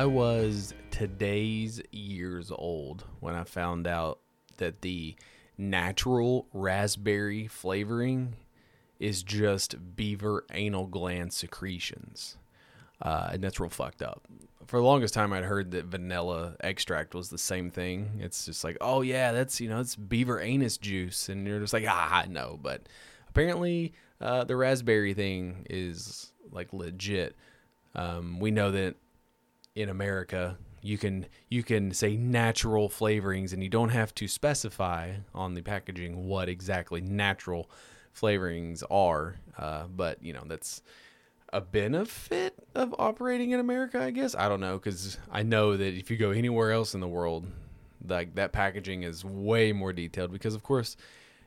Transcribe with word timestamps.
I 0.00 0.06
was 0.06 0.72
today's 0.90 1.82
years 1.92 2.50
old 2.50 3.04
when 3.20 3.34
I 3.34 3.44
found 3.44 3.86
out 3.86 4.20
that 4.56 4.80
the 4.80 5.14
natural 5.58 6.46
raspberry 6.54 7.48
flavoring 7.48 8.36
is 8.98 9.22
just 9.22 9.96
beaver 9.96 10.46
anal 10.54 10.86
gland 10.86 11.34
secretions. 11.34 12.38
Uh, 13.02 13.28
and 13.32 13.44
that's 13.44 13.60
real 13.60 13.68
fucked 13.68 14.00
up. 14.00 14.26
For 14.64 14.78
the 14.78 14.86
longest 14.86 15.12
time, 15.12 15.34
I'd 15.34 15.44
heard 15.44 15.70
that 15.72 15.84
vanilla 15.84 16.56
extract 16.60 17.14
was 17.14 17.28
the 17.28 17.36
same 17.36 17.70
thing. 17.70 18.20
It's 18.20 18.46
just 18.46 18.64
like, 18.64 18.78
oh 18.80 19.02
yeah, 19.02 19.32
that's 19.32 19.60
you 19.60 19.68
know, 19.68 19.80
it's 19.80 19.96
beaver 19.96 20.40
anus 20.40 20.78
juice, 20.78 21.28
and 21.28 21.46
you're 21.46 21.60
just 21.60 21.74
like, 21.74 21.84
ah, 21.86 22.24
no. 22.26 22.58
But 22.62 22.88
apparently, 23.28 23.92
uh, 24.18 24.44
the 24.44 24.56
raspberry 24.56 25.12
thing 25.12 25.66
is 25.68 26.32
like 26.50 26.72
legit. 26.72 27.36
Um, 27.94 28.40
we 28.40 28.50
know 28.50 28.70
that 28.70 28.96
in 29.74 29.88
America, 29.88 30.58
you 30.82 30.98
can 30.98 31.26
you 31.48 31.62
can 31.62 31.92
say 31.92 32.16
natural 32.16 32.88
flavorings, 32.88 33.52
and 33.52 33.62
you 33.62 33.68
don't 33.68 33.90
have 33.90 34.14
to 34.16 34.28
specify 34.28 35.14
on 35.34 35.54
the 35.54 35.62
packaging 35.62 36.26
what 36.26 36.48
exactly 36.48 37.00
natural 37.00 37.70
flavorings 38.14 38.82
are. 38.90 39.36
Uh, 39.58 39.84
but 39.86 40.22
you 40.22 40.32
know 40.32 40.42
that's 40.46 40.82
a 41.52 41.60
benefit 41.60 42.54
of 42.74 42.94
operating 42.98 43.50
in 43.50 43.60
America, 43.60 44.00
I 44.00 44.10
guess. 44.10 44.34
I 44.34 44.48
don't 44.48 44.60
know 44.60 44.78
because 44.78 45.18
I 45.30 45.42
know 45.42 45.76
that 45.76 45.94
if 45.94 46.10
you 46.10 46.16
go 46.16 46.30
anywhere 46.30 46.72
else 46.72 46.94
in 46.94 47.00
the 47.00 47.08
world, 47.08 47.46
like 48.06 48.34
that 48.36 48.52
packaging 48.52 49.02
is 49.02 49.24
way 49.24 49.72
more 49.72 49.92
detailed 49.92 50.32
because, 50.32 50.54
of 50.54 50.62
course, 50.62 50.96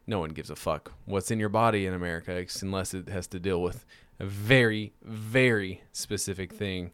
no 0.06 0.20
one 0.20 0.32
gives 0.32 0.50
a 0.50 0.56
fuck 0.56 0.92
what's 1.06 1.32
in 1.32 1.40
your 1.40 1.50
body 1.50 1.86
in 1.86 1.94
America 1.94 2.46
unless 2.62 2.94
it 2.94 3.08
has 3.08 3.28
to 3.28 3.40
deal 3.40 3.62
with 3.62 3.86
a 4.20 4.26
very, 4.26 4.94
very 5.02 5.82
specific 5.92 6.54
thing. 6.54 6.92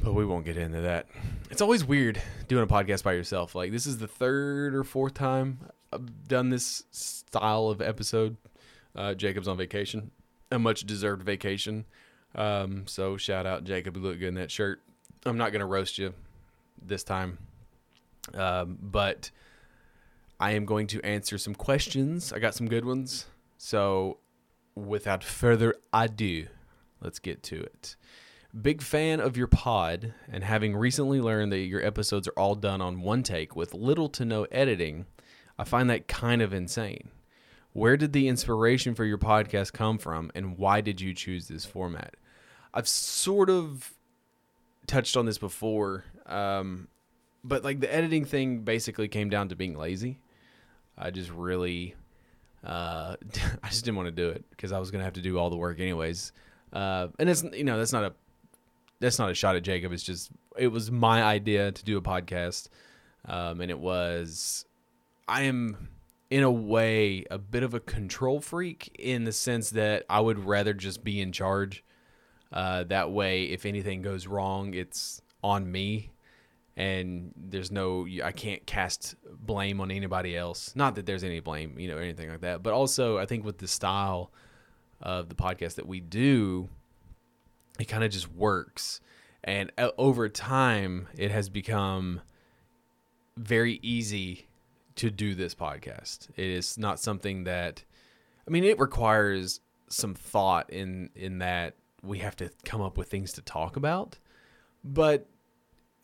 But 0.00 0.14
we 0.14 0.24
won't 0.24 0.44
get 0.44 0.56
into 0.56 0.80
that. 0.80 1.06
It's 1.50 1.60
always 1.60 1.84
weird 1.84 2.20
doing 2.48 2.64
a 2.64 2.66
podcast 2.66 3.02
by 3.02 3.12
yourself. 3.12 3.54
Like 3.54 3.72
this 3.72 3.86
is 3.86 3.98
the 3.98 4.08
third 4.08 4.74
or 4.74 4.84
fourth 4.84 5.14
time 5.14 5.58
I've 5.92 6.28
done 6.28 6.50
this 6.50 6.84
style 6.90 7.68
of 7.68 7.80
episode. 7.80 8.36
Uh, 8.96 9.14
Jacob's 9.14 9.48
on 9.48 9.56
vacation, 9.56 10.10
a 10.50 10.58
much 10.58 10.86
deserved 10.86 11.22
vacation. 11.22 11.84
Um, 12.34 12.86
so 12.86 13.16
shout 13.16 13.46
out 13.46 13.64
Jacob, 13.64 13.96
you 13.96 14.02
look 14.02 14.18
good 14.18 14.28
in 14.28 14.34
that 14.34 14.50
shirt. 14.50 14.80
I'm 15.24 15.36
not 15.36 15.52
gonna 15.52 15.66
roast 15.66 15.98
you 15.98 16.14
this 16.82 17.04
time, 17.04 17.38
um, 18.34 18.78
but 18.80 19.30
I 20.40 20.52
am 20.52 20.64
going 20.64 20.86
to 20.88 21.00
answer 21.02 21.38
some 21.38 21.54
questions. 21.54 22.32
I 22.32 22.38
got 22.38 22.54
some 22.54 22.68
good 22.68 22.84
ones. 22.84 23.26
So 23.58 24.18
without 24.74 25.22
further 25.22 25.76
ado, 25.92 26.46
let's 27.00 27.18
get 27.18 27.42
to 27.44 27.60
it. 27.60 27.96
Big 28.60 28.82
fan 28.82 29.18
of 29.18 29.36
your 29.36 29.46
pod, 29.46 30.12
and 30.30 30.44
having 30.44 30.76
recently 30.76 31.20
learned 31.20 31.52
that 31.52 31.60
your 31.60 31.84
episodes 31.84 32.28
are 32.28 32.38
all 32.38 32.54
done 32.54 32.82
on 32.82 33.00
one 33.00 33.22
take 33.22 33.56
with 33.56 33.72
little 33.72 34.10
to 34.10 34.26
no 34.26 34.44
editing, 34.50 35.06
I 35.58 35.64
find 35.64 35.88
that 35.88 36.06
kind 36.06 36.42
of 36.42 36.52
insane. 36.52 37.08
Where 37.72 37.96
did 37.96 38.12
the 38.12 38.28
inspiration 38.28 38.94
for 38.94 39.06
your 39.06 39.16
podcast 39.16 39.72
come 39.72 39.96
from, 39.96 40.30
and 40.34 40.58
why 40.58 40.82
did 40.82 41.00
you 41.00 41.14
choose 41.14 41.48
this 41.48 41.64
format? 41.64 42.16
I've 42.74 42.88
sort 42.88 43.48
of 43.48 43.94
touched 44.86 45.16
on 45.16 45.24
this 45.24 45.38
before, 45.38 46.04
um, 46.26 46.88
but 47.42 47.64
like 47.64 47.80
the 47.80 47.92
editing 47.92 48.26
thing 48.26 48.60
basically 48.60 49.08
came 49.08 49.30
down 49.30 49.48
to 49.48 49.56
being 49.56 49.78
lazy. 49.78 50.18
I 50.98 51.10
just 51.10 51.30
really, 51.30 51.94
uh, 52.64 53.16
I 53.62 53.68
just 53.68 53.86
didn't 53.86 53.96
want 53.96 54.08
to 54.08 54.12
do 54.12 54.28
it 54.28 54.44
because 54.50 54.72
I 54.72 54.78
was 54.78 54.90
gonna 54.90 55.04
have 55.04 55.14
to 55.14 55.22
do 55.22 55.38
all 55.38 55.48
the 55.48 55.56
work 55.56 55.80
anyways. 55.80 56.32
Uh, 56.72 57.08
and 57.18 57.28
it's 57.28 57.42
you 57.42 57.64
know 57.64 57.78
that's 57.78 57.92
not 57.92 58.04
a 58.04 58.12
that's 59.02 59.18
not 59.18 59.30
a 59.30 59.34
shot 59.34 59.56
at 59.56 59.64
Jacob. 59.64 59.92
It's 59.92 60.02
just 60.02 60.30
it 60.56 60.68
was 60.68 60.90
my 60.90 61.22
idea 61.22 61.72
to 61.72 61.84
do 61.84 61.98
a 61.98 62.02
podcast, 62.02 62.68
um, 63.26 63.60
and 63.60 63.70
it 63.70 63.78
was 63.78 64.64
I 65.28 65.42
am 65.42 65.88
in 66.30 66.44
a 66.44 66.50
way 66.50 67.24
a 67.30 67.36
bit 67.36 67.62
of 67.62 67.74
a 67.74 67.80
control 67.80 68.40
freak 68.40 68.94
in 68.98 69.24
the 69.24 69.32
sense 69.32 69.70
that 69.70 70.04
I 70.08 70.20
would 70.20 70.38
rather 70.38 70.72
just 70.72 71.04
be 71.04 71.20
in 71.20 71.32
charge. 71.32 71.84
Uh, 72.52 72.84
that 72.84 73.10
way, 73.10 73.44
if 73.44 73.66
anything 73.66 74.02
goes 74.02 74.26
wrong, 74.26 74.72
it's 74.72 75.20
on 75.42 75.70
me, 75.70 76.12
and 76.76 77.32
there's 77.36 77.72
no 77.72 78.06
I 78.22 78.30
can't 78.30 78.64
cast 78.66 79.16
blame 79.28 79.80
on 79.80 79.90
anybody 79.90 80.36
else. 80.36 80.76
Not 80.76 80.94
that 80.94 81.06
there's 81.06 81.24
any 81.24 81.40
blame, 81.40 81.76
you 81.76 81.88
know, 81.88 81.98
anything 81.98 82.30
like 82.30 82.42
that. 82.42 82.62
But 82.62 82.72
also, 82.72 83.18
I 83.18 83.26
think 83.26 83.44
with 83.44 83.58
the 83.58 83.68
style 83.68 84.32
of 85.00 85.28
the 85.28 85.34
podcast 85.34 85.74
that 85.74 85.88
we 85.88 85.98
do 85.98 86.68
it 87.82 87.86
kind 87.86 88.04
of 88.04 88.12
just 88.12 88.32
works. 88.32 89.00
And 89.42 89.72
uh, 89.76 89.90
over 89.98 90.28
time, 90.28 91.08
it 91.18 91.32
has 91.32 91.48
become 91.48 92.20
very 93.36 93.80
easy 93.82 94.46
to 94.94 95.10
do 95.10 95.34
this 95.34 95.52
podcast. 95.52 96.28
It 96.36 96.46
is 96.46 96.78
not 96.78 97.00
something 97.00 97.42
that, 97.44 97.82
I 98.46 98.52
mean, 98.52 98.62
it 98.62 98.78
requires 98.78 99.60
some 99.88 100.14
thought 100.14 100.70
in 100.70 101.10
in 101.16 101.38
that 101.38 101.74
we 102.02 102.18
have 102.18 102.36
to 102.36 102.50
come 102.64 102.80
up 102.80 102.96
with 102.96 103.08
things 103.08 103.32
to 103.32 103.42
talk 103.42 103.74
about. 103.76 104.18
But 104.84 105.26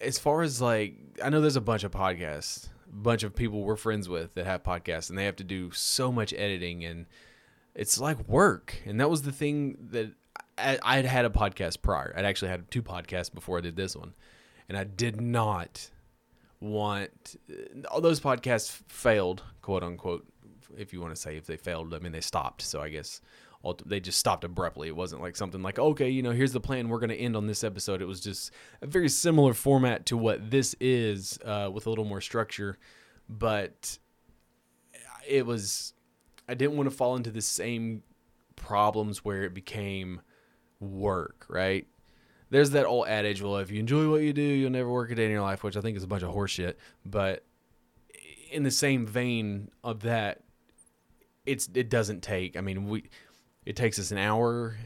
as 0.00 0.18
far 0.18 0.42
as 0.42 0.60
like, 0.60 0.96
I 1.22 1.30
know 1.30 1.40
there's 1.40 1.54
a 1.54 1.60
bunch 1.60 1.84
of 1.84 1.92
podcasts, 1.92 2.70
a 2.88 2.96
bunch 2.96 3.22
of 3.22 3.36
people 3.36 3.62
we're 3.62 3.76
friends 3.76 4.08
with 4.08 4.34
that 4.34 4.46
have 4.46 4.64
podcasts, 4.64 5.10
and 5.10 5.18
they 5.18 5.26
have 5.26 5.36
to 5.36 5.44
do 5.44 5.70
so 5.70 6.10
much 6.10 6.34
editing, 6.34 6.84
and 6.84 7.06
it's 7.76 8.00
like 8.00 8.28
work. 8.28 8.82
And 8.84 9.00
that 9.00 9.08
was 9.08 9.22
the 9.22 9.32
thing 9.32 9.76
that 9.92 10.12
I 10.82 10.96
had 10.96 11.04
had 11.04 11.24
a 11.24 11.30
podcast 11.30 11.82
prior. 11.82 12.12
I'd 12.16 12.24
actually 12.24 12.48
had 12.48 12.70
two 12.70 12.82
podcasts 12.82 13.32
before 13.32 13.58
I 13.58 13.60
did 13.60 13.76
this 13.76 13.96
one, 13.96 14.14
and 14.68 14.76
I 14.76 14.84
did 14.84 15.20
not 15.20 15.90
want 16.60 17.36
all 17.90 18.00
those 18.00 18.20
podcasts 18.20 18.80
failed, 18.88 19.42
quote 19.62 19.82
unquote. 19.82 20.26
If 20.76 20.92
you 20.92 21.00
want 21.00 21.14
to 21.14 21.20
say 21.20 21.36
if 21.36 21.46
they 21.46 21.56
failed, 21.56 21.94
I 21.94 21.98
mean 21.98 22.12
they 22.12 22.20
stopped. 22.20 22.62
So 22.62 22.80
I 22.80 22.88
guess 22.88 23.20
they 23.86 24.00
just 24.00 24.18
stopped 24.18 24.44
abruptly. 24.44 24.88
It 24.88 24.96
wasn't 24.96 25.22
like 25.22 25.36
something 25.36 25.62
like, 25.62 25.78
okay, 25.78 26.08
you 26.08 26.22
know, 26.22 26.30
here's 26.30 26.52
the 26.52 26.60
plan. 26.60 26.88
We're 26.88 27.00
going 27.00 27.10
to 27.10 27.16
end 27.16 27.36
on 27.36 27.46
this 27.46 27.64
episode. 27.64 28.00
It 28.00 28.06
was 28.06 28.20
just 28.20 28.52
a 28.82 28.86
very 28.86 29.08
similar 29.08 29.54
format 29.54 30.06
to 30.06 30.16
what 30.16 30.50
this 30.50 30.74
is, 30.80 31.38
uh, 31.44 31.70
with 31.72 31.86
a 31.86 31.90
little 31.90 32.04
more 32.04 32.20
structure, 32.20 32.78
but 33.28 33.98
it 35.26 35.46
was. 35.46 35.94
I 36.50 36.54
didn't 36.54 36.76
want 36.76 36.88
to 36.88 36.96
fall 36.96 37.14
into 37.14 37.30
the 37.30 37.42
same 37.42 38.02
problems 38.56 39.24
where 39.24 39.42
it 39.42 39.52
became 39.52 40.22
work, 40.80 41.46
right? 41.48 41.86
There's 42.50 42.70
that 42.70 42.86
old 42.86 43.08
adage, 43.08 43.42
well, 43.42 43.58
if 43.58 43.70
you 43.70 43.78
enjoy 43.78 44.10
what 44.10 44.22
you 44.22 44.32
do, 44.32 44.42
you'll 44.42 44.70
never 44.70 44.90
work 44.90 45.10
a 45.10 45.14
day 45.14 45.26
in 45.26 45.30
your 45.30 45.42
life, 45.42 45.62
which 45.62 45.76
I 45.76 45.80
think 45.80 45.96
is 45.96 46.02
a 46.02 46.06
bunch 46.06 46.22
of 46.22 46.34
horseshit. 46.34 46.74
But 47.04 47.44
in 48.50 48.62
the 48.62 48.70
same 48.70 49.06
vein 49.06 49.70
of 49.84 50.02
that, 50.02 50.42
it's 51.44 51.68
it 51.74 51.88
doesn't 51.88 52.22
take. 52.22 52.56
I 52.56 52.60
mean, 52.60 52.88
we 52.88 53.04
it 53.64 53.76
takes 53.76 53.98
us 53.98 54.10
an 54.10 54.18
hour 54.18 54.76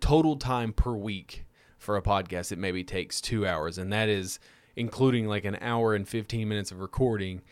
total 0.00 0.36
time 0.36 0.72
per 0.72 0.92
week 0.92 1.46
for 1.78 1.96
a 1.96 2.02
podcast. 2.02 2.52
It 2.52 2.58
maybe 2.58 2.84
takes 2.84 3.20
two 3.20 3.46
hours, 3.46 3.78
and 3.78 3.92
that 3.92 4.08
is 4.08 4.38
including 4.76 5.26
like 5.26 5.44
an 5.44 5.58
hour 5.60 5.94
and 5.94 6.08
fifteen 6.08 6.48
minutes 6.48 6.70
of 6.70 6.80
recording. 6.80 7.42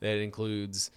That 0.00 0.18
includes 0.18 0.90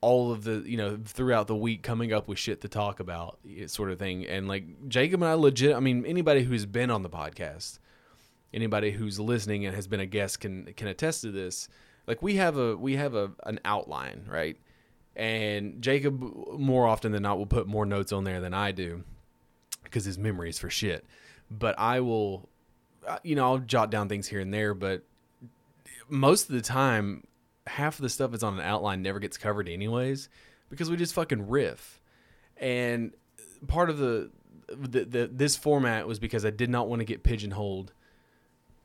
all 0.00 0.30
of 0.30 0.44
the 0.44 0.62
you 0.64 0.76
know 0.76 0.98
throughout 1.04 1.46
the 1.48 1.56
week 1.56 1.82
coming 1.82 2.12
up 2.12 2.28
with 2.28 2.38
shit 2.38 2.60
to 2.60 2.68
talk 2.68 3.00
about 3.00 3.38
sort 3.66 3.90
of 3.90 3.98
thing. 3.98 4.26
And 4.26 4.48
like 4.48 4.88
jacob 4.88 5.22
and 5.22 5.28
i 5.28 5.34
legit 5.34 5.74
i 5.74 5.80
mean 5.80 6.06
anybody 6.06 6.42
who's 6.42 6.66
been 6.66 6.90
on 6.90 7.02
the 7.02 7.10
podcast 7.10 7.78
anybody 8.52 8.90
who's 8.90 9.20
listening 9.20 9.66
and 9.66 9.74
has 9.74 9.86
been 9.86 10.00
a 10.00 10.06
guest 10.06 10.40
can 10.40 10.72
can 10.74 10.88
attest 10.88 11.22
to 11.22 11.30
this. 11.30 11.68
Like 12.06 12.22
we 12.22 12.36
have 12.36 12.56
a 12.56 12.76
we 12.76 12.96
have 12.96 13.14
a 13.14 13.32
an 13.44 13.60
outline 13.64 14.24
right? 14.28 14.56
And 15.16 15.82
jacob 15.82 16.20
more 16.58 16.86
often 16.86 17.12
than 17.12 17.22
not 17.24 17.38
will 17.38 17.46
put 17.46 17.66
more 17.66 17.84
notes 17.84 18.12
on 18.12 18.22
there 18.22 18.40
than 18.40 18.54
i 18.54 18.70
do 18.70 19.02
because 19.82 20.04
his 20.04 20.16
memory 20.16 20.48
is 20.48 20.58
for 20.58 20.70
shit. 20.70 21.04
But 21.50 21.76
i 21.78 22.00
will 22.00 22.48
uh, 23.06 23.18
you 23.24 23.34
know 23.34 23.44
i'll 23.44 23.58
jot 23.58 23.90
down 23.90 24.08
things 24.08 24.28
here 24.28 24.40
and 24.40 24.54
there 24.54 24.74
but 24.74 25.02
most 26.08 26.48
of 26.48 26.54
the 26.54 26.62
time 26.62 27.26
half 27.68 27.96
of 27.96 28.02
the 28.02 28.08
stuff 28.08 28.30
that's 28.30 28.42
on 28.42 28.54
an 28.54 28.64
outline 28.64 29.02
never 29.02 29.18
gets 29.18 29.36
covered 29.36 29.68
anyways 29.68 30.28
because 30.70 30.90
we 30.90 30.96
just 30.96 31.14
fucking 31.14 31.48
riff. 31.48 32.00
And 32.56 33.12
part 33.66 33.90
of 33.90 33.98
the, 33.98 34.30
the, 34.68 35.04
the 35.04 35.30
this 35.32 35.56
format 35.56 36.06
was 36.06 36.18
because 36.18 36.44
I 36.44 36.50
did 36.50 36.70
not 36.70 36.88
want 36.88 37.00
to 37.00 37.04
get 37.04 37.22
pigeonholed 37.22 37.92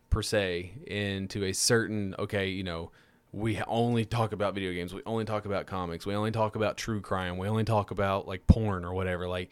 per 0.09 0.21
se 0.21 0.71
into 0.85 1.44
a 1.44 1.53
certain 1.53 2.15
okay, 2.19 2.50
you 2.50 2.63
know, 2.63 2.91
we 3.31 3.59
only 3.63 4.06
talk 4.06 4.31
about 4.31 4.53
video 4.53 4.71
games, 4.71 4.94
we 4.94 5.01
only 5.06 5.25
talk 5.25 5.45
about 5.45 5.65
comics, 5.65 6.06
we 6.06 6.15
only 6.15 6.31
talk 6.31 6.56
about 6.56 6.77
true 6.77 7.01
crime, 7.01 7.38
we 7.38 7.47
only 7.47 7.63
talk 7.63 7.91
about 7.91 8.27
like 8.27 8.45
porn 8.47 8.86
or 8.86 8.94
whatever. 8.94 9.27
Like 9.27 9.50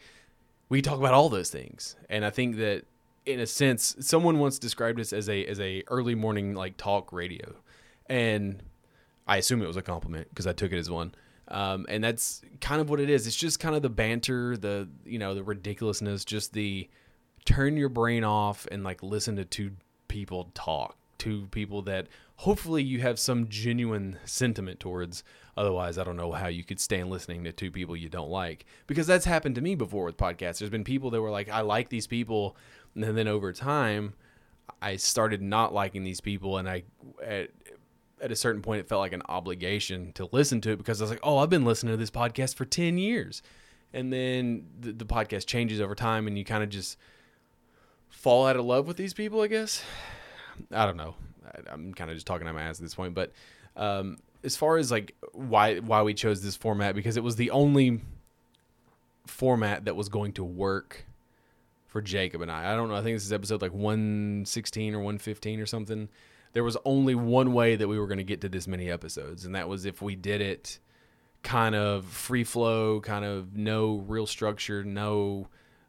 we 0.68 0.80
talk 0.80 0.98
about 0.98 1.14
all 1.14 1.28
those 1.28 1.50
things. 1.50 1.96
And 2.08 2.24
I 2.24 2.30
think 2.30 2.56
that 2.56 2.84
in 3.26 3.40
a 3.40 3.46
sense, 3.46 3.96
someone 4.00 4.38
once 4.38 4.58
described 4.58 5.00
us 5.00 5.12
as 5.12 5.28
a 5.28 5.44
as 5.46 5.60
a 5.60 5.82
early 5.88 6.14
morning 6.14 6.54
like 6.54 6.76
talk 6.76 7.12
radio. 7.12 7.56
And 8.06 8.62
I 9.26 9.36
assume 9.36 9.62
it 9.62 9.66
was 9.66 9.76
a 9.76 9.82
compliment 9.82 10.28
because 10.28 10.46
I 10.46 10.52
took 10.52 10.72
it 10.72 10.78
as 10.78 10.90
one. 10.90 11.14
Um, 11.48 11.86
and 11.88 12.02
that's 12.02 12.42
kind 12.60 12.80
of 12.80 12.88
what 12.88 13.00
it 13.00 13.10
is. 13.10 13.26
It's 13.26 13.36
just 13.36 13.60
kind 13.60 13.74
of 13.74 13.82
the 13.82 13.90
banter, 13.90 14.56
the 14.56 14.88
you 15.04 15.18
know, 15.18 15.34
the 15.34 15.42
ridiculousness, 15.42 16.24
just 16.24 16.52
the 16.52 16.88
turn 17.44 17.76
your 17.76 17.88
brain 17.88 18.24
off 18.24 18.66
and 18.70 18.84
like 18.84 19.02
listen 19.02 19.36
to 19.36 19.44
two 19.44 19.72
people 20.08 20.50
talk, 20.54 20.96
two 21.18 21.48
people 21.50 21.82
that 21.82 22.06
hopefully 22.36 22.82
you 22.82 23.00
have 23.00 23.18
some 23.18 23.48
genuine 23.48 24.18
sentiment 24.24 24.80
towards. 24.80 25.22
Otherwise, 25.56 25.98
I 25.98 26.04
don't 26.04 26.16
know 26.16 26.32
how 26.32 26.48
you 26.48 26.64
could 26.64 26.80
stand 26.80 27.10
listening 27.10 27.44
to 27.44 27.52
two 27.52 27.70
people 27.70 27.94
you 27.94 28.08
don't 28.08 28.30
like 28.30 28.64
because 28.86 29.06
that's 29.06 29.26
happened 29.26 29.56
to 29.56 29.60
me 29.60 29.74
before 29.74 30.06
with 30.06 30.16
podcasts. 30.16 30.58
There's 30.58 30.70
been 30.70 30.84
people 30.84 31.10
that 31.10 31.20
were 31.20 31.30
like, 31.30 31.50
I 31.50 31.60
like 31.60 31.90
these 31.90 32.06
people, 32.06 32.56
and 32.94 33.04
then 33.04 33.28
over 33.28 33.52
time, 33.52 34.14
I 34.80 34.96
started 34.96 35.42
not 35.42 35.74
liking 35.74 36.04
these 36.04 36.20
people, 36.20 36.56
and 36.56 36.68
I 36.68 36.84
at, 37.22 37.50
at 38.22 38.30
a 38.30 38.36
certain 38.36 38.62
point, 38.62 38.80
it 38.80 38.88
felt 38.88 39.00
like 39.00 39.12
an 39.12 39.22
obligation 39.28 40.12
to 40.12 40.28
listen 40.30 40.60
to 40.62 40.70
it 40.70 40.76
because 40.76 41.00
I 41.00 41.04
was 41.04 41.10
like, 41.10 41.20
oh, 41.22 41.38
I've 41.38 41.50
been 41.50 41.64
listening 41.64 41.92
to 41.92 41.96
this 41.96 42.10
podcast 42.10 42.54
for 42.54 42.64
10 42.64 42.96
years. 42.96 43.42
And 43.92 44.12
then 44.12 44.68
the, 44.80 44.92
the 44.92 45.04
podcast 45.04 45.46
changes 45.46 45.80
over 45.80 45.94
time 45.94 46.26
and 46.26 46.38
you 46.38 46.44
kind 46.44 46.62
of 46.62 46.70
just 46.70 46.96
fall 48.08 48.46
out 48.46 48.56
of 48.56 48.64
love 48.64 48.86
with 48.86 48.96
these 48.96 49.12
people, 49.12 49.42
I 49.42 49.48
guess. 49.48 49.82
I 50.70 50.86
don't 50.86 50.96
know. 50.96 51.16
I, 51.44 51.72
am 51.72 51.92
kind 51.92 52.10
of 52.10 52.16
just 52.16 52.26
talking 52.26 52.46
out 52.46 52.54
my 52.54 52.62
ass 52.62 52.78
at 52.78 52.84
this 52.84 52.94
point. 52.94 53.14
But 53.14 53.32
um, 53.76 54.18
as 54.44 54.56
far 54.56 54.76
as 54.76 54.90
like 54.90 55.16
why 55.32 55.80
why 55.80 56.02
we 56.02 56.14
chose 56.14 56.42
this 56.42 56.56
format, 56.56 56.94
because 56.94 57.16
it 57.16 57.24
was 57.24 57.36
the 57.36 57.50
only 57.50 58.00
format 59.26 59.86
that 59.86 59.96
was 59.96 60.08
going 60.08 60.32
to 60.34 60.44
work 60.44 61.04
for 61.88 62.00
Jacob 62.00 62.40
and 62.40 62.50
I. 62.50 62.72
I 62.72 62.76
don't 62.76 62.88
know. 62.88 62.94
I 62.94 63.02
think 63.02 63.16
this 63.16 63.24
is 63.24 63.32
episode 63.32 63.60
like 63.60 63.72
116 63.72 64.94
or 64.94 64.98
115 64.98 65.60
or 65.60 65.66
something 65.66 66.08
there 66.52 66.64
was 66.64 66.76
only 66.84 67.14
one 67.14 67.52
way 67.52 67.76
that 67.76 67.88
we 67.88 67.98
were 67.98 68.06
going 68.06 68.18
to 68.18 68.24
get 68.24 68.40
to 68.42 68.48
this 68.48 68.66
many 68.66 68.90
episodes, 68.90 69.44
and 69.44 69.54
that 69.54 69.68
was 69.68 69.84
if 69.84 70.02
we 70.02 70.14
did 70.14 70.40
it 70.40 70.78
kind 71.42 71.74
of 71.74 72.04
free 72.04 72.44
flow, 72.44 73.00
kind 73.00 73.24
of 73.24 73.56
no 73.56 74.04
real 74.06 74.26
structure, 74.26 74.84
no 74.84 75.48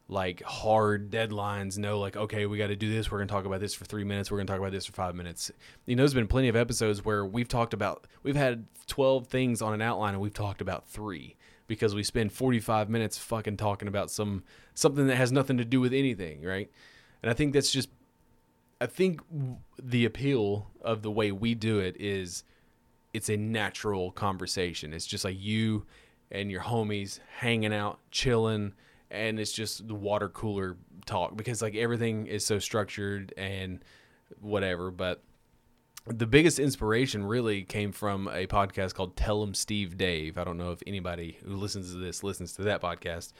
like 0.09 0.41
hard 0.43 1.09
deadlines, 1.09 1.77
no 1.77 1.99
like, 1.99 2.17
okay, 2.17 2.45
we 2.45 2.57
got 2.57 2.67
to 2.67 2.75
do 2.75 2.91
this. 2.91 3.09
We're 3.09 3.19
going 3.19 3.27
to 3.27 3.33
talk 3.33 3.45
about 3.45 3.59
this 3.59 3.73
for 3.73 3.85
three 3.85 4.03
minutes. 4.03 4.29
We're 4.29 4.37
going 4.37 4.47
to 4.47 4.53
talk 4.53 4.59
about 4.59 4.71
this 4.71 4.85
for 4.85 4.93
five 4.93 5.15
minutes. 5.15 5.51
You 5.85 5.95
know, 5.95 6.03
there's 6.03 6.13
been 6.13 6.27
plenty 6.27 6.49
of 6.49 6.55
episodes 6.55 7.05
where 7.05 7.25
we've 7.25 7.47
talked 7.47 7.73
about, 7.73 8.05
we've 8.21 8.35
had 8.35 8.65
12 8.87 9.27
things 9.27 9.61
on 9.61 9.73
an 9.73 9.81
outline 9.81 10.13
and 10.13 10.21
we've 10.21 10.33
talked 10.33 10.61
about 10.61 10.87
three 10.87 11.35
because 11.67 11.95
we 11.95 12.03
spend 12.03 12.33
45 12.33 12.89
minutes 12.89 13.17
fucking 13.17 13.57
talking 13.57 13.87
about 13.87 14.11
some, 14.11 14.43
something 14.73 15.07
that 15.07 15.15
has 15.15 15.31
nothing 15.31 15.57
to 15.57 15.65
do 15.65 15.79
with 15.79 15.93
anything. 15.93 16.43
Right. 16.43 16.69
And 17.21 17.29
I 17.29 17.33
think 17.33 17.53
that's 17.53 17.71
just 17.71 17.89
I 18.83 18.85
think 18.85 19.21
the 19.81 20.03
appeal 20.03 20.69
of 20.81 21.03
the 21.03 21.09
way 21.09 21.31
we 21.31 21.55
do 21.55 21.79
it 21.79 21.95
is 22.01 22.43
it's 23.13 23.29
a 23.29 23.37
natural 23.37 24.11
conversation. 24.11 24.91
It's 24.91 25.05
just 25.05 25.23
like 25.23 25.37
you 25.39 25.85
and 26.29 26.51
your 26.51 26.59
homies 26.59 27.21
hanging 27.37 27.73
out, 27.73 27.99
chilling, 28.11 28.73
and 29.09 29.39
it's 29.39 29.53
just 29.53 29.87
the 29.87 29.95
water 29.95 30.27
cooler 30.27 30.75
talk 31.05 31.37
because 31.37 31.61
like 31.61 31.75
everything 31.75 32.27
is 32.27 32.45
so 32.45 32.59
structured 32.59 33.33
and 33.37 33.79
whatever. 34.41 34.91
But 34.91 35.23
the 36.05 36.27
biggest 36.27 36.59
inspiration 36.59 37.23
really 37.25 37.63
came 37.63 37.93
from 37.93 38.27
a 38.27 38.47
podcast 38.47 38.95
called 38.95 39.15
Tell 39.15 39.41
'em 39.43 39.53
Steve 39.53 39.95
Dave. 39.95 40.37
I 40.37 40.43
don't 40.43 40.57
know 40.57 40.71
if 40.71 40.83
anybody 40.85 41.37
who 41.45 41.55
listens 41.55 41.93
to 41.93 41.99
this 41.99 42.21
listens 42.21 42.51
to 42.57 42.63
that 42.63 42.81
podcast, 42.81 43.31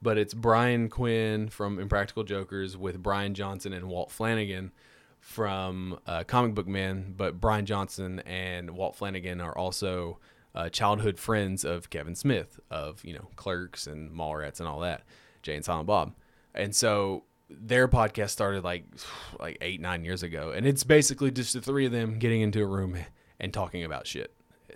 but 0.00 0.18
it's 0.18 0.34
Brian 0.34 0.88
Quinn 0.88 1.48
from 1.48 1.78
Impractical 1.78 2.24
Jokers 2.24 2.76
with 2.76 3.02
Bryan 3.02 3.34
Johnson 3.34 3.72
and 3.72 3.88
Walt 3.88 4.10
Flanagan 4.10 4.72
from 5.20 5.98
uh, 6.06 6.24
Comic 6.24 6.54
Book 6.54 6.68
Man, 6.68 7.14
but 7.16 7.40
Bryan 7.40 7.66
Johnson 7.66 8.20
and 8.20 8.70
Walt 8.70 8.96
Flanagan 8.96 9.40
are 9.40 9.56
also 9.56 10.18
uh, 10.54 10.68
childhood 10.68 11.18
friends 11.18 11.64
of 11.64 11.90
Kevin 11.90 12.14
Smith 12.14 12.58
of 12.70 13.04
you 13.04 13.14
know 13.14 13.28
Clerks 13.36 13.86
and 13.86 14.10
Mallrats 14.10 14.60
and 14.60 14.68
all 14.68 14.80
that, 14.80 15.04
Jay 15.42 15.54
and 15.54 15.64
Silent 15.64 15.86
Bob, 15.86 16.14
and 16.54 16.74
so 16.74 17.24
their 17.50 17.88
podcast 17.88 18.30
started 18.30 18.64
like 18.64 18.84
like 19.40 19.58
eight 19.60 19.80
nine 19.80 20.04
years 20.04 20.22
ago, 20.22 20.50
and 20.50 20.66
it's 20.66 20.84
basically 20.84 21.30
just 21.30 21.54
the 21.54 21.60
three 21.60 21.86
of 21.86 21.92
them 21.92 22.18
getting 22.18 22.40
into 22.40 22.62
a 22.62 22.66
room 22.66 22.96
and 23.40 23.52
talking 23.52 23.84
about 23.84 24.06
shit, 24.06 24.32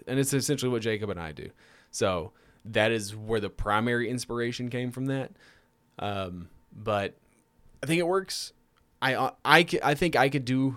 and 0.06 0.18
it's 0.18 0.34
essentially 0.34 0.70
what 0.70 0.82
Jacob 0.82 1.10
and 1.10 1.20
I 1.20 1.32
do. 1.32 1.50
So 1.90 2.32
that 2.64 2.92
is 2.92 3.14
where 3.14 3.40
the 3.40 3.50
primary 3.50 4.08
inspiration 4.08 4.70
came 4.70 4.92
from 4.92 5.06
that, 5.06 5.32
um, 5.98 6.48
but 6.72 7.16
I 7.82 7.86
think 7.86 7.98
it 7.98 8.06
works 8.06 8.52
I 9.02 9.14
uh, 9.14 9.30
I 9.44 9.66
I 9.82 9.94
think 9.94 10.16
I 10.16 10.28
could 10.30 10.44
do. 10.44 10.76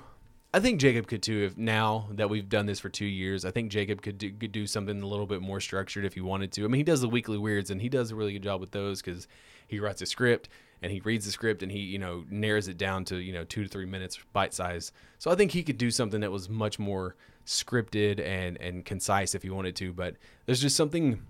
I 0.51 0.59
think 0.59 0.81
Jacob 0.81 1.07
could 1.07 1.21
too. 1.21 1.45
If 1.45 1.57
now 1.57 2.07
that 2.11 2.29
we've 2.29 2.49
done 2.49 2.65
this 2.65 2.79
for 2.79 2.89
two 2.89 3.05
years, 3.05 3.45
I 3.45 3.51
think 3.51 3.71
Jacob 3.71 4.01
could 4.01 4.17
do, 4.17 4.31
could 4.31 4.51
do 4.51 4.65
something 4.65 5.01
a 5.01 5.05
little 5.05 5.27
bit 5.27 5.41
more 5.41 5.59
structured 5.59 6.05
if 6.05 6.15
he 6.15 6.21
wanted 6.21 6.51
to. 6.53 6.65
I 6.65 6.67
mean, 6.67 6.79
he 6.79 6.83
does 6.83 7.01
the 7.01 7.09
weekly 7.09 7.37
weirds, 7.37 7.69
and 7.69 7.81
he 7.81 7.87
does 7.87 8.11
a 8.11 8.15
really 8.15 8.33
good 8.33 8.41
job 8.41 8.61
with 8.61 8.71
those 8.71 9.01
because 9.01 9.27
he 9.67 9.79
writes 9.79 10.01
a 10.01 10.05
script 10.05 10.49
and 10.81 10.91
he 10.91 11.01
reads 11.01 11.25
the 11.25 11.31
script 11.31 11.61
and 11.63 11.71
he 11.71 11.79
you 11.79 11.99
know 11.99 12.25
narrows 12.29 12.67
it 12.67 12.77
down 12.77 13.05
to 13.05 13.17
you 13.17 13.31
know 13.31 13.43
two 13.43 13.63
to 13.63 13.69
three 13.69 13.85
minutes 13.85 14.17
bite 14.33 14.55
size. 14.55 14.91
So 15.19 15.29
I 15.29 15.35
think 15.35 15.51
he 15.51 15.61
could 15.61 15.77
do 15.77 15.91
something 15.91 16.21
that 16.21 16.31
was 16.31 16.49
much 16.49 16.79
more 16.79 17.15
scripted 17.45 18.19
and 18.19 18.59
and 18.59 18.83
concise 18.83 19.35
if 19.35 19.43
he 19.43 19.51
wanted 19.51 19.75
to. 19.75 19.93
But 19.93 20.15
there's 20.47 20.61
just 20.61 20.75
something, 20.75 21.21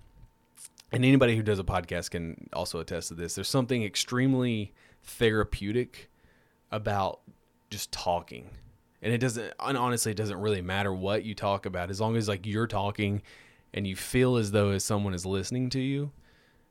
and 0.96 1.04
anybody 1.04 1.36
who 1.36 1.42
does 1.42 1.58
a 1.58 1.64
podcast 1.64 2.10
can 2.10 2.48
also 2.54 2.80
attest 2.80 3.08
to 3.08 3.14
this. 3.14 3.34
There's 3.34 3.50
something 3.50 3.84
extremely 3.84 4.72
therapeutic 5.04 6.10
about 6.72 7.20
just 7.68 7.92
talking. 7.92 8.48
And 9.02 9.12
it 9.12 9.18
doesn't 9.18 9.52
and 9.60 9.76
honestly 9.76 10.12
it 10.12 10.16
doesn't 10.16 10.40
really 10.40 10.62
matter 10.62 10.94
what 10.94 11.22
you 11.22 11.34
talk 11.34 11.66
about 11.66 11.90
as 11.90 12.00
long 12.00 12.16
as 12.16 12.28
like 12.28 12.46
you're 12.46 12.66
talking 12.66 13.20
and 13.74 13.86
you 13.86 13.94
feel 13.94 14.36
as 14.36 14.52
though 14.52 14.70
as 14.70 14.84
someone 14.84 15.12
is 15.12 15.26
listening 15.26 15.68
to 15.70 15.80
you. 15.80 16.12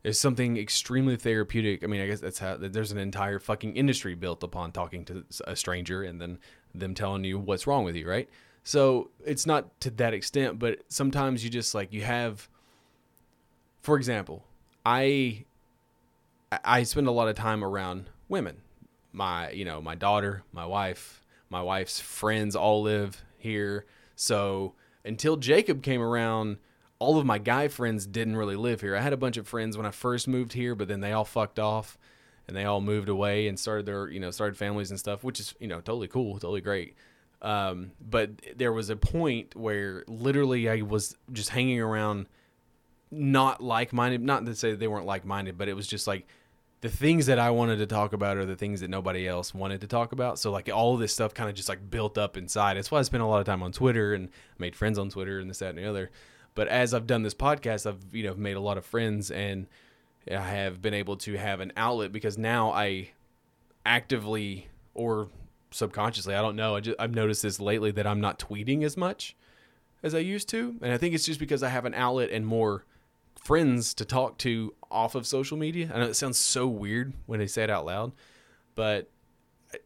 There's 0.02 0.20
something 0.20 0.58
extremely 0.58 1.18
therapeutic. 1.18 1.84
I 1.84 1.88
mean, 1.88 2.02
I 2.02 2.08
guess 2.08 2.20
that's 2.20 2.40
how 2.40 2.58
there's 2.58 2.92
an 2.92 2.98
entire 2.98 3.38
fucking 3.38 3.76
industry 3.76 4.16
built 4.16 4.42
upon 4.42 4.72
talking 4.72 5.06
to 5.06 5.24
a 5.46 5.56
stranger 5.56 6.02
and 6.02 6.20
then 6.20 6.40
them 6.74 6.96
telling 6.96 7.24
you 7.26 7.38
what's 7.38 7.68
wrong 7.68 7.84
with 7.84 7.96
you, 7.96 8.10
right? 8.10 8.28
So 8.64 9.12
it's 9.24 9.46
not 9.46 9.80
to 9.82 9.92
that 9.92 10.16
extent, 10.16 10.58
but 10.58 10.80
sometimes 10.90 11.44
you 11.44 11.52
just 11.52 11.76
like 11.76 11.94
you 11.94 12.02
have 12.02 12.50
for 13.86 13.98
example, 13.98 14.44
I 14.84 15.46
I 16.64 16.82
spend 16.84 17.06
a 17.06 17.12
lot 17.12 17.28
of 17.28 17.36
time 17.36 17.64
around 17.64 18.10
women. 18.28 18.58
My 19.14 19.52
you 19.52 19.64
know 19.64 19.80
my 19.80 19.94
daughter 19.94 20.42
my 20.52 20.66
wife 20.66 21.24
my 21.52 21.62
wife's 21.62 22.00
friends 22.00 22.56
all 22.56 22.82
live 22.82 23.24
here. 23.38 23.86
So 24.16 24.74
until 25.06 25.38
jacob 25.38 25.84
came 25.84 26.02
around 26.02 26.58
all 26.98 27.20
of 27.20 27.28
my 27.28 27.38
guy 27.38 27.68
friends 27.68 28.08
didn't 28.08 28.36
really 28.36 28.56
live 28.56 28.82
here. 28.82 28.96
I 28.96 29.02
had 29.02 29.14
a 29.14 29.18
bunch 29.18 29.38
of 29.38 29.48
friends 29.48 29.78
when 29.78 29.86
i 29.86 29.92
first 29.92 30.28
moved 30.28 30.54
here 30.54 30.74
but 30.74 30.88
then 30.88 31.02
they 31.02 31.12
all 31.12 31.24
fucked 31.24 31.60
off 31.60 31.96
and 32.48 32.58
they 32.58 32.66
all 32.66 32.82
moved 32.82 33.08
away 33.08 33.48
and 33.48 33.60
started 33.60 33.86
their 33.86 34.10
you 34.10 34.20
know 34.20 34.32
started 34.32 34.58
families 34.58 34.90
and 34.90 35.00
stuff 35.00 35.24
which 35.24 35.40
is 35.40 35.54
you 35.60 35.68
know 35.68 35.78
totally 35.78 36.08
cool 36.08 36.34
totally 36.34 36.62
great. 36.62 36.96
Um, 37.44 37.92
but 38.02 38.32
there 38.56 38.74
was 38.74 38.90
a 38.90 38.96
point 38.96 39.56
where 39.56 40.04
literally 40.08 40.68
i 40.68 40.82
was 40.82 41.16
just 41.32 41.50
hanging 41.50 41.80
around 41.80 42.28
not 43.12 43.62
like-minded 43.62 44.22
not 44.22 44.46
to 44.46 44.56
say 44.56 44.74
they 44.74 44.88
weren't 44.88 45.06
like-minded 45.06 45.58
but 45.58 45.68
it 45.68 45.74
was 45.74 45.88
just 45.88 46.08
like 46.08 46.26
the 46.86 46.92
things 46.92 47.26
that 47.26 47.40
I 47.40 47.50
wanted 47.50 47.78
to 47.78 47.88
talk 47.88 48.14
about 48.14 48.38
are 48.38 48.46
the 48.46 48.56
things 48.56 48.82
that 48.82 48.92
nobody 48.92 49.28
else 49.28 49.56
wanted 49.56 49.82
to 49.82 49.88
talk 49.88 50.12
about. 50.12 50.38
So 50.38 50.52
like 50.52 50.70
all 50.72 50.98
this 50.98 51.12
stuff 51.12 51.34
kind 51.34 51.50
of 51.50 51.56
just 51.56 51.68
like 51.68 51.90
built 51.90 52.16
up 52.16 52.38
inside. 52.38 52.78
That's 52.78 52.92
why 52.92 53.00
I 53.00 53.02
spent 53.02 53.24
a 53.24 53.26
lot 53.26 53.40
of 53.40 53.48
time 53.48 53.64
on 53.64 53.72
Twitter 53.72 54.14
and 54.14 54.30
made 54.60 54.76
friends 54.76 55.00
on 55.00 55.10
Twitter 55.10 55.40
and 55.40 55.50
this, 55.50 55.58
that, 55.60 55.70
and 55.70 55.80
the 55.80 55.90
other. 55.90 56.12
But 56.54 56.68
as 56.68 56.94
I've 56.94 57.08
done 57.08 57.24
this 57.24 57.34
podcast, 57.34 57.88
I've 57.88 58.06
you 58.14 58.24
know 58.24 58.36
made 58.36 58.56
a 58.56 58.60
lot 58.60 58.78
of 58.78 58.86
friends 58.86 59.32
and 59.32 59.66
I 60.30 60.42
have 60.42 60.80
been 60.80 60.94
able 60.94 61.18
to 61.18 61.34
have 61.38 61.60
an 61.60 61.74
outlet 61.76 62.12
because 62.12 62.38
now 62.38 62.72
I 62.72 63.14
actively 63.84 64.68
or 64.94 65.30
subconsciously, 65.72 66.36
I 66.36 66.42
don't 66.42 66.56
know. 66.56 66.76
I 66.76 66.82
just, 66.82 67.00
I've 67.00 67.16
noticed 67.16 67.42
this 67.42 67.60
lately 67.60 67.90
that 67.94 68.06
I'm 68.06 68.22
not 68.22 68.38
tweeting 68.38 68.84
as 68.84 68.96
much 68.96 69.36
as 70.04 70.14
I 70.14 70.20
used 70.20 70.50
to, 70.50 70.76
and 70.84 70.94
I 70.94 71.00
think 71.00 71.16
it's 71.16 71.26
just 71.26 71.40
because 71.40 71.64
I 71.64 71.70
have 71.70 71.86
an 71.86 71.96
outlet 71.96 72.30
and 72.30 72.46
more 72.46 72.86
friends 73.46 73.94
to 73.94 74.04
talk 74.04 74.40
to 74.40 74.74
off 74.90 75.14
of 75.14 75.28
social 75.28 75.56
media. 75.56 75.92
I 75.94 76.00
know 76.00 76.06
it 76.06 76.16
sounds 76.16 76.40
so 76.40 76.68
weird 76.68 77.14
when 77.28 77.40
they 77.40 77.46
say 77.46 77.64
it 77.64 77.70
out 77.70 77.86
loud, 77.86 78.12
but 78.74 79.12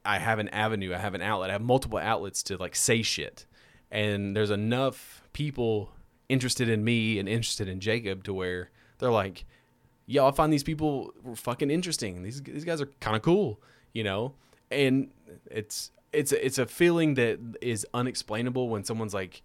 I 0.06 0.18
have 0.18 0.40
an 0.40 0.48
avenue, 0.50 0.94
I 0.94 0.98
have 0.98 1.14
an 1.14 1.22
outlet, 1.22 1.50
I 1.50 1.54
have 1.54 1.62
multiple 1.62 2.00
outlets 2.00 2.42
to 2.44 2.58
like 2.58 2.74
say 2.74 3.02
shit. 3.02 3.46
And 3.92 4.34
there's 4.34 4.50
enough 4.50 5.28
people 5.34 5.92
interested 6.30 6.70
in 6.70 6.86
me 6.86 7.20
and 7.20 7.28
interested 7.28 7.68
in 7.68 7.82
Jacob 7.82 8.24
to 8.24 8.34
where 8.34 8.70
they're 9.00 9.12
like, 9.12 9.46
yo, 10.06 10.26
I 10.26 10.32
find 10.32 10.54
these 10.54 10.64
people 10.64 11.14
fucking 11.36 11.70
interesting. 11.70 12.24
These 12.24 12.42
these 12.44 12.64
guys 12.64 12.80
are 12.80 12.90
kind 13.02 13.18
of 13.18 13.24
cool, 13.24 13.60
you 13.92 14.06
know. 14.06 14.36
And 14.72 15.10
it's 15.52 15.92
it's 16.14 16.32
it's 16.32 16.60
a 16.60 16.66
feeling 16.66 17.16
that 17.16 17.40
is 17.62 17.86
unexplainable 17.94 18.70
when 18.70 18.86
someone's 18.86 19.14
like, 19.14 19.42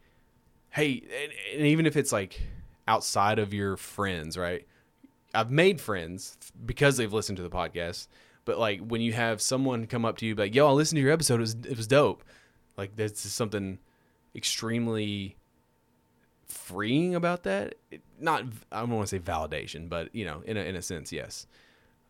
hey, 0.71 1.03
and, 1.23 1.33
and 1.59 1.67
even 1.67 1.85
if 1.85 1.97
it's 1.97 2.13
like 2.13 2.41
outside 2.87 3.39
of 3.39 3.55
your 3.55 3.77
friends, 3.77 4.37
right? 4.37 4.67
I've 5.35 5.51
made 5.51 5.81
friends 5.81 6.37
because 6.65 6.97
they've 6.97 7.13
listened 7.13 7.37
to 7.37 7.43
the 7.43 7.51
podcast. 7.51 8.09
But 8.45 8.59
like 8.59 8.81
when 8.81 9.01
you 9.01 9.13
have 9.13 9.41
someone 9.41 9.87
come 9.87 10.05
up 10.05 10.19
to 10.19 10.27
you 10.27 10.35
like, 10.35 10.55
"Yo, 10.55 10.69
I 10.69 10.73
listened 10.73 10.99
to 10.99 11.03
your 11.03 11.13
episode. 11.13 11.37
It 11.37 11.41
was, 11.41 11.57
it 11.69 11.77
was 11.77 11.87
dope." 11.87 12.23
Like 12.77 12.97
that's 12.97 13.21
something 13.21 13.79
extremely 14.35 15.37
freeing 16.49 17.15
about 17.15 17.45
that. 17.45 17.77
It, 17.91 18.03
not 18.21 18.45
I 18.71 18.81
don't 18.81 18.91
want 18.91 19.09
to 19.09 19.17
say 19.17 19.23
validation, 19.23 19.89
but 19.89 20.15
you 20.15 20.25
know, 20.25 20.43
in 20.45 20.57
a, 20.57 20.61
in 20.61 20.77
a 20.77 20.83
sense, 20.83 21.13
yes. 21.13 21.47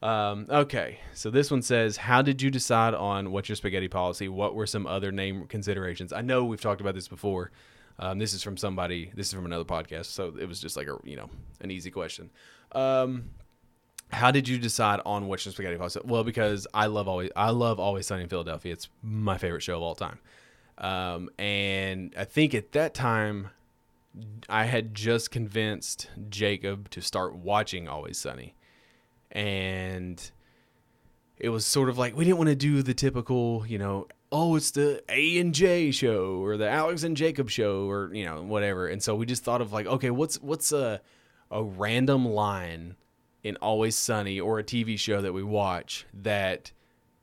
Um, 0.03 0.47
okay, 0.51 0.99
so 1.15 1.31
this 1.31 1.51
one 1.51 1.63
says, 1.63 1.97
"How 1.97 2.21
did 2.21 2.43
you 2.43 2.51
decide 2.51 2.95
on 2.95 3.31
what's 3.31 3.49
your 3.49 3.57
spaghetti 3.57 3.89
policy? 3.89 4.29
What 4.29 4.55
were 4.55 4.67
some 4.67 4.87
other 4.87 5.13
name 5.13 5.47
considerations?" 5.47 6.13
I 6.13 6.21
know 6.21 6.45
we've 6.45 6.61
talked 6.61 6.81
about 6.81 6.95
this 6.95 7.09
before. 7.09 7.51
Um, 7.99 8.19
this 8.19 8.35
is 8.35 8.43
from 8.43 8.57
somebody. 8.57 9.13
This 9.15 9.29
is 9.29 9.35
from 9.35 9.47
another 9.47 9.65
podcast, 9.65 10.07
so 10.07 10.35
it 10.39 10.49
was 10.49 10.61
just 10.61 10.77
like 10.77 10.89
a 10.89 10.99
you 11.05 11.17
know 11.17 11.31
an 11.61 11.71
easy 11.71 11.91
question. 11.91 12.31
Um, 12.73 13.31
how 14.11 14.31
did 14.31 14.49
you 14.49 14.59
decide 14.59 15.01
on 15.05 15.29
which 15.29 15.45
spaghetti 15.45 15.77
pasta? 15.77 16.03
Well, 16.05 16.25
because 16.25 16.67
I 16.75 16.87
love 16.87 17.09
always 17.09 17.31
I 17.37 17.51
love 17.51 17.79
Always 17.79 18.07
Sunny 18.07 18.23
in 18.23 18.29
Philadelphia. 18.29 18.73
It's 18.73 18.89
my 19.03 19.39
favorite 19.39 19.63
show 19.63 19.77
of 19.77 19.83
all 19.83 19.95
time. 19.95 20.19
Um, 20.79 21.31
and 21.39 22.15
I 22.19 22.25
think 22.25 22.55
at 22.55 22.73
that 22.73 22.95
time, 22.95 23.51
I 24.49 24.65
had 24.65 24.95
just 24.95 25.31
convinced 25.31 26.11
Jacob 26.29 26.91
to 26.91 27.01
start 27.01 27.37
watching 27.37 27.89
Always 27.89 28.19
Sunny, 28.19 28.55
and 29.31 30.31
it 31.39 31.51
was 31.51 31.67
sort 31.67 31.89
of 31.89 31.99
like 31.99 32.17
we 32.17 32.25
didn't 32.25 32.39
want 32.39 32.51
to 32.51 32.57
do 32.57 32.83
the 32.83 32.95
typical, 32.95 33.65
you 33.67 33.79
know, 33.79 34.09
oh, 34.35 34.57
it's 34.57 34.73
the 34.73 35.01
A 35.09 35.39
and 35.39 35.55
J 35.55 35.93
show 35.93 36.43
or 36.43 36.57
the 36.57 36.69
Alex 36.69 37.05
and 37.05 37.17
Jacob 37.17 37.49
show 37.49 37.89
or 37.89 38.13
you 38.13 38.25
know 38.25 38.43
whatever. 38.43 38.89
And 38.89 39.01
so 39.01 39.15
we 39.15 39.27
just 39.27 39.45
thought 39.45 39.61
of 39.61 39.73
like, 39.73 39.87
okay, 39.87 40.11
what's 40.11 40.43
what's 40.43 40.73
a 40.73 41.01
a 41.51 41.63
random 41.63 42.27
line 42.27 42.97
in 43.45 43.57
Always 43.57 43.95
Sunny 43.95 44.41
or 44.41 44.59
a 44.59 44.65
TV 44.65 44.99
show 44.99 45.21
that 45.23 45.33
we 45.33 45.45
watch 45.45 46.05
that 46.13 46.73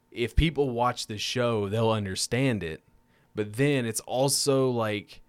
if 0.09 0.35
people 0.35 0.69
watch 0.69 1.07
the 1.07 1.17
show, 1.17 1.67
they'll 1.67 1.91
understand 1.91 2.63
it. 2.63 2.81
But 3.35 3.53
then 3.53 3.85
it's 3.85 3.99
also 4.01 4.69
like 4.69 5.20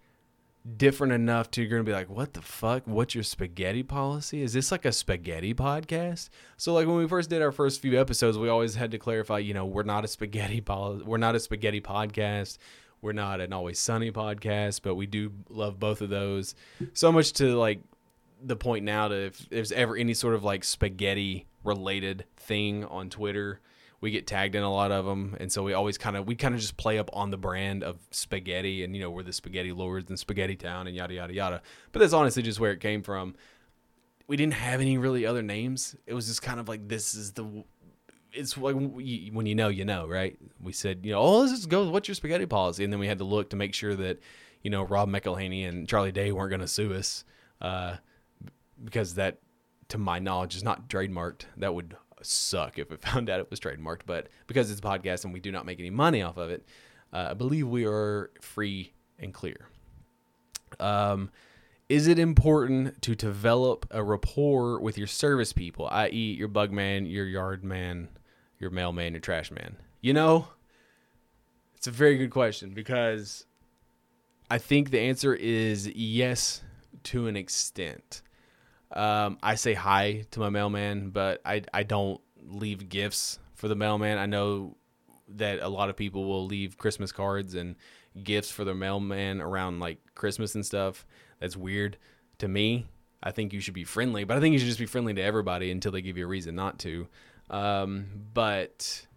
different 0.77 1.13
enough 1.13 1.51
to 1.51 1.61
you're 1.61 1.69
gonna 1.69 1.83
be 1.83 1.91
like, 1.91 2.09
what 2.09 2.33
the 2.33 2.41
fuck? 2.41 2.83
What's 2.85 3.15
your 3.15 3.23
spaghetti 3.23 3.83
policy? 3.83 4.41
Is 4.41 4.53
this 4.53 4.71
like 4.71 4.85
a 4.85 4.91
spaghetti 4.91 5.53
podcast? 5.53 6.29
So 6.57 6.73
like 6.73 6.87
when 6.87 6.97
we 6.97 7.07
first 7.07 7.29
did 7.29 7.41
our 7.41 7.51
first 7.51 7.81
few 7.81 7.99
episodes, 7.99 8.37
we 8.37 8.49
always 8.49 8.75
had 8.75 8.91
to 8.91 8.97
clarify, 8.97 9.39
you 9.39 9.53
know, 9.53 9.65
we're 9.65 9.83
not 9.83 10.05
a 10.05 10.07
spaghetti 10.07 10.61
poli- 10.61 11.03
we're 11.03 11.17
not 11.17 11.35
a 11.35 11.39
spaghetti 11.39 11.81
podcast. 11.81 12.57
We're 13.01 13.11
not 13.11 13.41
an 13.41 13.51
always 13.51 13.79
sunny 13.79 14.11
podcast, 14.11 14.81
but 14.81 14.95
we 14.95 15.05
do 15.05 15.33
love 15.49 15.77
both 15.77 16.01
of 16.01 16.09
those. 16.09 16.55
So 16.93 17.11
much 17.11 17.33
to 17.33 17.57
like 17.57 17.81
the 18.41 18.55
point 18.55 18.85
now 18.85 19.09
to 19.09 19.15
if 19.25 19.49
there's 19.49 19.73
ever 19.73 19.97
any 19.97 20.13
sort 20.13 20.35
of 20.35 20.45
like 20.45 20.63
spaghetti 20.63 21.45
related 21.65 22.23
thing 22.37 22.85
on 22.85 23.09
Twitter, 23.09 23.59
we 24.03 24.11
get 24.11 24.27
tagged 24.27 24.53
in 24.53 24.63
a 24.63 24.69
lot 24.71 24.91
of 24.91 25.05
them, 25.05 25.37
and 25.39 25.49
so 25.49 25.63
we 25.63 25.71
always 25.71 25.97
kind 25.97 26.17
of 26.17 26.27
we 26.27 26.35
kind 26.35 26.53
of 26.53 26.59
just 26.59 26.75
play 26.75 26.99
up 26.99 27.09
on 27.13 27.31
the 27.31 27.37
brand 27.37 27.85
of 27.85 27.97
spaghetti, 28.11 28.83
and 28.83 28.93
you 28.93 29.01
know 29.01 29.09
we're 29.09 29.23
the 29.23 29.31
spaghetti 29.31 29.71
lords 29.71 30.09
and 30.09 30.19
spaghetti 30.19 30.57
town 30.57 30.87
and 30.87 30.95
yada 30.95 31.13
yada 31.13 31.33
yada. 31.33 31.61
But 31.93 31.99
that's 31.99 32.11
honestly 32.11 32.43
just 32.43 32.59
where 32.59 32.73
it 32.73 32.81
came 32.81 33.01
from. 33.01 33.33
We 34.27 34.35
didn't 34.35 34.55
have 34.55 34.81
any 34.81 34.97
really 34.97 35.25
other 35.25 35.41
names. 35.41 35.95
It 36.05 36.13
was 36.13 36.27
just 36.27 36.41
kind 36.41 36.59
of 36.59 36.67
like 36.67 36.89
this 36.89 37.15
is 37.15 37.31
the. 37.31 37.63
It's 38.33 38.57
like 38.57 38.75
when 38.75 39.45
you 39.45 39.55
know, 39.55 39.69
you 39.69 39.85
know, 39.85 40.05
right? 40.05 40.37
We 40.59 40.73
said, 40.73 41.05
you 41.05 41.13
know, 41.13 41.19
oh, 41.19 41.39
let's 41.39 41.53
just 41.53 41.69
go. 41.69 41.89
What's 41.89 42.09
your 42.09 42.15
spaghetti 42.15 42.45
policy? 42.45 42.83
And 42.83 42.91
then 42.91 42.99
we 42.99 43.07
had 43.07 43.19
to 43.19 43.23
look 43.23 43.51
to 43.51 43.55
make 43.55 43.73
sure 43.73 43.95
that, 43.95 44.19
you 44.63 44.69
know, 44.69 44.83
Rob 44.83 45.07
McElhenney 45.07 45.65
and 45.65 45.87
Charlie 45.87 46.11
Day 46.11 46.33
weren't 46.33 46.49
going 46.49 46.59
to 46.59 46.67
sue 46.67 46.93
us. 46.93 47.23
Uh, 47.61 47.95
because 48.83 49.15
that, 49.15 49.37
to 49.87 49.97
my 49.97 50.19
knowledge, 50.19 50.57
is 50.57 50.63
not 50.63 50.89
trademarked. 50.89 51.43
That 51.55 51.73
would 51.73 51.95
suck 52.23 52.79
if 52.79 52.91
it 52.91 53.01
found 53.05 53.29
out 53.29 53.39
it 53.39 53.49
was 53.49 53.59
trademarked. 53.59 54.01
But 54.05 54.27
because 54.47 54.71
it's 54.71 54.79
a 54.79 54.83
podcast 54.83 55.23
and 55.23 55.33
we 55.33 55.39
do 55.39 55.51
not 55.51 55.65
make 55.65 55.79
any 55.79 55.89
money 55.89 56.21
off 56.21 56.37
of 56.37 56.49
it, 56.49 56.65
uh, 57.11 57.27
I 57.31 57.33
believe 57.33 57.67
we 57.67 57.85
are 57.85 58.31
free 58.41 58.93
and 59.19 59.33
clear. 59.33 59.67
Um, 60.79 61.29
is 61.89 62.07
it 62.07 62.17
important 62.17 63.01
to 63.03 63.15
develop 63.15 63.85
a 63.91 64.03
rapport 64.03 64.79
with 64.79 64.97
your 64.97 65.07
service 65.07 65.53
people, 65.53 65.87
i.e., 65.91 66.33
your 66.33 66.47
bug 66.47 66.71
man, 66.71 67.05
your 67.05 67.25
yard 67.25 67.63
man, 67.63 68.09
your 68.59 68.71
mailman, 68.71 69.13
your 69.13 69.19
trash 69.19 69.51
man? 69.51 69.75
You 70.01 70.13
know, 70.13 70.47
it's 71.75 71.87
a 71.87 71.91
very 71.91 72.17
good 72.17 72.31
question 72.31 72.71
because 72.71 73.45
I 74.49 74.57
think 74.57 74.89
the 74.89 75.01
answer 75.01 75.33
is 75.33 75.87
yes 75.87 76.61
to 77.03 77.27
an 77.27 77.35
extent. 77.35 78.21
Um, 78.93 79.37
I 79.41 79.55
say 79.55 79.73
hi 79.73 80.25
to 80.31 80.39
my 80.39 80.49
mailman, 80.49 81.09
but 81.09 81.41
I 81.45 81.63
I 81.73 81.83
don't 81.83 82.21
leave 82.41 82.89
gifts 82.89 83.39
for 83.55 83.67
the 83.67 83.75
mailman. 83.75 84.17
I 84.17 84.25
know 84.25 84.77
that 85.29 85.59
a 85.61 85.67
lot 85.67 85.89
of 85.89 85.95
people 85.95 86.25
will 86.25 86.45
leave 86.45 86.77
Christmas 86.77 87.11
cards 87.11 87.55
and 87.55 87.75
gifts 88.21 88.51
for 88.51 88.63
their 88.63 88.75
mailman 88.75 89.41
around 89.41 89.79
like 89.79 89.97
Christmas 90.15 90.55
and 90.55 90.65
stuff. 90.65 91.05
That's 91.39 91.57
weird 91.57 91.97
to 92.39 92.47
me. 92.47 92.85
I 93.21 93.31
think 93.31 93.53
you 93.53 93.61
should 93.61 93.73
be 93.73 93.85
friendly, 93.85 94.25
but 94.25 94.37
I 94.37 94.39
think 94.41 94.53
you 94.53 94.59
should 94.59 94.67
just 94.67 94.79
be 94.79 94.85
friendly 94.85 95.13
to 95.13 95.21
everybody 95.21 95.71
until 95.71 95.91
they 95.91 96.01
give 96.01 96.17
you 96.17 96.25
a 96.25 96.27
reason 96.27 96.55
not 96.55 96.77
to. 96.79 97.07
Um, 97.49 98.07
but 98.33 99.07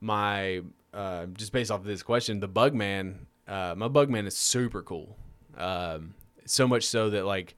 my 0.00 0.62
uh, 0.94 1.26
just 1.26 1.52
based 1.52 1.70
off 1.70 1.80
of 1.80 1.86
this 1.86 2.02
question, 2.02 2.40
the 2.40 2.48
bug 2.48 2.74
man, 2.74 3.26
uh, 3.46 3.74
my 3.76 3.88
bug 3.88 4.10
man 4.10 4.26
is 4.26 4.36
super 4.36 4.82
cool. 4.82 5.16
Um, 5.56 6.14
so 6.44 6.68
much 6.68 6.84
so 6.84 7.10
that 7.10 7.24
like 7.26 7.56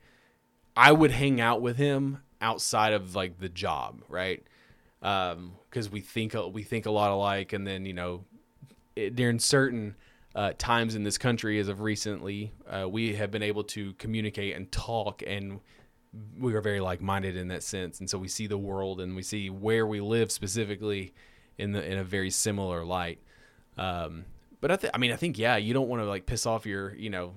I 0.76 0.92
would 0.92 1.10
hang 1.10 1.40
out 1.40 1.60
with 1.60 1.76
him 1.76 2.18
outside 2.40 2.92
of 2.92 3.14
like 3.14 3.38
the 3.38 3.48
job, 3.48 4.02
right? 4.08 4.42
Because 5.00 5.86
um, 5.86 5.92
we 5.92 6.00
think 6.00 6.34
we 6.52 6.62
think 6.62 6.86
a 6.86 6.90
lot 6.90 7.10
alike, 7.10 7.52
and 7.52 7.66
then 7.66 7.86
you 7.86 7.92
know, 7.92 8.24
it, 8.96 9.16
during 9.16 9.38
certain 9.38 9.96
uh, 10.34 10.52
times 10.58 10.94
in 10.94 11.04
this 11.04 11.18
country, 11.18 11.58
as 11.58 11.68
of 11.68 11.80
recently, 11.80 12.52
uh, 12.68 12.88
we 12.88 13.14
have 13.14 13.30
been 13.30 13.42
able 13.42 13.64
to 13.64 13.94
communicate 13.94 14.56
and 14.56 14.70
talk, 14.70 15.22
and 15.26 15.60
we 16.38 16.54
are 16.54 16.60
very 16.60 16.80
like-minded 16.80 17.36
in 17.36 17.48
that 17.48 17.62
sense, 17.62 18.00
and 18.00 18.08
so 18.08 18.18
we 18.18 18.28
see 18.28 18.46
the 18.46 18.58
world 18.58 19.00
and 19.00 19.14
we 19.16 19.22
see 19.22 19.50
where 19.50 19.86
we 19.86 20.00
live 20.00 20.30
specifically 20.30 21.14
in 21.58 21.72
the 21.72 21.84
in 21.84 21.98
a 21.98 22.04
very 22.04 22.30
similar 22.30 22.84
light. 22.84 23.20
Um, 23.76 24.24
but 24.60 24.70
I, 24.70 24.76
th- 24.76 24.90
I 24.94 24.98
mean, 24.98 25.12
I 25.12 25.16
think 25.16 25.38
yeah, 25.38 25.56
you 25.56 25.72
don't 25.72 25.88
want 25.88 26.02
to 26.02 26.06
like 26.06 26.26
piss 26.26 26.46
off 26.46 26.66
your, 26.66 26.94
you 26.94 27.10
know, 27.10 27.34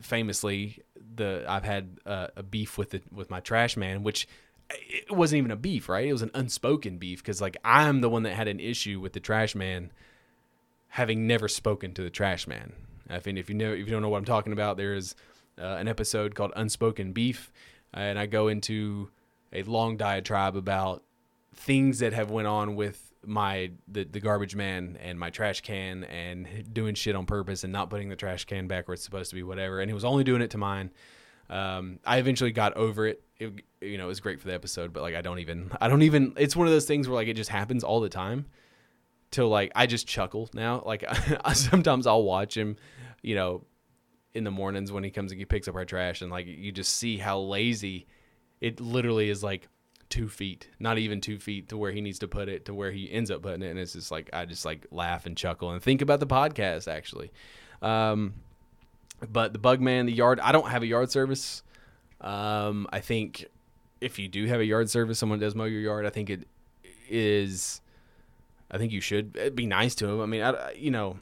famously 0.00 0.82
the 1.16 1.44
I've 1.48 1.64
had 1.64 1.98
uh, 2.06 2.28
a 2.36 2.42
beef 2.42 2.78
with 2.78 2.90
the 2.90 3.02
with 3.12 3.30
my 3.30 3.40
trash 3.40 3.76
man, 3.76 4.02
which 4.02 4.28
it 4.70 5.12
wasn't 5.12 5.38
even 5.38 5.50
a 5.50 5.56
beef, 5.56 5.88
right? 5.88 6.06
It 6.06 6.12
was 6.12 6.22
an 6.22 6.30
unspoken 6.34 6.98
beef 6.98 7.22
because 7.22 7.40
like 7.40 7.56
I'm 7.64 8.00
the 8.00 8.10
one 8.10 8.24
that 8.24 8.34
had 8.34 8.48
an 8.48 8.60
issue 8.60 9.00
with 9.00 9.12
the 9.12 9.20
trash 9.20 9.54
man, 9.54 9.92
having 10.88 11.26
never 11.26 11.48
spoken 11.48 11.94
to 11.94 12.02
the 12.02 12.10
trash 12.10 12.46
man. 12.46 12.72
I 13.08 13.20
think 13.20 13.38
if 13.38 13.48
you 13.48 13.54
know 13.54 13.72
if 13.72 13.78
you 13.78 13.86
don't 13.86 14.02
know 14.02 14.08
what 14.08 14.18
I'm 14.18 14.24
talking 14.24 14.52
about, 14.52 14.76
there 14.76 14.94
is 14.94 15.14
uh, 15.60 15.76
an 15.78 15.88
episode 15.88 16.34
called 16.34 16.52
Unspoken 16.56 17.12
Beef, 17.12 17.52
and 17.92 18.18
I 18.18 18.26
go 18.26 18.48
into 18.48 19.10
a 19.52 19.62
long 19.62 19.96
diatribe 19.96 20.56
about 20.56 21.02
things 21.54 22.00
that 22.00 22.12
have 22.12 22.30
went 22.30 22.48
on 22.48 22.76
with 22.76 23.12
my 23.26 23.72
the, 23.88 24.04
the 24.04 24.20
garbage 24.20 24.54
man 24.54 24.98
and 25.00 25.18
my 25.18 25.30
trash 25.30 25.60
can 25.60 26.04
and 26.04 26.72
doing 26.72 26.94
shit 26.94 27.16
on 27.16 27.26
purpose 27.26 27.64
and 27.64 27.72
not 27.72 27.90
putting 27.90 28.08
the 28.08 28.16
trash 28.16 28.44
can 28.44 28.66
back 28.68 28.88
where 28.88 28.94
it's 28.94 29.04
supposed 29.04 29.30
to 29.30 29.36
be 29.36 29.42
whatever. 29.42 29.80
And 29.80 29.90
he 29.90 29.94
was 29.94 30.04
only 30.04 30.24
doing 30.24 30.42
it 30.42 30.50
to 30.50 30.58
mine. 30.58 30.90
Um, 31.48 32.00
i 32.04 32.18
eventually 32.18 32.50
got 32.50 32.76
over 32.76 33.06
it. 33.06 33.22
it 33.38 33.52
you 33.80 33.98
know 33.98 34.04
it 34.06 34.08
was 34.08 34.18
great 34.18 34.40
for 34.40 34.48
the 34.48 34.54
episode 34.54 34.92
but 34.92 35.00
like 35.00 35.14
i 35.14 35.20
don't 35.20 35.38
even 35.38 35.70
i 35.80 35.86
don't 35.86 36.02
even 36.02 36.32
it's 36.36 36.56
one 36.56 36.66
of 36.66 36.72
those 36.72 36.86
things 36.86 37.08
where 37.08 37.14
like 37.14 37.28
it 37.28 37.34
just 37.34 37.50
happens 37.50 37.84
all 37.84 38.00
the 38.00 38.08
time 38.08 38.46
till 39.30 39.48
like 39.48 39.70
i 39.76 39.86
just 39.86 40.08
chuckle 40.08 40.50
now. 40.54 40.82
Like 40.84 41.04
sometimes 41.54 42.08
i'll 42.08 42.24
watch 42.24 42.56
him 42.56 42.76
you 43.22 43.36
know 43.36 43.64
in 44.34 44.42
the 44.42 44.50
mornings 44.50 44.90
when 44.90 45.04
he 45.04 45.10
comes 45.10 45.30
and 45.30 45.38
he 45.38 45.44
picks 45.44 45.68
up 45.68 45.76
our 45.76 45.84
trash 45.84 46.20
and 46.20 46.32
like 46.32 46.46
you 46.46 46.72
just 46.72 46.96
see 46.96 47.16
how 47.16 47.38
lazy 47.38 48.08
it 48.60 48.80
literally 48.80 49.30
is 49.30 49.42
like 49.42 49.68
two 50.16 50.28
feet, 50.30 50.66
not 50.80 50.96
even 50.96 51.20
two 51.20 51.38
feet 51.38 51.68
to 51.68 51.76
where 51.76 51.92
he 51.92 52.00
needs 52.00 52.18
to 52.20 52.26
put 52.26 52.48
it 52.48 52.64
to 52.64 52.72
where 52.72 52.90
he 52.90 53.12
ends 53.12 53.30
up 53.30 53.42
putting 53.42 53.60
it. 53.60 53.68
And 53.68 53.78
it's 53.78 53.92
just 53.92 54.10
like, 54.10 54.30
I 54.32 54.46
just 54.46 54.64
like 54.64 54.86
laugh 54.90 55.26
and 55.26 55.36
chuckle 55.36 55.72
and 55.72 55.82
think 55.82 56.00
about 56.00 56.20
the 56.20 56.26
podcast 56.26 56.90
actually. 56.90 57.30
Um, 57.82 58.32
but 59.30 59.52
the 59.52 59.58
bug 59.58 59.82
man, 59.82 60.06
the 60.06 60.14
yard, 60.14 60.40
I 60.40 60.52
don't 60.52 60.68
have 60.68 60.82
a 60.82 60.86
yard 60.86 61.10
service. 61.10 61.62
Um, 62.22 62.86
I 62.90 63.00
think 63.00 63.44
if 64.00 64.18
you 64.18 64.26
do 64.26 64.46
have 64.46 64.58
a 64.58 64.64
yard 64.64 64.88
service, 64.88 65.18
someone 65.18 65.38
does 65.38 65.54
mow 65.54 65.64
your 65.64 65.82
yard, 65.82 66.06
I 66.06 66.10
think 66.10 66.30
it 66.30 66.48
is, 67.10 67.82
I 68.70 68.78
think 68.78 68.92
you 68.92 69.02
should 69.02 69.54
be 69.54 69.66
nice 69.66 69.94
to 69.96 70.08
him. 70.08 70.22
I 70.22 70.26
mean, 70.26 70.40
I, 70.40 70.72
you 70.72 70.90
know, 70.90 71.18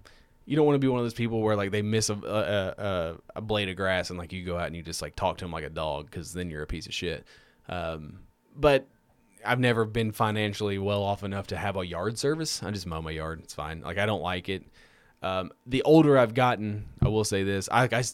you 0.47 0.55
don't 0.55 0.67
want 0.67 0.77
to 0.77 0.79
be 0.79 0.87
one 0.87 1.01
of 1.01 1.05
those 1.05 1.15
people 1.15 1.41
where 1.41 1.57
like 1.57 1.73
they 1.73 1.83
miss 1.83 2.11
a 2.11 2.15
a, 2.15 2.85
a, 2.85 3.15
a 3.35 3.41
blade 3.41 3.69
of 3.69 3.75
grass 3.75 4.11
and 4.11 4.21
like 4.21 4.33
you 4.33 4.45
go 4.45 4.57
out 4.57 4.69
and 4.69 4.77
you 4.77 4.85
just 4.85 5.03
like 5.03 5.17
talk 5.17 5.39
to 5.39 5.45
them 5.45 5.51
like 5.51 5.65
a 5.65 5.71
dog 5.71 6.09
because 6.09 6.33
then 6.33 6.49
you're 6.49 6.63
a 6.63 6.67
piece 6.67 6.87
of 6.87 6.95
shit. 6.95 7.25
Um, 7.69 8.21
but 8.55 8.87
I've 9.45 9.61
never 9.61 9.85
been 9.85 10.13
financially 10.13 10.79
well 10.79 11.03
off 11.03 11.23
enough 11.23 11.49
to 11.49 11.57
have 11.57 11.77
a 11.77 11.87
yard 11.87 12.19
service. 12.19 12.63
I 12.63 12.71
just 12.71 12.87
mow 12.87 13.03
my 13.03 13.11
yard. 13.11 13.41
It's 13.45 13.55
fine. 13.55 13.81
Like 13.83 13.99
I 13.99 14.07
don't 14.07 14.23
like 14.23 14.49
it. 14.49 14.65
Um, 15.23 15.53
the 15.67 15.83
older 15.83 16.19
I've 16.19 16.35
gotten, 16.35 16.87
I 17.03 17.09
will 17.09 17.25
say 17.25 17.45
this. 17.45 17.69
I, 17.71 17.85
I 17.85 18.05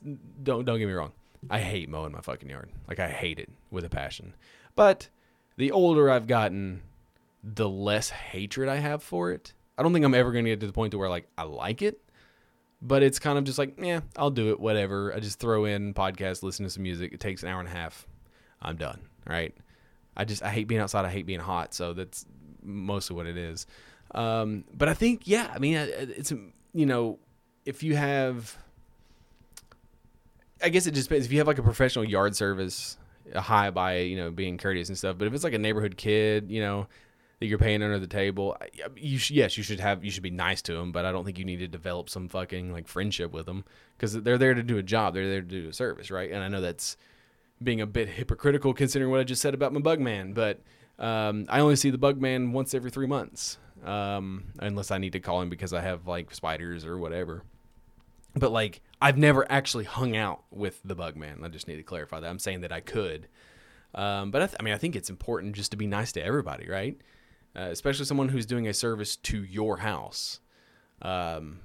don't 0.43 0.65
don't 0.65 0.79
get 0.79 0.87
me 0.87 0.93
wrong. 0.93 1.13
I 1.49 1.61
hate 1.61 1.89
mowing 1.89 2.13
my 2.13 2.21
fucking 2.21 2.51
yard. 2.51 2.71
Like 2.89 3.01
I 3.01 3.09
hate 3.09 3.39
it 3.39 3.51
with 3.71 3.85
a 3.85 3.89
passion. 3.89 4.35
But 4.77 5.09
the 5.57 5.73
older 5.73 6.11
I've 6.11 6.27
gotten, 6.27 6.83
the 7.43 7.69
less 7.69 8.11
hatred 8.11 8.69
I 8.69 8.77
have 8.77 9.03
for 9.03 9.31
it. 9.33 9.53
I 9.79 9.83
don't 9.83 9.93
think 9.93 10.05
I'm 10.05 10.15
ever 10.15 10.33
going 10.33 10.45
to 10.45 10.51
get 10.51 10.61
to 10.61 10.67
the 10.67 10.73
point 10.73 10.93
to 10.93 10.99
where 10.99 11.09
like 11.09 11.27
I 11.39 11.45
like 11.45 11.83
it, 11.83 12.01
but 12.83 13.03
it's 13.03 13.19
kind 13.19 13.39
of 13.39 13.45
just 13.45 13.59
like, 13.59 13.75
yeah, 13.81 14.01
I'll 14.17 14.31
do 14.31 14.51
it, 14.51 14.61
whatever. 14.61 15.15
I 15.15 15.21
just 15.21 15.39
throw 15.39 15.65
in 15.65 15.95
podcast, 15.95 16.43
listen 16.43 16.65
to 16.65 16.71
some 16.71 16.83
music. 16.83 17.13
It 17.13 17.21
takes 17.21 17.43
an 17.43 17.49
hour 17.49 17.61
and 17.61 17.69
a 17.69 17.73
half. 17.73 18.07
I'm 18.61 18.77
done. 18.77 19.01
Right. 19.27 19.57
I 20.21 20.25
just 20.25 20.43
I 20.43 20.51
hate 20.51 20.69
being 20.69 20.83
outside. 20.83 21.07
I 21.07 21.11
hate 21.11 21.25
being 21.25 21.41
hot. 21.41 21.73
So 21.73 21.95
that's 21.95 22.27
mostly 22.63 23.17
what 23.17 23.27
it 23.27 23.39
is. 23.39 23.67
Um, 24.15 24.65
but 24.77 24.89
I 24.89 24.95
think 24.95 25.27
yeah. 25.27 25.51
I 25.53 25.59
mean, 25.59 25.77
it's 25.77 26.31
you 26.31 26.85
know, 26.85 27.19
if 27.65 27.83
you 27.83 27.97
have, 27.97 28.55
I 30.63 30.69
guess 30.69 30.87
it 30.87 30.93
just 30.93 31.09
depends. 31.09 31.25
If 31.25 31.33
you 31.33 31.39
have 31.39 31.47
like 31.47 31.59
a 31.59 31.63
professional 31.63 32.05
yard 32.05 32.37
service, 32.37 32.99
a 33.33 33.41
high 33.41 33.71
by 33.71 34.01
you 34.01 34.17
know 34.17 34.31
being 34.31 34.59
courteous 34.59 34.89
and 34.89 34.99
stuff. 34.99 35.17
But 35.17 35.27
if 35.27 35.33
it's 35.33 35.43
like 35.43 35.55
a 35.55 35.59
neighborhood 35.59 35.97
kid, 35.97 36.51
you 36.51 36.61
know, 36.61 36.87
that 37.39 37.47
you're 37.47 37.59
paying 37.59 37.83
under 37.83 37.99
the 37.99 38.07
table, 38.07 38.59
you 38.97 39.17
sh- 39.17 39.31
yes, 39.31 39.57
you 39.57 39.63
should 39.63 39.81
have 39.81 40.05
you 40.05 40.11
should 40.11 40.23
be 40.23 40.31
nice 40.31 40.61
to 40.63 40.75
them. 40.75 40.93
But 40.93 41.07
I 41.07 41.13
don't 41.13 41.25
think 41.25 41.39
you 41.39 41.47
need 41.47 41.61
to 41.61 41.69
develop 41.69 42.11
some 42.11 42.29
fucking 42.29 42.75
like 42.75 42.89
friendship 42.89 43.33
with 43.33 43.47
them 43.47 43.65
because 43.97 44.13
they're 44.13 44.37
there 44.37 44.53
to 44.53 44.63
do 44.63 44.77
a 44.77 44.83
job. 44.83 45.15
They're 45.15 45.31
there 45.31 45.41
to 45.41 45.47
do 45.47 45.71
a 45.71 45.73
service, 45.73 46.11
right? 46.11 46.31
And 46.31 46.43
I 46.43 46.49
know 46.49 46.61
that's 46.61 46.99
being 47.63 47.81
a 47.81 47.87
bit 47.87 48.09
hypocritical 48.09 48.75
considering 48.75 49.11
what 49.11 49.21
I 49.21 49.25
just 49.25 49.43
said 49.43 49.55
about 49.55 49.73
my 49.73 49.81
bug 49.81 50.01
man, 50.01 50.33
but 50.33 50.61
um, 50.99 51.47
I 51.49 51.61
only 51.61 51.77
see 51.77 51.91
the 51.91 51.99
bug 51.99 52.21
man 52.21 52.53
once 52.53 52.75
every 52.75 52.91
three 52.91 53.07
months, 53.07 53.59
um, 53.85 54.45
unless 54.59 54.91
I 54.91 54.99
need 54.99 55.13
to 55.13 55.21
call 55.21 55.41
him 55.41 55.49
because 55.49 55.73
I 55.73 55.81
have 55.81 56.07
like 56.07 56.35
spiders 56.35 56.85
or 56.85 56.99
whatever. 56.99 57.45
But 58.35 58.53
like, 58.53 58.81
I've 59.03 59.19
never 59.19 59.51
actually 59.51 59.85
hung 59.85 60.17
out 60.17 60.45
with 60.51 60.81
the 60.85 60.95
bug 60.95 61.17
man. 61.17 61.41
I 61.43 61.49
just 61.49 61.69
need 61.69 61.77
to 61.77 61.83
clarify 61.83 62.21
that. 62.21 62.29
I'm 62.29 62.39
saying 62.39 62.61
that 62.61 62.73
I 62.73 62.81
could, 62.81 63.29
um, 63.95 64.31
but 64.31 64.43
I, 64.43 64.47
th- 64.47 64.57
I, 64.61 64.63
mean, 64.63 64.75
I 64.75 64.79
think 64.79 64.95
it's 64.95 65.11
important 65.11 65.57
just 65.57 65.73
to 65.73 65.77
be 65.77 65.87
nice 65.87 66.13
to 66.13 66.25
everybody, 66.25 66.69
right? 66.69 66.97
Uh, 67.57 67.69
especially 67.71 68.05
someone 68.05 68.29
who's 68.29 68.47
doing 68.47 68.69
a 68.69 68.75
service 68.75 69.17
to 69.17 69.43
your 69.43 69.79
house. 69.79 70.41
Um, 71.03 71.61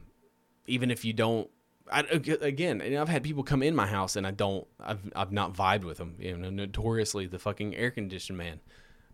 even 0.65 0.89
if 0.89 1.05
you 1.05 1.13
don't 1.13 1.49
I, 1.91 1.99
again, 1.99 2.81
I've 2.81 3.09
had 3.09 3.23
people 3.23 3.43
come 3.43 3.61
in 3.61 3.75
my 3.75 3.85
house 3.85 4.15
and 4.15 4.25
I 4.25 4.31
don't, 4.31 4.65
I've, 4.79 4.99
I've 5.15 5.31
not 5.31 5.53
vibed 5.53 5.83
with 5.83 5.97
them. 5.97 6.15
You 6.19 6.35
know, 6.35 6.49
notoriously 6.49 7.27
the 7.27 7.39
fucking 7.39 7.75
air 7.75 7.91
conditioned 7.91 8.37
man. 8.37 8.59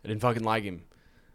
I 0.03 0.07
didn't 0.07 0.21
fucking 0.21 0.43
like 0.43 0.63
him. 0.63 0.83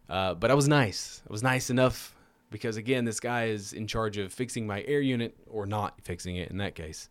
Uh, 0.08 0.34
but 0.34 0.50
I 0.50 0.54
was 0.54 0.68
nice. 0.68 1.22
I 1.28 1.32
was 1.32 1.42
nice 1.42 1.68
enough 1.68 2.14
because 2.50 2.76
again, 2.76 3.04
this 3.04 3.20
guy 3.20 3.46
is 3.46 3.72
in 3.72 3.86
charge 3.86 4.18
of 4.18 4.32
fixing 4.32 4.66
my 4.66 4.82
air 4.86 5.00
unit 5.00 5.36
or 5.46 5.66
not 5.66 6.00
fixing 6.02 6.36
it 6.36 6.50
in 6.50 6.58
that 6.58 6.74
case. 6.74 7.08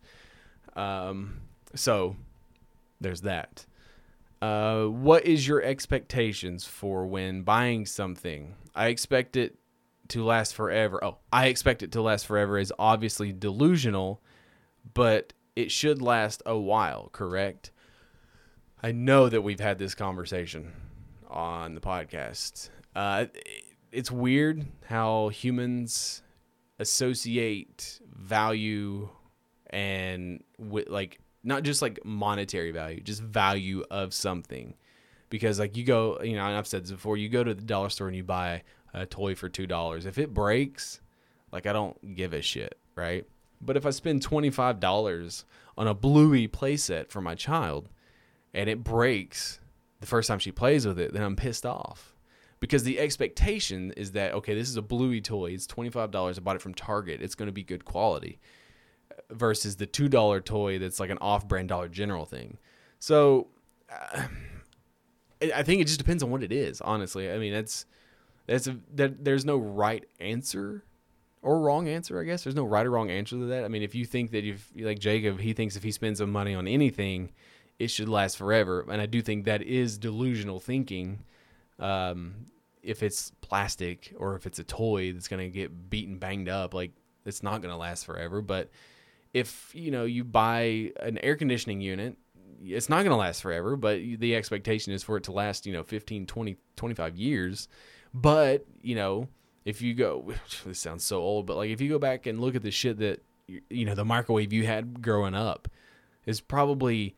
Um, 0.74 1.40
so 1.74 2.16
there's 3.00 3.22
that. 3.22 3.66
Uh, 4.42 4.84
what 4.84 5.24
is 5.24 5.46
your 5.46 5.62
expectations 5.62 6.64
for 6.64 7.06
when 7.06 7.42
buying 7.42 7.86
something? 7.86 8.54
I 8.74 8.88
expect 8.88 9.36
it 9.36 9.56
to 10.08 10.24
last 10.24 10.54
forever. 10.54 11.02
Oh, 11.02 11.18
I 11.32 11.46
expect 11.46 11.82
it 11.82 11.92
to 11.92 12.02
last 12.02 12.26
forever 12.26 12.58
is 12.58 12.72
obviously 12.78 13.32
delusional, 13.32 14.20
but 14.96 15.34
it 15.54 15.70
should 15.70 16.00
last 16.00 16.42
a 16.46 16.56
while, 16.56 17.10
correct? 17.12 17.70
I 18.82 18.92
know 18.92 19.28
that 19.28 19.42
we've 19.42 19.60
had 19.60 19.78
this 19.78 19.94
conversation 19.94 20.72
on 21.28 21.74
the 21.74 21.82
podcast. 21.82 22.70
Uh, 22.94 23.26
it's 23.92 24.10
weird 24.10 24.66
how 24.86 25.28
humans 25.28 26.22
associate 26.78 28.00
value 28.10 29.10
and 29.68 30.42
with 30.58 30.88
like 30.88 31.20
not 31.44 31.62
just 31.62 31.82
like 31.82 32.02
monetary 32.02 32.70
value, 32.70 33.00
just 33.00 33.22
value 33.22 33.84
of 33.90 34.14
something. 34.14 34.74
Because 35.28 35.58
like 35.58 35.76
you 35.76 35.84
go, 35.84 36.22
you 36.22 36.36
know, 36.36 36.46
and 36.46 36.56
I've 36.56 36.66
said 36.66 36.84
this 36.84 36.90
before, 36.92 37.18
you 37.18 37.28
go 37.28 37.44
to 37.44 37.52
the 37.52 37.62
dollar 37.62 37.90
store 37.90 38.06
and 38.06 38.16
you 38.16 38.24
buy 38.24 38.62
a 38.94 39.04
toy 39.04 39.34
for 39.34 39.50
two 39.50 39.66
dollars. 39.66 40.06
If 40.06 40.16
it 40.16 40.32
breaks, 40.32 41.02
like 41.52 41.66
I 41.66 41.74
don't 41.74 42.14
give 42.14 42.32
a 42.32 42.40
shit, 42.40 42.78
right? 42.94 43.26
But 43.60 43.76
if 43.76 43.86
I 43.86 43.90
spend 43.90 44.22
twenty 44.22 44.50
five 44.50 44.80
dollars 44.80 45.44
on 45.76 45.86
a 45.86 45.94
Bluey 45.94 46.48
playset 46.48 47.10
for 47.10 47.20
my 47.20 47.34
child, 47.34 47.88
and 48.54 48.68
it 48.68 48.84
breaks 48.84 49.60
the 50.00 50.06
first 50.06 50.28
time 50.28 50.38
she 50.38 50.52
plays 50.52 50.86
with 50.86 50.98
it, 50.98 51.12
then 51.12 51.22
I'm 51.22 51.36
pissed 51.36 51.66
off 51.66 52.14
because 52.60 52.84
the 52.84 52.98
expectation 52.98 53.92
is 53.92 54.12
that 54.12 54.32
okay, 54.34 54.54
this 54.54 54.68
is 54.68 54.76
a 54.76 54.82
Bluey 54.82 55.20
toy. 55.20 55.52
It's 55.52 55.66
twenty 55.66 55.90
five 55.90 56.10
dollars. 56.10 56.38
I 56.38 56.42
bought 56.42 56.56
it 56.56 56.62
from 56.62 56.74
Target. 56.74 57.22
It's 57.22 57.34
going 57.34 57.46
to 57.46 57.52
be 57.52 57.64
good 57.64 57.84
quality. 57.84 58.38
Versus 59.30 59.76
the 59.76 59.86
two 59.86 60.08
dollar 60.08 60.40
toy 60.40 60.78
that's 60.78 61.00
like 61.00 61.10
an 61.10 61.18
off 61.20 61.48
brand 61.48 61.68
Dollar 61.68 61.88
General 61.88 62.24
thing. 62.24 62.58
So. 62.98 63.48
Uh, 63.90 64.22
I 65.54 65.62
think 65.62 65.82
it 65.82 65.84
just 65.86 65.98
depends 65.98 66.22
on 66.22 66.30
what 66.30 66.42
it 66.42 66.50
is. 66.50 66.80
Honestly, 66.80 67.30
I 67.30 67.36
mean, 67.36 67.52
it's 67.52 67.84
that's 68.46 68.66
a, 68.66 68.78
that 68.94 69.22
there's 69.22 69.44
no 69.44 69.58
right 69.58 70.04
answer 70.18 70.82
or 71.46 71.60
wrong 71.60 71.88
answer. 71.88 72.20
I 72.20 72.24
guess 72.24 72.44
there's 72.44 72.56
no 72.56 72.64
right 72.64 72.84
or 72.84 72.90
wrong 72.90 73.10
answer 73.10 73.36
to 73.36 73.46
that. 73.46 73.64
I 73.64 73.68
mean, 73.68 73.82
if 73.82 73.94
you 73.94 74.04
think 74.04 74.32
that 74.32 74.44
if 74.44 74.70
like 74.76 74.98
Jacob, 74.98 75.40
he 75.40 75.52
thinks 75.52 75.76
if 75.76 75.82
he 75.82 75.92
spends 75.92 76.18
some 76.18 76.32
money 76.32 76.54
on 76.54 76.66
anything, 76.66 77.32
it 77.78 77.88
should 77.88 78.08
last 78.08 78.36
forever, 78.36 78.84
and 78.90 79.00
I 79.00 79.06
do 79.06 79.22
think 79.22 79.44
that 79.44 79.62
is 79.62 79.98
delusional 79.98 80.60
thinking. 80.60 81.20
Um, 81.78 82.46
if 82.82 83.02
it's 83.02 83.32
plastic 83.40 84.14
or 84.18 84.36
if 84.36 84.46
it's 84.46 84.58
a 84.58 84.64
toy 84.64 85.12
that's 85.12 85.28
gonna 85.28 85.48
get 85.48 85.90
beaten, 85.90 86.18
banged 86.18 86.48
up, 86.48 86.74
like 86.74 86.92
it's 87.24 87.42
not 87.42 87.62
gonna 87.62 87.76
last 87.76 88.06
forever. 88.06 88.40
But 88.42 88.70
if 89.32 89.70
you 89.74 89.90
know 89.90 90.04
you 90.04 90.24
buy 90.24 90.92
an 91.00 91.18
air 91.18 91.36
conditioning 91.36 91.80
unit 91.80 92.16
it's 92.64 92.88
not 92.88 93.02
going 93.02 93.10
to 93.10 93.16
last 93.16 93.42
forever 93.42 93.76
but 93.76 93.98
the 93.98 94.34
expectation 94.34 94.90
is 94.90 95.02
for 95.02 95.18
it 95.18 95.24
to 95.24 95.30
last 95.30 95.66
you 95.66 95.74
know 95.74 95.82
15 95.82 96.24
20 96.24 96.56
25 96.74 97.16
years 97.16 97.68
but, 98.16 98.64
you 98.80 98.94
know, 98.94 99.28
if 99.66 99.82
you 99.82 99.92
go, 99.92 100.32
this 100.64 100.78
sounds 100.78 101.04
so 101.04 101.20
old, 101.20 101.44
but 101.44 101.58
like 101.58 101.68
if 101.68 101.82
you 101.82 101.90
go 101.90 101.98
back 101.98 102.24
and 102.24 102.40
look 102.40 102.54
at 102.54 102.62
the 102.62 102.70
shit 102.70 102.98
that, 103.00 103.22
you 103.68 103.84
know, 103.84 103.94
the 103.94 104.04
microwave 104.04 104.52
you 104.52 104.64
had 104.64 105.02
growing 105.02 105.34
up 105.34 105.68
is 106.24 106.40
probably 106.40 107.14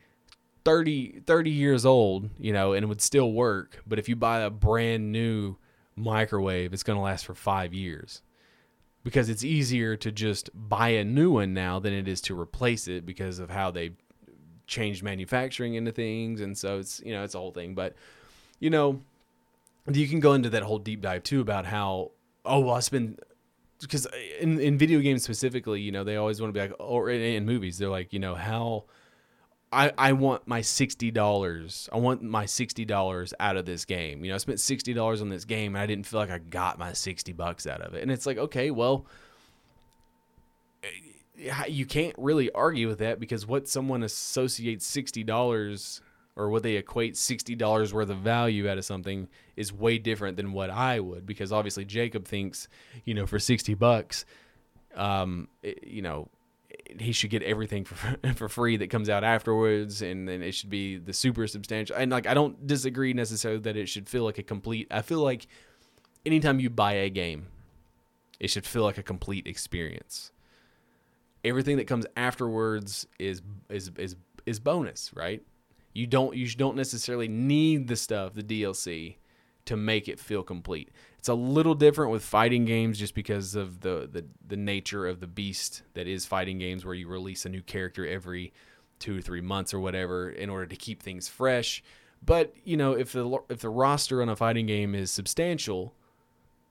30, 0.64 1.20
30 1.26 1.50
years 1.50 1.86
old, 1.86 2.30
you 2.38 2.52
know, 2.52 2.72
and 2.72 2.82
it 2.82 2.86
would 2.86 3.00
still 3.00 3.32
work. 3.32 3.82
But 3.86 3.98
if 3.98 4.08
you 4.08 4.16
buy 4.16 4.40
a 4.40 4.50
brand 4.50 5.12
new 5.12 5.56
microwave, 5.94 6.72
it's 6.72 6.82
going 6.82 6.96
to 6.96 7.02
last 7.02 7.26
for 7.26 7.34
five 7.34 7.72
years 7.72 8.22
because 9.04 9.28
it's 9.28 9.44
easier 9.44 9.96
to 9.96 10.10
just 10.10 10.50
buy 10.54 10.88
a 10.88 11.04
new 11.04 11.30
one 11.30 11.54
now 11.54 11.78
than 11.78 11.92
it 11.92 12.08
is 12.08 12.20
to 12.22 12.38
replace 12.38 12.88
it 12.88 13.06
because 13.06 13.38
of 13.38 13.50
how 13.50 13.70
they 13.70 13.92
changed 14.66 15.02
manufacturing 15.02 15.74
into 15.74 15.92
things. 15.92 16.40
And 16.40 16.56
so 16.56 16.78
it's, 16.78 17.00
you 17.04 17.12
know, 17.12 17.24
it's 17.24 17.34
a 17.34 17.38
whole 17.38 17.52
thing. 17.52 17.74
But, 17.74 17.94
you 18.58 18.68
know, 18.68 19.00
you 19.90 20.08
can 20.08 20.20
go 20.20 20.34
into 20.34 20.50
that 20.50 20.62
whole 20.62 20.78
deep 20.78 21.00
dive 21.00 21.22
too 21.22 21.40
about 21.40 21.64
how 21.64 22.10
oh 22.48 22.60
well, 22.60 22.74
I 22.74 22.80
spend 22.80 23.20
because 23.80 24.06
in 24.40 24.58
in 24.58 24.78
video 24.78 25.00
games 25.00 25.22
specifically, 25.22 25.80
you 25.80 25.92
know, 25.92 26.04
they 26.04 26.16
always 26.16 26.40
want 26.40 26.52
to 26.52 26.58
be 26.58 26.66
like 26.66 26.76
or 26.78 27.10
in, 27.10 27.20
in 27.20 27.46
movies, 27.46 27.78
they're 27.78 27.88
like, 27.88 28.12
you 28.12 28.18
know, 28.18 28.34
how 28.34 28.84
I, 29.70 29.92
I 29.98 30.12
want 30.12 30.48
my 30.48 30.62
sixty 30.62 31.10
dollars. 31.10 31.88
I 31.92 31.98
want 31.98 32.22
my 32.22 32.46
sixty 32.46 32.84
dollars 32.84 33.34
out 33.38 33.56
of 33.56 33.66
this 33.66 33.84
game. 33.84 34.24
You 34.24 34.30
know, 34.30 34.36
I 34.36 34.38
spent 34.38 34.60
sixty 34.60 34.94
dollars 34.94 35.20
on 35.20 35.28
this 35.28 35.44
game 35.44 35.74
and 35.74 35.82
I 35.82 35.86
didn't 35.86 36.06
feel 36.06 36.20
like 36.20 36.30
I 36.30 36.38
got 36.38 36.78
my 36.78 36.92
sixty 36.92 37.32
bucks 37.32 37.66
out 37.66 37.82
of 37.82 37.94
it. 37.94 38.02
And 38.02 38.10
it's 38.10 38.24
like, 38.24 38.38
okay, 38.38 38.70
well, 38.70 39.04
eh, 40.82 41.66
you 41.68 41.84
can't 41.84 42.14
really 42.16 42.50
argue 42.52 42.88
with 42.88 42.98
that 42.98 43.20
because 43.20 43.46
what 43.46 43.68
someone 43.68 44.02
associates 44.02 44.86
sixty 44.86 45.22
dollars 45.22 46.00
or 46.38 46.48
what 46.48 46.62
they 46.62 46.76
equate 46.76 47.14
$60 47.14 47.92
worth 47.92 48.10
of 48.10 48.18
value 48.18 48.68
out 48.68 48.78
of 48.78 48.84
something 48.84 49.28
is 49.56 49.72
way 49.72 49.98
different 49.98 50.36
than 50.36 50.52
what 50.52 50.70
I 50.70 51.00
would 51.00 51.26
because 51.26 51.52
obviously 51.52 51.84
Jacob 51.84 52.26
thinks, 52.26 52.68
you 53.04 53.12
know, 53.12 53.26
for 53.26 53.40
60 53.40 53.74
bucks, 53.74 54.24
um, 54.94 55.48
it, 55.64 55.82
you 55.84 56.00
know, 56.00 56.28
he 57.00 57.10
should 57.10 57.30
get 57.30 57.42
everything 57.42 57.84
for 57.84 58.16
for 58.34 58.48
free 58.48 58.76
that 58.76 58.88
comes 58.88 59.10
out 59.10 59.24
afterwards 59.24 60.00
and 60.00 60.28
then 60.28 60.40
it 60.42 60.52
should 60.52 60.70
be 60.70 60.96
the 60.96 61.12
super 61.12 61.48
substantial. 61.48 61.96
And 61.96 62.12
like 62.12 62.28
I 62.28 62.34
don't 62.34 62.66
disagree 62.68 63.12
necessarily 63.12 63.60
that 63.62 63.76
it 63.76 63.88
should 63.88 64.08
feel 64.08 64.22
like 64.22 64.38
a 64.38 64.44
complete 64.44 64.86
I 64.92 65.02
feel 65.02 65.20
like 65.20 65.48
anytime 66.24 66.60
you 66.60 66.70
buy 66.70 66.92
a 66.92 67.10
game 67.10 67.48
it 68.38 68.48
should 68.48 68.64
feel 68.64 68.84
like 68.84 68.96
a 68.96 69.02
complete 69.02 69.48
experience. 69.48 70.30
Everything 71.44 71.78
that 71.78 71.88
comes 71.88 72.06
afterwards 72.16 73.08
is 73.18 73.42
is 73.68 73.90
is 73.98 74.14
is 74.46 74.60
bonus 74.60 75.10
right 75.16 75.42
you 75.92 76.06
don't 76.06 76.36
you 76.36 76.48
don't 76.48 76.76
necessarily 76.76 77.28
need 77.28 77.88
the 77.88 77.96
stuff 77.96 78.34
the 78.34 78.42
DLC 78.42 79.16
to 79.64 79.76
make 79.76 80.08
it 80.08 80.18
feel 80.18 80.42
complete. 80.42 80.90
It's 81.18 81.28
a 81.28 81.34
little 81.34 81.74
different 81.74 82.10
with 82.10 82.24
fighting 82.24 82.64
games 82.64 82.98
just 82.98 83.14
because 83.14 83.54
of 83.54 83.80
the, 83.80 84.08
the 84.10 84.24
the 84.46 84.56
nature 84.56 85.06
of 85.06 85.20
the 85.20 85.26
beast 85.26 85.82
that 85.94 86.06
is 86.06 86.24
fighting 86.24 86.58
games 86.58 86.84
where 86.84 86.94
you 86.94 87.08
release 87.08 87.44
a 87.44 87.50
new 87.50 87.62
character 87.62 88.06
every 88.06 88.52
2 89.00 89.18
or 89.18 89.20
3 89.20 89.40
months 89.42 89.74
or 89.74 89.80
whatever 89.80 90.30
in 90.30 90.50
order 90.50 90.66
to 90.66 90.76
keep 90.76 91.02
things 91.02 91.28
fresh. 91.28 91.82
But, 92.24 92.54
you 92.64 92.76
know, 92.76 92.92
if 92.92 93.12
the 93.12 93.38
if 93.48 93.60
the 93.60 93.68
roster 93.68 94.22
on 94.22 94.28
a 94.28 94.36
fighting 94.36 94.66
game 94.66 94.94
is 94.94 95.10
substantial, 95.10 95.94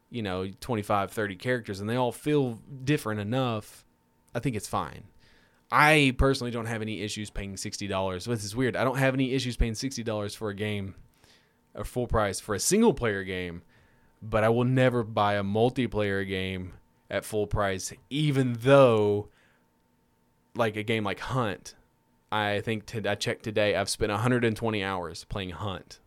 you 0.10 0.22
know, 0.22 0.50
25, 0.60 1.12
30 1.12 1.36
characters 1.36 1.80
and 1.80 1.90
they 1.90 1.96
all 1.96 2.12
feel 2.12 2.60
different 2.84 3.22
enough, 3.22 3.86
I 4.34 4.40
think 4.40 4.56
it's 4.56 4.68
fine. 4.68 5.04
I 5.72 6.16
personally 6.18 6.52
don't 6.52 6.66
have 6.66 6.82
any 6.82 7.02
issues 7.02 7.30
paying 7.30 7.56
$60. 7.56 8.26
This 8.26 8.44
is 8.44 8.56
weird. 8.56 8.76
I 8.76 8.84
don't 8.84 8.98
have 8.98 9.14
any 9.14 9.34
issues 9.34 9.58
paying 9.58 9.74
$60 9.74 10.36
for 10.36 10.50
a 10.50 10.56
game 10.56 10.96
or 11.76 11.84
full 11.84 12.08
price 12.08 12.40
for 12.40 12.56
a 12.56 12.60
single 12.60 12.94
player 12.94 13.24
game, 13.24 13.64
but 14.22 14.44
I 14.44 14.50
will 14.50 14.64
never 14.64 15.04
buy 15.04 15.34
a 15.34 15.44
multiplayer 15.44 16.28
game 16.28 16.74
at 17.10 17.26
full 17.26 17.48
price, 17.48 17.94
even 18.10 18.58
though, 18.62 19.30
like 20.56 20.76
a 20.76 20.84
game 20.84 21.04
like 21.04 21.20
Hunt, 21.20 21.76
I 22.32 22.62
think 22.62 22.94
I 23.06 23.16
checked 23.16 23.44
today, 23.44 23.76
I've 23.76 23.90
spent 23.90 24.12
120 24.12 24.84
hours 24.84 25.24
playing 25.26 25.52
Hunt 25.52 26.00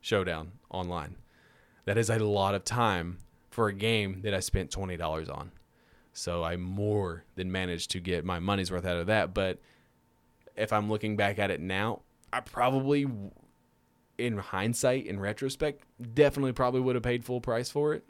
Showdown 0.00 0.52
online. 0.70 1.16
That 1.84 1.98
is 1.98 2.10
a 2.10 2.18
lot 2.18 2.54
of 2.54 2.64
time 2.64 3.18
for 3.50 3.68
a 3.68 3.72
game 3.72 4.22
that 4.22 4.34
I 4.34 4.40
spent 4.40 4.70
$20 4.70 5.30
on. 5.30 5.52
So 6.12 6.44
I 6.44 6.56
more 6.56 7.24
than 7.36 7.50
managed 7.50 7.90
to 7.92 8.00
get 8.00 8.24
my 8.24 8.38
money's 8.38 8.70
worth 8.70 8.84
out 8.84 8.96
of 8.96 9.06
that. 9.06 9.32
But 9.32 9.58
if 10.56 10.72
I'm 10.72 10.90
looking 10.90 11.16
back 11.16 11.38
at 11.38 11.50
it 11.50 11.60
now, 11.60 12.00
I 12.32 12.40
probably, 12.40 13.06
in 14.18 14.38
hindsight, 14.38 15.06
in 15.06 15.18
retrospect, 15.18 15.84
definitely 16.14 16.52
probably 16.52 16.80
would 16.80 16.96
have 16.96 17.02
paid 17.02 17.24
full 17.24 17.40
price 17.40 17.70
for 17.70 17.94
it. 17.94 18.04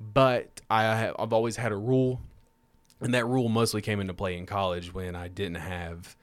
But 0.00 0.60
I 0.70 0.82
have, 0.82 1.16
I've 1.18 1.32
always 1.32 1.56
had 1.56 1.72
a 1.72 1.76
rule, 1.76 2.20
and 3.00 3.14
that 3.14 3.26
rule 3.26 3.48
mostly 3.48 3.82
came 3.82 3.98
into 3.98 4.14
play 4.14 4.36
in 4.36 4.46
college 4.46 4.94
when 4.94 5.16
I 5.16 5.26
didn't 5.26 5.56
have 5.56 6.16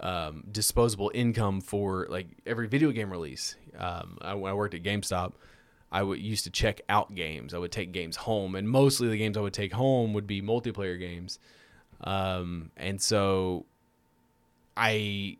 um, 0.00 0.44
disposable 0.50 1.10
income 1.14 1.60
for 1.60 2.06
like 2.10 2.26
every 2.46 2.68
video 2.68 2.90
game 2.90 3.10
release. 3.10 3.56
Um, 3.78 4.18
I, 4.20 4.32
I 4.32 4.52
worked 4.52 4.74
at 4.74 4.82
GameStop, 4.82 5.32
I 5.92 6.02
would 6.02 6.20
used 6.20 6.44
to 6.44 6.50
check 6.50 6.80
out 6.88 7.14
games. 7.14 7.52
I 7.52 7.58
would 7.58 7.72
take 7.72 7.92
games 7.92 8.16
home, 8.16 8.54
and 8.54 8.68
mostly 8.68 9.08
the 9.08 9.18
games 9.18 9.36
I 9.36 9.40
would 9.40 9.52
take 9.52 9.72
home 9.72 10.12
would 10.14 10.26
be 10.26 10.40
multiplayer 10.40 10.98
games. 10.98 11.38
Um, 12.02 12.70
and 12.76 13.00
so 13.00 13.66
I, 14.76 15.36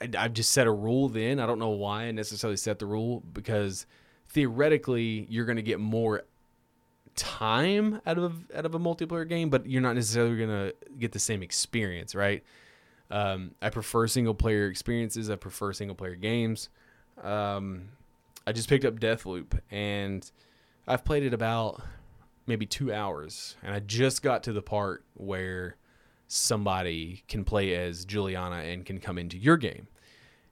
I 0.00 0.08
I've 0.18 0.32
just 0.32 0.52
set 0.52 0.66
a 0.66 0.72
rule. 0.72 1.08
Then 1.08 1.40
I 1.40 1.46
don't 1.46 1.58
know 1.58 1.70
why 1.70 2.04
I 2.04 2.10
necessarily 2.12 2.56
set 2.56 2.78
the 2.78 2.86
rule 2.86 3.22
because 3.32 3.86
theoretically 4.28 5.26
you're 5.28 5.44
going 5.44 5.56
to 5.56 5.62
get 5.62 5.80
more 5.80 6.22
time 7.14 8.00
out 8.06 8.18
of 8.18 8.50
out 8.54 8.64
of 8.64 8.74
a 8.74 8.78
multiplayer 8.78 9.28
game, 9.28 9.50
but 9.50 9.66
you're 9.66 9.82
not 9.82 9.94
necessarily 9.94 10.36
going 10.36 10.48
to 10.48 10.74
get 10.98 11.12
the 11.12 11.18
same 11.18 11.42
experience, 11.42 12.14
right? 12.14 12.42
Um, 13.10 13.54
I 13.60 13.68
prefer 13.68 14.06
single 14.06 14.34
player 14.34 14.68
experiences. 14.68 15.28
I 15.28 15.36
prefer 15.36 15.72
single 15.72 15.94
player 15.94 16.14
games. 16.14 16.70
Um, 17.22 17.90
I 18.46 18.52
just 18.52 18.68
picked 18.68 18.84
up 18.84 18.98
Deathloop 18.98 19.58
and 19.70 20.30
I've 20.86 21.04
played 21.04 21.22
it 21.22 21.32
about 21.32 21.82
maybe 22.46 22.66
two 22.66 22.92
hours, 22.92 23.56
and 23.62 23.74
I 23.74 23.80
just 23.80 24.22
got 24.22 24.42
to 24.44 24.52
the 24.52 24.62
part 24.62 25.04
where 25.14 25.76
somebody 26.26 27.22
can 27.28 27.44
play 27.44 27.74
as 27.74 28.04
Juliana 28.04 28.56
and 28.56 28.84
can 28.84 28.98
come 28.98 29.18
into 29.18 29.36
your 29.36 29.56
game. 29.56 29.86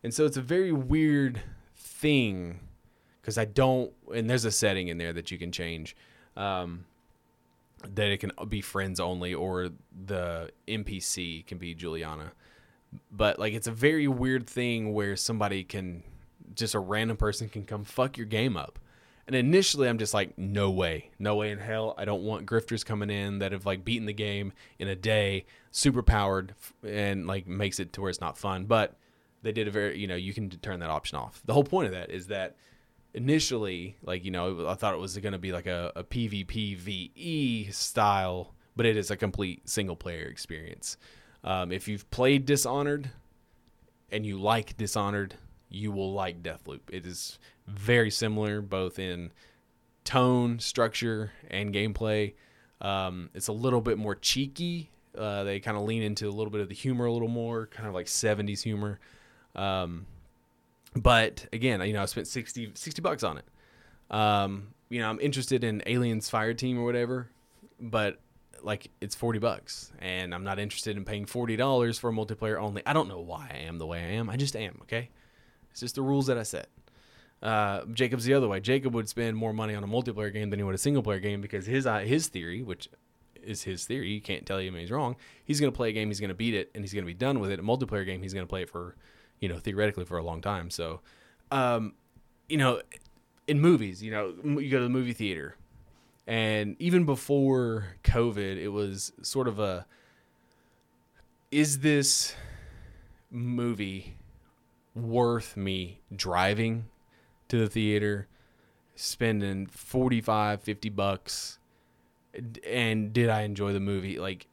And 0.02 0.14
so 0.14 0.24
it's 0.24 0.36
a 0.36 0.42
very 0.42 0.72
weird 0.72 1.40
thing 1.74 2.60
because 3.20 3.38
I 3.38 3.44
don't, 3.44 3.92
and 4.14 4.30
there's 4.30 4.44
a 4.44 4.50
setting 4.50 4.88
in 4.88 4.98
there 4.98 5.12
that 5.12 5.30
you 5.30 5.38
can 5.38 5.52
change. 5.52 5.96
Um, 6.36 6.84
that 7.94 8.08
it 8.08 8.18
can 8.18 8.30
be 8.48 8.60
friends 8.60 9.00
only 9.00 9.32
or 9.34 9.70
the 10.06 10.50
NPC 10.68 11.46
can 11.46 11.58
be 11.58 11.74
Juliana. 11.74 12.32
But 13.10 13.38
like 13.38 13.54
it's 13.54 13.66
a 13.66 13.72
very 13.72 14.06
weird 14.06 14.46
thing 14.46 14.92
where 14.92 15.16
somebody 15.16 15.64
can 15.64 16.02
just 16.54 16.74
a 16.74 16.78
random 16.78 17.16
person 17.16 17.48
can 17.48 17.64
come 17.64 17.84
fuck 17.84 18.16
your 18.16 18.26
game 18.26 18.56
up. 18.56 18.78
And 19.26 19.36
initially, 19.36 19.88
I'm 19.88 19.98
just 19.98 20.12
like, 20.12 20.36
no 20.36 20.70
way, 20.70 21.10
no 21.18 21.36
way 21.36 21.52
in 21.52 21.58
hell. 21.58 21.94
I 21.96 22.04
don't 22.04 22.24
want 22.24 22.46
grifters 22.46 22.84
coming 22.84 23.10
in 23.10 23.38
that 23.38 23.52
have 23.52 23.64
like 23.64 23.84
beaten 23.84 24.06
the 24.06 24.12
game 24.12 24.52
in 24.78 24.88
a 24.88 24.96
day, 24.96 25.44
super 25.70 26.02
powered, 26.02 26.54
and 26.84 27.26
like 27.28 27.46
makes 27.46 27.78
it 27.78 27.92
to 27.92 28.00
where 28.00 28.10
it's 28.10 28.20
not 28.20 28.36
fun. 28.36 28.64
But 28.64 28.96
they 29.42 29.52
did 29.52 29.68
a 29.68 29.70
very, 29.70 29.98
you 29.98 30.06
know, 30.06 30.16
you 30.16 30.34
can 30.34 30.50
turn 30.50 30.80
that 30.80 30.90
option 30.90 31.16
off. 31.16 31.42
The 31.44 31.54
whole 31.54 31.64
point 31.64 31.86
of 31.86 31.92
that 31.92 32.10
is 32.10 32.26
that 32.26 32.56
initially, 33.14 33.96
like, 34.02 34.24
you 34.24 34.30
know, 34.30 34.66
I 34.68 34.74
thought 34.74 34.94
it 34.94 35.00
was 35.00 35.16
going 35.18 35.32
to 35.32 35.38
be 35.38 35.52
like 35.52 35.66
a, 35.66 35.92
a 35.96 36.04
PvP 36.04 36.76
VE 36.76 37.70
style, 37.70 38.54
but 38.74 38.86
it 38.86 38.96
is 38.96 39.10
a 39.10 39.16
complete 39.16 39.68
single 39.68 39.96
player 39.96 40.26
experience. 40.26 40.96
Um, 41.44 41.72
if 41.72 41.88
you've 41.88 42.10
played 42.10 42.46
Dishonored 42.46 43.10
and 44.10 44.26
you 44.26 44.40
like 44.40 44.76
Dishonored, 44.76 45.36
you 45.70 45.92
will 45.92 46.12
like 46.12 46.42
Deathloop. 46.42 46.80
It 46.90 47.06
is 47.06 47.38
very 47.66 48.10
similar 48.10 48.60
both 48.60 48.98
in 48.98 49.32
tone, 50.04 50.58
structure, 50.58 51.32
and 51.48 51.72
gameplay. 51.72 52.34
Um, 52.80 53.30
it's 53.34 53.48
a 53.48 53.52
little 53.52 53.80
bit 53.80 53.98
more 53.98 54.14
cheeky. 54.14 54.90
Uh, 55.16 55.44
they 55.44 55.60
kind 55.60 55.76
of 55.76 55.84
lean 55.84 56.02
into 56.02 56.28
a 56.28 56.30
little 56.30 56.50
bit 56.50 56.60
of 56.60 56.68
the 56.68 56.74
humor 56.74 57.06
a 57.06 57.12
little 57.12 57.28
more, 57.28 57.66
kind 57.66 57.88
of 57.88 57.94
like 57.94 58.06
70s 58.06 58.62
humor. 58.62 58.98
Um, 59.54 60.06
but 60.96 61.46
again, 61.52 61.80
you 61.82 61.92
know, 61.92 62.02
I 62.02 62.06
spent 62.06 62.26
60, 62.26 62.72
60 62.74 63.02
bucks 63.02 63.22
on 63.22 63.38
it. 63.38 63.44
Um, 64.14 64.68
you 64.88 65.00
know, 65.00 65.08
I'm 65.08 65.20
interested 65.20 65.62
in 65.62 65.82
Aliens 65.86 66.28
Fire 66.28 66.54
Team 66.54 66.78
or 66.78 66.84
whatever, 66.84 67.28
but 67.80 68.18
like 68.62 68.90
it's 69.00 69.14
40 69.14 69.38
bucks 69.38 69.92
and 70.00 70.34
I'm 70.34 70.44
not 70.44 70.58
interested 70.58 70.96
in 70.96 71.04
paying 71.04 71.24
$40 71.24 71.98
for 71.98 72.10
a 72.10 72.12
multiplayer 72.12 72.60
only. 72.60 72.82
I 72.84 72.92
don't 72.92 73.08
know 73.08 73.20
why 73.20 73.50
I 73.52 73.58
am 73.58 73.78
the 73.78 73.86
way 73.86 74.00
I 74.00 74.08
am. 74.12 74.28
I 74.28 74.36
just 74.36 74.56
am, 74.56 74.78
okay? 74.82 75.10
It's 75.70 75.80
just 75.80 75.94
the 75.94 76.02
rules 76.02 76.26
that 76.26 76.38
I 76.38 76.42
set. 76.42 76.68
Uh, 77.42 77.84
Jacob's 77.92 78.24
the 78.24 78.34
other 78.34 78.48
way. 78.48 78.60
Jacob 78.60 78.94
would 78.94 79.08
spend 79.08 79.36
more 79.36 79.52
money 79.52 79.74
on 79.74 79.82
a 79.82 79.86
multiplayer 79.86 80.32
game 80.32 80.50
than 80.50 80.58
he 80.58 80.62
would 80.62 80.74
a 80.74 80.78
single 80.78 81.02
player 81.02 81.20
game 81.20 81.40
because 81.40 81.66
his 81.66 81.86
uh, 81.86 82.00
his 82.00 82.28
theory, 82.28 82.62
which 82.62 82.88
is 83.42 83.62
his 83.62 83.86
theory, 83.86 84.10
you 84.10 84.20
can't 84.20 84.44
tell 84.44 84.58
him 84.58 84.74
he's 84.74 84.90
wrong. 84.90 85.16
He's 85.44 85.58
going 85.60 85.72
to 85.72 85.76
play 85.76 85.88
a 85.88 85.92
game, 85.92 86.08
he's 86.08 86.20
going 86.20 86.28
to 86.28 86.34
beat 86.34 86.54
it, 86.54 86.70
and 86.74 86.84
he's 86.84 86.92
going 86.92 87.04
to 87.04 87.06
be 87.06 87.14
done 87.14 87.40
with 87.40 87.50
it. 87.50 87.58
A 87.58 87.62
multiplayer 87.62 88.04
game, 88.04 88.22
he's 88.22 88.34
going 88.34 88.44
to 88.44 88.50
play 88.50 88.62
it 88.62 88.70
for, 88.70 88.94
you 89.40 89.48
know, 89.48 89.58
theoretically 89.58 90.04
for 90.04 90.18
a 90.18 90.22
long 90.22 90.42
time. 90.42 90.68
So, 90.68 91.00
um, 91.50 91.94
you 92.48 92.58
know, 92.58 92.82
in 93.48 93.58
movies, 93.58 94.02
you 94.02 94.10
know, 94.10 94.34
you 94.44 94.70
go 94.70 94.78
to 94.78 94.84
the 94.84 94.90
movie 94.90 95.14
theater, 95.14 95.56
and 96.26 96.76
even 96.78 97.04
before 97.06 97.96
COVID, 98.04 98.58
it 98.58 98.68
was 98.68 99.12
sort 99.22 99.48
of 99.48 99.58
a, 99.58 99.86
is 101.50 101.78
this 101.78 102.34
movie 103.30 104.14
worth 104.94 105.56
me 105.56 106.00
driving 106.14 106.86
to 107.48 107.58
the 107.58 107.68
theater, 107.68 108.28
spending 108.94 109.66
45, 109.66 110.62
50 110.62 110.88
bucks? 110.90 111.58
And 112.66 113.12
did 113.12 113.28
I 113.28 113.42
enjoy 113.42 113.72
the 113.72 113.80
movie? 113.80 114.18
Like, 114.18 114.46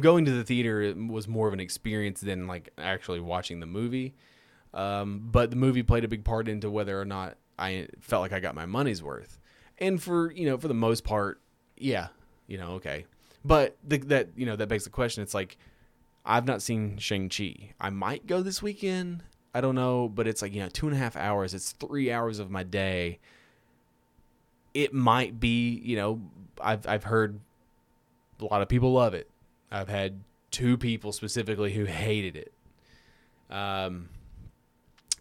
going 0.00 0.24
to 0.24 0.30
the 0.30 0.44
theater 0.44 0.94
was 1.08 1.26
more 1.26 1.48
of 1.48 1.54
an 1.54 1.60
experience 1.60 2.20
than 2.20 2.46
like 2.46 2.70
actually 2.78 3.20
watching 3.20 3.60
the 3.60 3.66
movie. 3.66 4.14
Um, 4.74 5.28
but 5.30 5.50
the 5.50 5.56
movie 5.56 5.82
played 5.82 6.04
a 6.04 6.08
big 6.08 6.24
part 6.24 6.48
into 6.48 6.70
whether 6.70 7.00
or 7.00 7.04
not 7.04 7.36
I 7.58 7.88
felt 8.00 8.22
like 8.22 8.32
I 8.32 8.40
got 8.40 8.54
my 8.54 8.66
money's 8.66 9.02
worth. 9.02 9.38
And 9.78 10.02
for 10.02 10.32
you 10.32 10.46
know, 10.46 10.58
for 10.58 10.68
the 10.68 10.74
most 10.74 11.04
part, 11.04 11.40
yeah, 11.76 12.08
you 12.46 12.58
know, 12.58 12.72
okay. 12.72 13.06
But 13.44 13.76
the, 13.86 13.98
that 13.98 14.30
you 14.36 14.46
know 14.46 14.56
that 14.56 14.68
begs 14.68 14.84
the 14.84 14.90
question. 14.90 15.22
It's 15.22 15.34
like 15.34 15.56
I've 16.24 16.46
not 16.46 16.62
seen 16.62 16.98
Shang 16.98 17.28
Chi. 17.28 17.74
I 17.80 17.90
might 17.90 18.26
go 18.26 18.42
this 18.42 18.62
weekend. 18.62 19.22
I 19.58 19.60
don't 19.60 19.74
know, 19.74 20.08
but 20.08 20.28
it's 20.28 20.40
like, 20.40 20.54
you 20.54 20.60
know, 20.60 20.68
two 20.68 20.86
and 20.86 20.94
a 20.94 20.98
half 21.00 21.16
hours. 21.16 21.52
It's 21.52 21.72
three 21.72 22.12
hours 22.12 22.38
of 22.38 22.48
my 22.48 22.62
day. 22.62 23.18
It 24.72 24.94
might 24.94 25.40
be, 25.40 25.82
you 25.84 25.96
know, 25.96 26.20
I've, 26.62 26.86
I've 26.86 27.02
heard 27.02 27.40
a 28.38 28.44
lot 28.44 28.62
of 28.62 28.68
people 28.68 28.92
love 28.92 29.14
it. 29.14 29.28
I've 29.68 29.88
had 29.88 30.20
two 30.52 30.78
people 30.78 31.10
specifically 31.10 31.72
who 31.72 31.86
hated 31.86 32.36
it. 32.36 32.52
Um, 33.50 34.10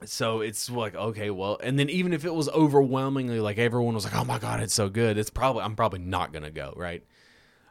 so 0.06 0.42
it's 0.42 0.70
like 0.70 0.94
okay 0.94 1.32
well 1.32 1.58
and 1.64 1.80
then 1.80 1.90
even 1.90 2.14
if 2.14 2.24
it 2.24 2.32
was 2.32 2.48
overwhelmingly 2.50 3.40
like 3.40 3.58
everyone 3.58 3.96
was 3.96 4.04
like 4.04 4.16
oh 4.16 4.24
my 4.24 4.38
god 4.38 4.60
it's 4.60 4.76
so 4.76 4.90
good 4.90 5.18
it's 5.18 5.32
probably 5.32 5.64
i'm 5.64 5.76
probably 5.76 5.98
not 5.98 6.32
gonna 6.32 6.52
go 6.52 6.72
right 6.76 7.04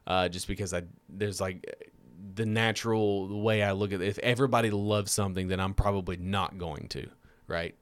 uh, 0.09 0.29
just 0.29 0.49
because 0.49 0.75
i 0.75 0.83
there's 1.09 1.41
like 1.41 1.93
the 2.35 2.47
natural 2.47 3.43
way 3.43 3.62
I 3.62 3.73
look 3.73 3.93
at 3.93 4.01
it. 4.01 4.09
If 4.09 4.19
everybody 4.19 4.71
loves 4.71 5.12
something, 5.12 5.49
then 5.49 5.61
I'm 5.61 5.75
probably 5.75 6.17
not 6.17 6.59
going 6.59 6.89
to, 6.89 7.09
right? 7.47 7.75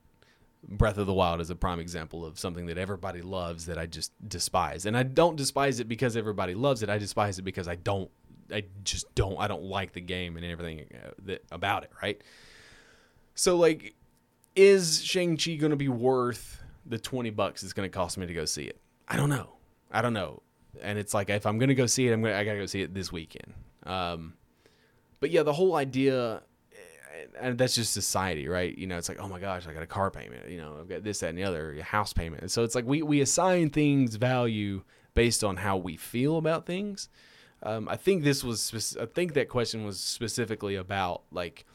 Breath 0.67 0.97
of 0.97 1.07
the 1.07 1.13
Wild 1.13 1.41
is 1.41 1.49
a 1.49 1.55
prime 1.55 1.79
example 1.79 2.25
of 2.25 2.39
something 2.39 2.65
that 2.67 2.77
everybody 2.77 3.21
loves 3.21 3.67
that 3.67 3.77
I 3.77 3.85
just 3.85 4.11
despise. 4.27 4.85
And 4.85 4.97
I 4.97 5.03
don't 5.03 5.35
despise 5.35 5.79
it 5.79 5.87
because 5.87 6.17
everybody 6.17 6.55
loves 6.55 6.81
it. 6.81 6.89
I 6.89 6.97
despise 6.97 7.37
it 7.37 7.43
because 7.43 7.67
I 7.67 7.75
don't 7.75 8.09
I 8.51 8.65
just 8.83 9.13
don't 9.15 9.39
I 9.39 9.47
don't 9.47 9.63
like 9.63 9.93
the 9.93 10.01
game 10.01 10.37
and 10.37 10.45
everything 10.45 10.85
uh, 10.93 11.11
that 11.25 11.43
about 11.51 11.83
it, 11.83 11.91
right? 12.01 12.21
So 13.33 13.57
like 13.57 13.95
is 14.55 15.03
Shang-Chi 15.03 15.55
going 15.55 15.71
to 15.71 15.75
be 15.75 15.89
worth 15.89 16.61
the 16.85 16.97
20 16.97 17.29
bucks 17.31 17.63
it's 17.63 17.73
going 17.73 17.89
to 17.89 17.93
cost 17.93 18.17
me 18.17 18.25
to 18.25 18.33
go 18.33 18.45
see 18.45 18.63
it. 18.63 18.79
I 19.07 19.17
don't 19.17 19.29
know. 19.29 19.55
I 19.91 20.01
don't 20.01 20.13
know. 20.13 20.41
And 20.81 20.97
it's 20.97 21.13
like 21.13 21.29
if 21.29 21.45
I'm 21.45 21.57
going 21.57 21.69
to 21.69 21.75
go 21.75 21.85
see 21.85 22.07
it, 22.07 22.13
I'm 22.13 22.21
going 22.21 22.33
to 22.33 22.39
I 22.39 22.43
got 22.43 22.53
to 22.53 22.59
go 22.59 22.65
see 22.65 22.81
it 22.81 22.93
this 22.93 23.11
weekend. 23.11 23.53
Um 23.85 24.33
but 25.19 25.31
yeah, 25.31 25.43
the 25.43 25.53
whole 25.53 25.75
idea 25.75 26.43
and 27.39 27.57
that's 27.57 27.75
just 27.75 27.93
society, 27.93 28.47
right? 28.47 28.77
You 28.77 28.87
know, 28.87 28.97
it's 28.97 29.09
like, 29.09 29.19
oh 29.19 29.27
my 29.27 29.39
gosh, 29.39 29.67
I 29.67 29.73
got 29.73 29.83
a 29.83 29.87
car 29.87 30.11
payment, 30.11 30.49
you 30.49 30.57
know, 30.57 30.77
I've 30.79 30.89
got 30.89 31.03
this, 31.03 31.19
that, 31.19 31.29
and 31.29 31.37
the 31.37 31.43
other, 31.43 31.81
house 31.81 32.13
payment. 32.13 32.51
So 32.51 32.63
it's 32.63 32.75
like 32.75 32.85
we, 32.85 33.01
we 33.01 33.21
assign 33.21 33.69
things 33.69 34.15
value 34.15 34.83
based 35.13 35.43
on 35.43 35.57
how 35.57 35.77
we 35.77 35.97
feel 35.97 36.37
about 36.37 36.65
things. 36.65 37.09
Um, 37.63 37.87
I 37.89 37.95
think 37.95 38.23
this 38.23 38.43
was, 38.43 38.97
I 38.99 39.05
think 39.05 39.33
that 39.33 39.49
question 39.49 39.85
was 39.85 39.99
specifically 39.99 40.75
about 40.75 41.23
like 41.31 41.65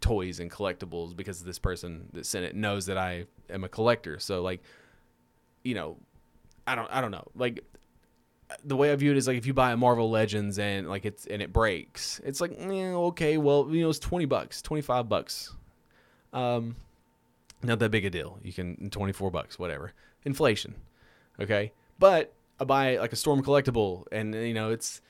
toys 0.00 0.40
and 0.40 0.50
collectibles 0.50 1.16
because 1.16 1.42
this 1.42 1.58
person 1.58 2.08
that 2.12 2.26
sent 2.26 2.44
it 2.44 2.54
knows 2.54 2.86
that 2.86 2.98
I 2.98 3.26
am 3.48 3.64
a 3.64 3.68
collector. 3.68 4.18
So 4.18 4.42
like, 4.42 4.62
you 5.62 5.74
know, 5.74 5.96
I 6.66 6.74
don't, 6.74 6.90
I 6.90 7.00
don't 7.00 7.10
know. 7.10 7.26
Like 7.34 7.64
the 8.64 8.76
way 8.76 8.92
I 8.92 8.96
view 8.96 9.10
it 9.10 9.16
is 9.16 9.26
like 9.26 9.38
if 9.38 9.46
you 9.46 9.54
buy 9.54 9.72
a 9.72 9.76
Marvel 9.76 10.10
Legends 10.10 10.58
and 10.58 10.88
like 10.88 11.04
it's 11.04 11.26
and 11.26 11.40
it 11.40 11.52
breaks, 11.52 12.20
it's 12.24 12.40
like 12.40 12.52
eh, 12.58 12.92
okay, 12.92 13.38
well 13.38 13.68
you 13.70 13.82
know 13.82 13.90
it's 13.90 13.98
twenty 13.98 14.24
bucks, 14.24 14.62
twenty 14.62 14.82
five 14.82 15.08
bucks, 15.08 15.52
um, 16.32 16.76
not 17.62 17.78
that 17.78 17.90
big 17.90 18.04
a 18.04 18.10
deal. 18.10 18.38
You 18.42 18.52
can 18.52 18.90
twenty 18.90 19.12
four 19.12 19.30
bucks, 19.30 19.58
whatever, 19.58 19.92
inflation, 20.24 20.74
okay. 21.40 21.72
But 21.98 22.32
I 22.60 22.64
buy 22.64 22.96
like 22.98 23.12
a 23.12 23.16
Storm 23.16 23.42
collectible, 23.42 24.04
and 24.12 24.34
you 24.34 24.54
know 24.54 24.70
it's 24.70 25.00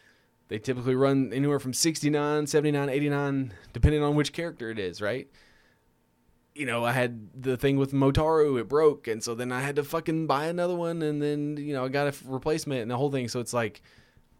they 0.48 0.58
typically 0.58 0.94
run 0.94 1.32
anywhere 1.32 1.58
from 1.58 1.72
69, 1.72 2.46
79, 2.46 2.88
89, 2.88 3.52
depending 3.72 4.02
on 4.02 4.14
which 4.14 4.32
character 4.32 4.70
it 4.70 4.78
is, 4.78 5.00
right? 5.00 5.26
You 6.54 6.66
know, 6.66 6.84
I 6.84 6.92
had 6.92 7.42
the 7.42 7.56
thing 7.56 7.78
with 7.78 7.92
Motaro, 7.92 8.60
it 8.60 8.68
broke, 8.68 9.08
and 9.08 9.22
so 9.22 9.34
then 9.34 9.50
I 9.50 9.60
had 9.60 9.76
to 9.76 9.84
fucking 9.84 10.26
buy 10.26 10.46
another 10.46 10.74
one, 10.74 11.02
and 11.02 11.20
then 11.20 11.56
you 11.56 11.74
know 11.74 11.84
I 11.84 11.88
got 11.88 12.06
a 12.06 12.14
replacement 12.26 12.82
and 12.82 12.90
the 12.90 12.96
whole 12.96 13.10
thing. 13.10 13.28
So 13.28 13.40
it's 13.40 13.52
like 13.52 13.82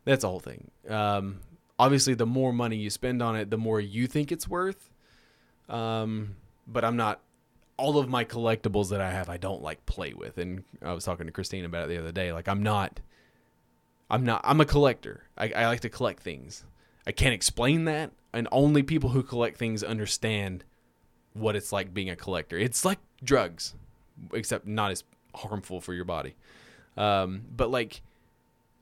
that's 0.04 0.22
the 0.22 0.28
whole 0.28 0.40
thing. 0.40 0.70
Um, 0.88 1.40
obviously, 1.78 2.14
the 2.14 2.26
more 2.26 2.52
money 2.52 2.76
you 2.76 2.90
spend 2.90 3.20
on 3.22 3.36
it, 3.36 3.50
the 3.50 3.58
more 3.58 3.80
you 3.80 4.06
think 4.06 4.30
it's 4.30 4.48
worth. 4.48 4.90
Um, 5.68 6.36
but 6.66 6.84
I'm 6.84 6.96
not. 6.96 7.20
All 7.76 7.98
of 7.98 8.08
my 8.08 8.24
collectibles 8.24 8.90
that 8.90 9.00
I 9.00 9.10
have, 9.10 9.28
I 9.28 9.36
don't 9.36 9.60
like 9.60 9.84
play 9.84 10.14
with, 10.14 10.38
and 10.38 10.62
I 10.80 10.92
was 10.92 11.04
talking 11.04 11.26
to 11.26 11.32
Christine 11.32 11.64
about 11.64 11.86
it 11.86 11.88
the 11.88 11.98
other 11.98 12.12
day. 12.12 12.32
Like 12.32 12.48
I'm 12.48 12.62
not. 12.62 13.00
I'm 14.08 14.24
not. 14.24 14.42
I'm 14.44 14.60
a 14.60 14.64
collector. 14.64 15.24
I, 15.36 15.50
I 15.50 15.66
like 15.66 15.80
to 15.80 15.88
collect 15.88 16.22
things. 16.22 16.64
I 17.06 17.10
can't 17.10 17.34
explain 17.34 17.86
that, 17.86 18.12
and 18.32 18.46
only 18.52 18.84
people 18.84 19.10
who 19.10 19.24
collect 19.24 19.56
things 19.56 19.82
understand 19.82 20.64
what 21.34 21.56
it's 21.56 21.72
like 21.72 21.92
being 21.92 22.08
a 22.08 22.16
collector. 22.16 22.56
It's 22.56 22.84
like 22.84 22.98
drugs, 23.22 23.74
except 24.32 24.66
not 24.66 24.92
as 24.92 25.04
harmful 25.34 25.80
for 25.80 25.92
your 25.92 26.04
body. 26.04 26.34
Um, 26.96 27.42
but 27.54 27.70
like, 27.70 28.00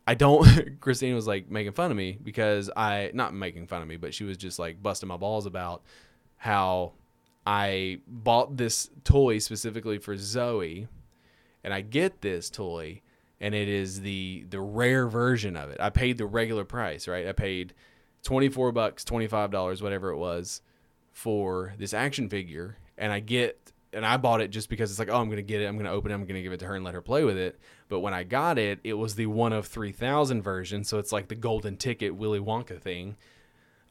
I 0.06 0.14
don't. 0.14 0.80
Christine 0.80 1.14
was 1.14 1.26
like 1.26 1.50
making 1.50 1.72
fun 1.72 1.90
of 1.90 1.96
me 1.96 2.18
because 2.22 2.70
I 2.76 3.10
not 3.14 3.34
making 3.34 3.66
fun 3.66 3.82
of 3.82 3.88
me, 3.88 3.96
but 3.96 4.14
she 4.14 4.24
was 4.24 4.36
just 4.36 4.58
like 4.58 4.82
busting 4.82 5.08
my 5.08 5.16
balls 5.16 5.46
about 5.46 5.82
how 6.36 6.92
I 7.46 7.98
bought 8.06 8.56
this 8.56 8.90
toy 9.04 9.38
specifically 9.38 9.98
for 9.98 10.16
Zoe, 10.16 10.88
and 11.64 11.72
I 11.72 11.80
get 11.80 12.20
this 12.20 12.50
toy, 12.50 13.00
and 13.40 13.54
it 13.54 13.68
is 13.68 14.02
the 14.02 14.44
the 14.50 14.60
rare 14.60 15.08
version 15.08 15.56
of 15.56 15.70
it. 15.70 15.80
I 15.80 15.88
paid 15.88 16.18
the 16.18 16.26
regular 16.26 16.64
price, 16.64 17.08
right? 17.08 17.26
I 17.26 17.32
paid 17.32 17.72
twenty 18.22 18.50
four 18.50 18.72
bucks, 18.72 19.04
twenty 19.04 19.26
five 19.26 19.50
dollars, 19.50 19.82
whatever 19.82 20.10
it 20.10 20.18
was 20.18 20.60
for 21.12 21.74
this 21.78 21.94
action 21.94 22.28
figure, 22.28 22.78
and 22.98 23.12
I 23.12 23.20
get 23.20 23.72
and 23.92 24.06
I 24.06 24.16
bought 24.16 24.40
it 24.40 24.48
just 24.48 24.70
because 24.70 24.90
it's 24.90 24.98
like, 24.98 25.10
oh, 25.10 25.20
I'm 25.20 25.28
gonna 25.28 25.42
get 25.42 25.60
it, 25.60 25.66
I'm 25.66 25.76
gonna 25.76 25.92
open 25.92 26.10
it, 26.10 26.14
I'm 26.14 26.24
gonna 26.24 26.42
give 26.42 26.52
it 26.52 26.60
to 26.60 26.66
her 26.66 26.74
and 26.74 26.84
let 26.84 26.94
her 26.94 27.02
play 27.02 27.24
with 27.24 27.36
it. 27.36 27.58
But 27.88 28.00
when 28.00 28.14
I 28.14 28.22
got 28.22 28.58
it, 28.58 28.80
it 28.84 28.94
was 28.94 29.14
the 29.14 29.26
one 29.26 29.52
of 29.52 29.66
three 29.66 29.92
thousand 29.92 30.42
version, 30.42 30.84
so 30.84 30.98
it's 30.98 31.12
like 31.12 31.28
the 31.28 31.34
golden 31.34 31.76
ticket 31.76 32.14
Willy 32.14 32.40
Wonka 32.40 32.80
thing. 32.80 33.16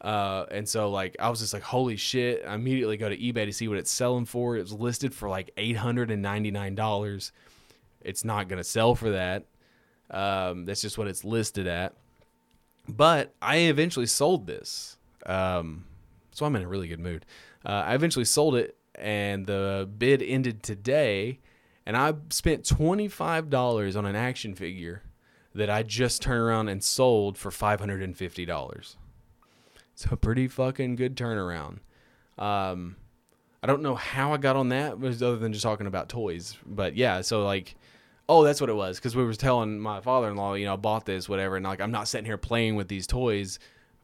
Uh, 0.02 0.46
and 0.50 0.68
so 0.68 0.90
like 0.90 1.16
I 1.20 1.30
was 1.30 1.40
just 1.40 1.54
like, 1.54 1.62
holy 1.62 1.96
shit! 1.96 2.44
I 2.48 2.56
immediately 2.56 2.98
go 2.98 3.10
to 3.10 3.18
eBay 3.18 3.46
to 3.46 3.54
see 3.54 3.68
what 3.68 3.78
it's 3.78 3.92
selling 3.92 4.26
for. 4.26 4.58
It 4.58 4.62
was 4.62 4.74
listed 4.74 5.14
for 5.14 5.30
like 5.30 5.52
eight 5.58 5.78
hundred 5.78 6.10
and 6.10 6.22
ninety 6.22 6.50
nine 6.50 6.74
dollars. 6.74 7.32
It's 8.02 8.26
not 8.26 8.48
gonna 8.48 8.64
sell 8.64 8.96
for 8.96 9.12
that. 9.12 9.46
Um, 10.10 10.66
that's 10.66 10.82
just 10.82 10.98
what 10.98 11.08
it's 11.08 11.24
listed 11.24 11.68
at. 11.68 11.94
But 12.90 13.34
I 13.42 13.58
eventually 13.58 14.08
sold 14.08 14.48
this. 14.48 14.98
Um, 15.28 15.86
so 16.32 16.46
I'm 16.46 16.56
in 16.56 16.64
a 16.64 16.68
really 16.68 16.88
good 16.88 17.00
mood. 17.00 17.26
Uh, 17.66 17.84
I 17.86 17.96
eventually 17.96 18.26
sold 18.26 18.56
it, 18.56 18.78
and 18.96 19.46
the 19.46 19.90
bid 19.98 20.22
ended 20.22 20.64
today, 20.64 21.40
and 21.86 21.96
I 21.96 22.14
spent 22.30 22.66
twenty 22.66 23.08
five 23.08 23.50
dollars 23.50 23.96
on 23.96 24.06
an 24.06 24.16
action 24.16 24.56
figure 24.56 25.04
that 25.54 25.70
I 25.70 25.84
just 25.84 26.22
turned 26.22 26.42
around 26.42 26.70
and 26.70 26.84
sold 26.84 27.38
for 27.38 27.52
five 27.52 27.80
hundred 27.80 28.02
and 28.02 28.16
fifty 28.16 28.46
dollars. 28.46 28.98
It's 29.94 30.06
a 30.06 30.16
pretty 30.16 30.48
fucking 30.48 30.96
good 30.96 31.16
turnaround. 31.16 31.80
Um, 32.38 32.96
I 33.62 33.68
don't 33.68 33.84
know 33.84 33.96
how 33.96 34.34
I 34.34 34.38
got 34.38 34.56
on 34.56 34.70
that, 34.70 34.94
other 34.94 35.38
than 35.38 35.54
just 35.54 35.64
talking 35.64 35.86
about 35.86 36.10
toys. 36.10 36.58
But 36.66 36.96
yeah, 36.96 37.22
so 37.22 37.44
like, 37.44 37.76
oh, 38.28 38.44
that's 38.44 38.60
what 38.60 38.70
it 38.70 38.76
was. 38.76 38.98
Because 38.98 39.16
we 39.16 39.24
were 39.24 39.34
telling 39.34 39.80
my 39.80 40.02
father-in-law, 40.02 40.56
you 40.56 40.66
know, 40.66 40.74
I 40.74 40.78
bought 40.78 41.06
this, 41.06 41.30
whatever, 41.30 41.58
and 41.58 41.66
like 41.66 41.82
I'm 41.82 41.92
not 41.92 42.08
sitting 42.08 42.26
here 42.26 42.38
playing 42.38 42.76
with 42.76 42.88
these 42.88 43.06
toys, 43.06 43.60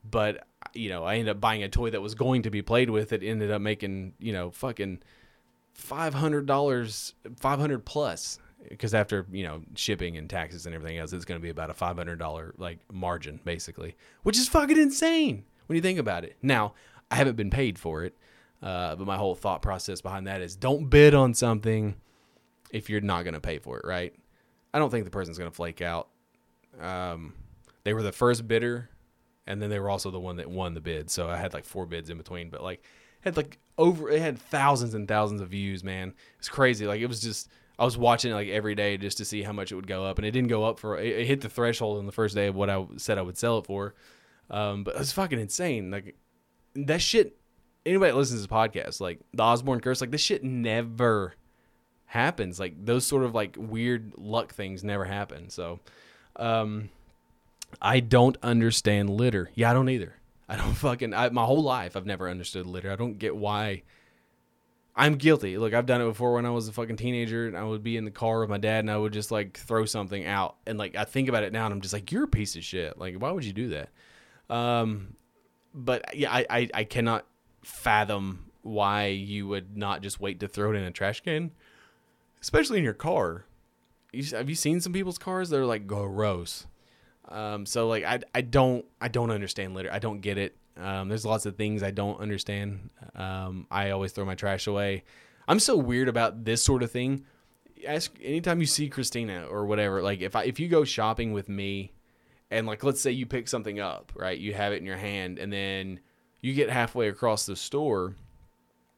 but 0.10 0.46
you 0.74 0.90
know, 0.90 1.04
I 1.04 1.16
ended 1.16 1.30
up 1.30 1.42
buying 1.42 1.64
a 1.64 1.70
toy 1.70 1.90
that 1.92 2.02
was 2.02 2.16
going 2.16 2.44
to 2.44 2.50
be 2.50 2.62
played 2.62 2.90
with. 2.90 3.14
It 3.14 3.24
ended 3.24 3.52
up 3.52 3.62
making, 3.62 4.14
you 4.20 4.34
know, 4.34 4.52
fucking 4.52 5.00
five 5.74 6.14
hundred 6.14 6.46
dollars, 6.46 7.14
five 7.38 7.60
hundred 7.60 7.86
plus. 7.86 8.40
Because 8.70 8.94
after 8.94 9.26
you 9.32 9.44
know 9.44 9.62
shipping 9.76 10.18
and 10.18 10.30
taxes 10.30 10.66
and 10.66 10.76
everything 10.76 10.98
else, 10.98 11.14
it's 11.14 11.26
going 11.26 11.40
to 11.40 11.44
be 11.44 11.50
about 11.50 11.70
a 11.70 11.74
five 11.74 11.96
hundred 11.96 12.20
dollar 12.20 12.54
like 12.58 12.80
margin 12.92 13.40
basically, 13.46 13.96
which 14.24 14.38
is 14.38 14.48
fucking 14.50 14.78
insane 14.78 15.46
when 15.68 15.76
you 15.76 15.82
think 15.82 16.00
about 16.00 16.24
it. 16.24 16.36
Now 16.42 16.74
I 17.10 17.16
haven't 17.16 17.38
been 17.38 17.52
paid 17.52 17.80
for 17.80 18.04
it, 18.04 18.16
uh, 18.62 18.96
but 18.96 19.06
my 19.06 19.16
whole 19.18 19.36
thought 19.36 19.62
process 19.62 20.02
behind 20.02 20.28
that 20.28 20.42
is 20.42 20.56
don't 20.56 20.90
bid 20.90 21.14
on 21.14 21.34
something 21.34 21.96
if 22.72 22.90
you're 22.90 23.00
not 23.00 23.24
going 23.24 23.36
to 23.36 23.40
pay 23.40 23.60
for 23.60 23.78
it, 23.78 23.86
right? 23.86 24.14
I 24.74 24.80
don't 24.80 24.90
think 24.90 25.06
the 25.06 25.12
person's 25.12 25.38
going 25.38 25.50
to 25.50 25.56
flake 25.56 25.82
out. 25.82 26.10
Um, 26.82 27.34
they 27.84 27.94
were 27.94 28.04
the 28.04 28.12
first 28.12 28.48
bidder 28.48 28.90
and 29.48 29.62
then 29.62 29.70
they 29.70 29.80
were 29.80 29.90
also 29.90 30.12
the 30.12 30.20
one 30.20 30.36
that 30.38 30.50
won 30.50 30.74
the 30.74 30.82
bid. 30.82 31.10
So 31.10 31.30
I 31.30 31.38
had 31.38 31.54
like 31.54 31.66
four 31.66 31.86
bids 31.86 32.10
in 32.10 32.18
between, 32.18 32.50
but 32.50 32.62
like 32.62 32.84
had 33.22 33.38
like 33.38 33.58
over 33.78 34.10
it 34.10 34.22
had 34.22 34.38
thousands 34.38 34.94
and 34.94 35.08
thousands 35.08 35.42
of 35.42 35.50
views, 35.50 35.84
man. 35.84 36.14
It's 36.40 36.50
crazy. 36.50 36.86
Like 36.86 37.02
it 37.02 37.08
was 37.08 37.22
just 37.22 37.50
I 37.80 37.86
was 37.86 37.98
watching 37.98 38.32
it 38.32 38.36
like 38.36 38.50
every 38.50 38.76
day 38.76 38.98
just 38.98 39.18
to 39.18 39.26
see 39.26 39.44
how 39.44 39.54
much 39.54 39.72
it 39.72 39.76
would 39.76 39.88
go 39.88 40.06
up, 40.06 40.18
and 40.18 40.26
it 40.26 40.32
didn't 40.32 40.50
go 40.50 40.66
up 40.66 40.80
for 40.80 40.98
it, 40.98 41.26
hit 41.26 41.42
the 41.42 41.50
threshold 41.50 42.00
on 42.00 42.06
the 42.06 42.12
first 42.12 42.36
day 42.36 42.48
of 42.48 42.56
what 42.56 42.70
I 42.70 42.86
said 42.98 43.18
I 43.18 43.22
would 43.22 43.38
sell 43.38 43.60
it 43.60 43.66
for. 43.66 43.96
Um, 44.50 44.84
but 44.84 44.96
it 44.96 45.00
was 45.00 45.12
fucking 45.12 45.40
insane. 45.40 45.92
Like 45.92 46.16
that 46.76 47.02
shit. 47.02 47.38
Anybody 47.86 48.12
that 48.12 48.18
listens 48.18 48.42
to 48.42 48.48
this 48.48 48.54
podcast, 48.54 49.00
like 49.00 49.22
the 49.34 49.44
Osborne 49.44 49.80
curse, 49.80 50.02
like 50.02 50.12
this 50.12 50.20
shit 50.20 50.44
never 50.44 51.36
happens. 52.06 52.60
Like 52.60 52.74
those 52.84 53.06
sort 53.06 53.24
of 53.24 53.34
like 53.34 53.56
weird 53.58 54.14
luck 54.18 54.54
things 54.54 54.84
never 54.84 55.06
happen. 55.06 55.50
So, 55.50 55.80
um, 56.36 56.90
I 57.82 58.00
don't 58.00 58.38
understand 58.42 59.10
litter. 59.10 59.52
Yeah, 59.54 59.72
I 59.72 59.74
don't 59.74 59.90
either. 59.90 60.16
I 60.50 60.56
don't 60.58 60.74
fucking. 60.76 61.14
I, 61.14 61.30
my 61.30 61.46
whole 61.46 61.64
life, 61.64 61.96
I've 61.96 62.06
never 62.06 62.30
understood 62.30 62.66
litter. 62.66 62.92
I 62.92 62.96
don't 62.96 63.20
get 63.20 63.36
why. 63.36 63.84
I'm 64.96 65.16
guilty. 65.16 65.60
Look, 65.60 65.76
I've 65.76 65.86
done 65.86 66.02
it 66.02 66.06
before 66.06 66.34
when 66.34 66.46
I 66.46 66.50
was 66.50 66.68
a 66.68 66.74
fucking 66.74 66.98
teenager, 66.98 67.46
and 67.48 67.56
I 67.56 67.64
would 67.64 67.84
be 67.84 67.98
in 67.98 68.06
the 68.06 68.12
car 68.12 68.40
with 68.40 68.50
my 68.50 68.58
dad, 68.58 68.80
and 68.80 68.90
I 68.90 68.98
would 68.98 69.14
just 69.14 69.32
like 69.32 69.58
throw 69.58 69.86
something 69.86 70.26
out, 70.26 70.56
and 70.66 70.80
like 70.80 70.96
I 70.96 71.04
think 71.06 71.30
about 71.30 71.44
it 71.44 71.54
now, 71.54 71.66
and 71.66 71.74
I'm 71.74 71.82
just 71.82 71.94
like, 71.94 72.12
you're 72.12 72.24
a 72.24 72.28
piece 72.28 72.56
of 72.56 72.64
shit. 72.64 72.98
Like, 72.98 73.16
why 73.16 73.32
would 73.32 73.46
you 73.46 73.54
do 73.54 73.70
that? 73.70 73.90
Um, 74.50 75.16
but 75.74 76.16
yeah, 76.16 76.34
I, 76.34 76.46
I, 76.50 76.70
I 76.74 76.84
cannot 76.84 77.26
fathom 77.64 78.46
why 78.64 79.08
you 79.08 79.48
would 79.48 79.78
not 79.78 80.02
just 80.02 80.20
wait 80.20 80.40
to 80.40 80.48
throw 80.48 80.72
it 80.72 80.76
in 80.76 80.84
a 80.84 80.92
trash 80.92 81.22
can, 81.22 81.52
especially 82.42 82.80
in 82.80 82.84
your 82.84 82.94
car. 82.94 83.46
You, 84.12 84.24
have 84.36 84.50
you 84.50 84.56
seen 84.56 84.82
some 84.82 84.94
people's 84.94 85.18
cars? 85.18 85.50
They're 85.50 85.66
like 85.66 85.86
gross. 85.86 86.66
Um, 87.30 87.66
so 87.66 87.88
like 87.88 88.04
I, 88.04 88.20
I 88.34 88.42
don't 88.42 88.86
I 89.02 89.08
don't 89.08 89.32
understand 89.32 89.74
litter. 89.74 89.92
I 89.92 90.00
don't 90.00 90.22
get 90.22 90.38
it. 90.38 90.56
Um, 90.78 91.10
there's 91.10 91.26
lots 91.26 91.46
of 91.46 91.56
things 91.56 91.84
I 91.84 91.92
don't 91.92 92.20
understand. 92.20 92.90
Um, 93.16 93.68
I 93.72 93.90
always 93.92 94.12
throw 94.12 94.26
my 94.26 94.36
trash 94.36 94.68
away. 94.68 95.04
I'm 95.48 95.60
so 95.60 95.76
weird 95.76 96.08
about 96.08 96.46
this 96.46 96.64
sort 96.64 96.84
of 96.84 96.92
thing. 96.92 97.26
Ask 97.86 98.16
anytime 98.22 98.60
you 98.60 98.66
see 98.66 98.90
Christina 98.90 99.48
or 99.50 99.66
whatever. 99.66 100.02
Like 100.02 100.22
if 100.22 100.36
I 100.36 100.44
if 100.44 100.60
you 100.60 100.68
go 100.68 100.84
shopping 100.84 101.34
with 101.34 101.50
me, 101.50 101.94
and 102.52 102.68
like 102.68 102.84
let's 102.84 103.02
say 103.02 103.12
you 103.12 103.26
pick 103.26 103.48
something 103.48 103.80
up, 103.80 104.12
right? 104.16 104.38
You 104.38 104.54
have 104.54 104.74
it 104.74 104.78
in 104.78 104.86
your 104.86 104.98
hand, 104.98 105.40
and 105.40 105.52
then 105.52 106.00
you 106.42 106.54
get 106.54 106.70
halfway 106.70 107.10
across 107.10 107.46
the 107.46 107.56
store, 107.56 108.16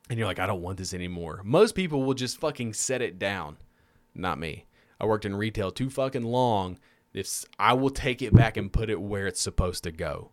and 0.09 0.19
you're 0.19 0.27
like, 0.27 0.39
I 0.39 0.47
don't 0.47 0.61
want 0.61 0.77
this 0.77 0.93
anymore. 0.93 1.41
Most 1.43 1.75
people 1.75 2.03
will 2.03 2.13
just 2.13 2.39
fucking 2.39 2.73
set 2.73 3.01
it 3.01 3.17
down. 3.17 3.57
Not 4.13 4.39
me. 4.39 4.65
I 4.99 5.05
worked 5.05 5.25
in 5.25 5.35
retail 5.35 5.71
too 5.71 5.89
fucking 5.89 6.23
long 6.23 6.77
if 7.13 7.45
I 7.57 7.73
will 7.73 7.89
take 7.89 8.21
it 8.21 8.33
back 8.33 8.57
and 8.57 8.71
put 8.71 8.89
it 8.89 9.01
where 9.01 9.27
it's 9.27 9.41
supposed 9.41 9.83
to 9.83 9.91
go 9.91 10.31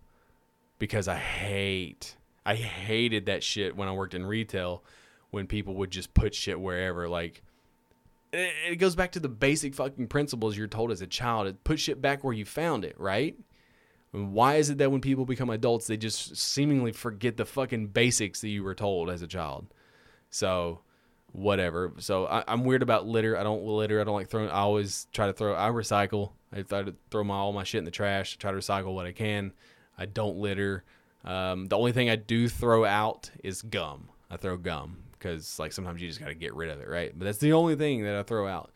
because 0.79 1.09
I 1.09 1.17
hate 1.17 2.17
I 2.45 2.55
hated 2.55 3.27
that 3.27 3.43
shit 3.43 3.77
when 3.77 3.89
I 3.89 3.93
worked 3.93 4.15
in 4.15 4.25
retail 4.25 4.85
when 5.31 5.47
people 5.47 5.75
would 5.75 5.91
just 5.91 6.15
put 6.15 6.35
shit 6.35 6.61
wherever 6.61 7.09
like 7.09 7.43
it 8.33 8.77
goes 8.79 8.95
back 8.95 9.13
to 9.13 9.21
the 9.21 9.29
basic 9.29 9.75
fucking 9.75 10.09
principles 10.09 10.57
you're 10.57 10.67
told 10.67 10.91
as 10.91 11.01
a 11.01 11.07
child. 11.07 11.55
Put 11.65 11.81
shit 11.81 12.03
back 12.03 12.25
where 12.25 12.35
you 12.35 12.45
found 12.45 12.85
it, 12.85 12.99
right? 12.99 13.37
Why 14.13 14.57
is 14.57 14.71
it 14.71 14.79
that 14.79 14.91
when 14.91 15.01
people 15.01 15.25
become 15.25 15.51
adults, 15.51 15.87
they 15.87 15.97
just 15.97 16.37
seemingly 16.37 16.93
forget 16.93 17.37
the 17.37 17.45
fucking 17.45 17.89
basics 17.89 18.41
that 18.41 18.49
you 18.49 18.63
were 18.63 18.75
told 18.75 19.11
as 19.11 19.23
a 19.23 19.27
child? 19.27 19.67
So, 20.31 20.81
whatever. 21.37 21.93
So 21.99 22.27
I, 22.27 22.43
I'm 22.49 22.65
weird 22.65 22.83
about 22.83 23.07
litter. 23.07 23.37
I 23.37 23.43
don't 23.43 23.63
litter. 23.63 24.01
I 24.01 24.05
don't 24.05 24.15
like 24.15 24.29
throwing. 24.29 24.49
I 24.49 24.61
always 24.61 25.07
try 25.13 25.27
to 25.27 25.33
throw. 25.33 25.55
I 25.55 25.69
recycle. 25.69 26.33
I 26.53 26.63
try 26.63 26.83
to 26.83 26.95
throw 27.11 27.25
my 27.25 27.35
all 27.35 27.53
my 27.53 27.65
shit 27.65 27.79
in 27.81 27.85
the 27.85 27.91
trash. 27.91 28.37
I 28.37 28.41
Try 28.41 28.53
to 28.53 28.57
recycle 28.57 28.95
what 28.95 29.07
I 29.07 29.13
can. 29.13 29.53
I 29.99 30.07
don't 30.07 30.39
litter. 30.39 30.85
Um, 31.25 31.67
the 31.67 31.77
only 31.77 31.93
thing 31.93 32.09
I 32.09 32.17
do 32.17 32.49
throw 32.49 32.85
out 32.85 33.31
is 33.45 33.61
gum. 33.63 34.09
I 34.31 34.37
throw 34.39 34.57
gum 34.57 35.03
because 35.13 35.59
like 35.59 35.73
sometimes 35.73 36.01
you 36.01 36.09
just 36.09 36.21
got 36.21 36.29
to 36.29 36.35
get 36.35 36.55
rid 36.55 36.71
of 36.71 36.81
it, 36.81 36.89
right? 36.89 37.13
But 37.17 37.27
that's 37.27 37.39
the 37.39 37.53
only 37.53 37.77
thing 37.77 38.03
that 38.05 38.17
I 38.17 38.23
throw 38.23 38.49
out. 38.49 38.73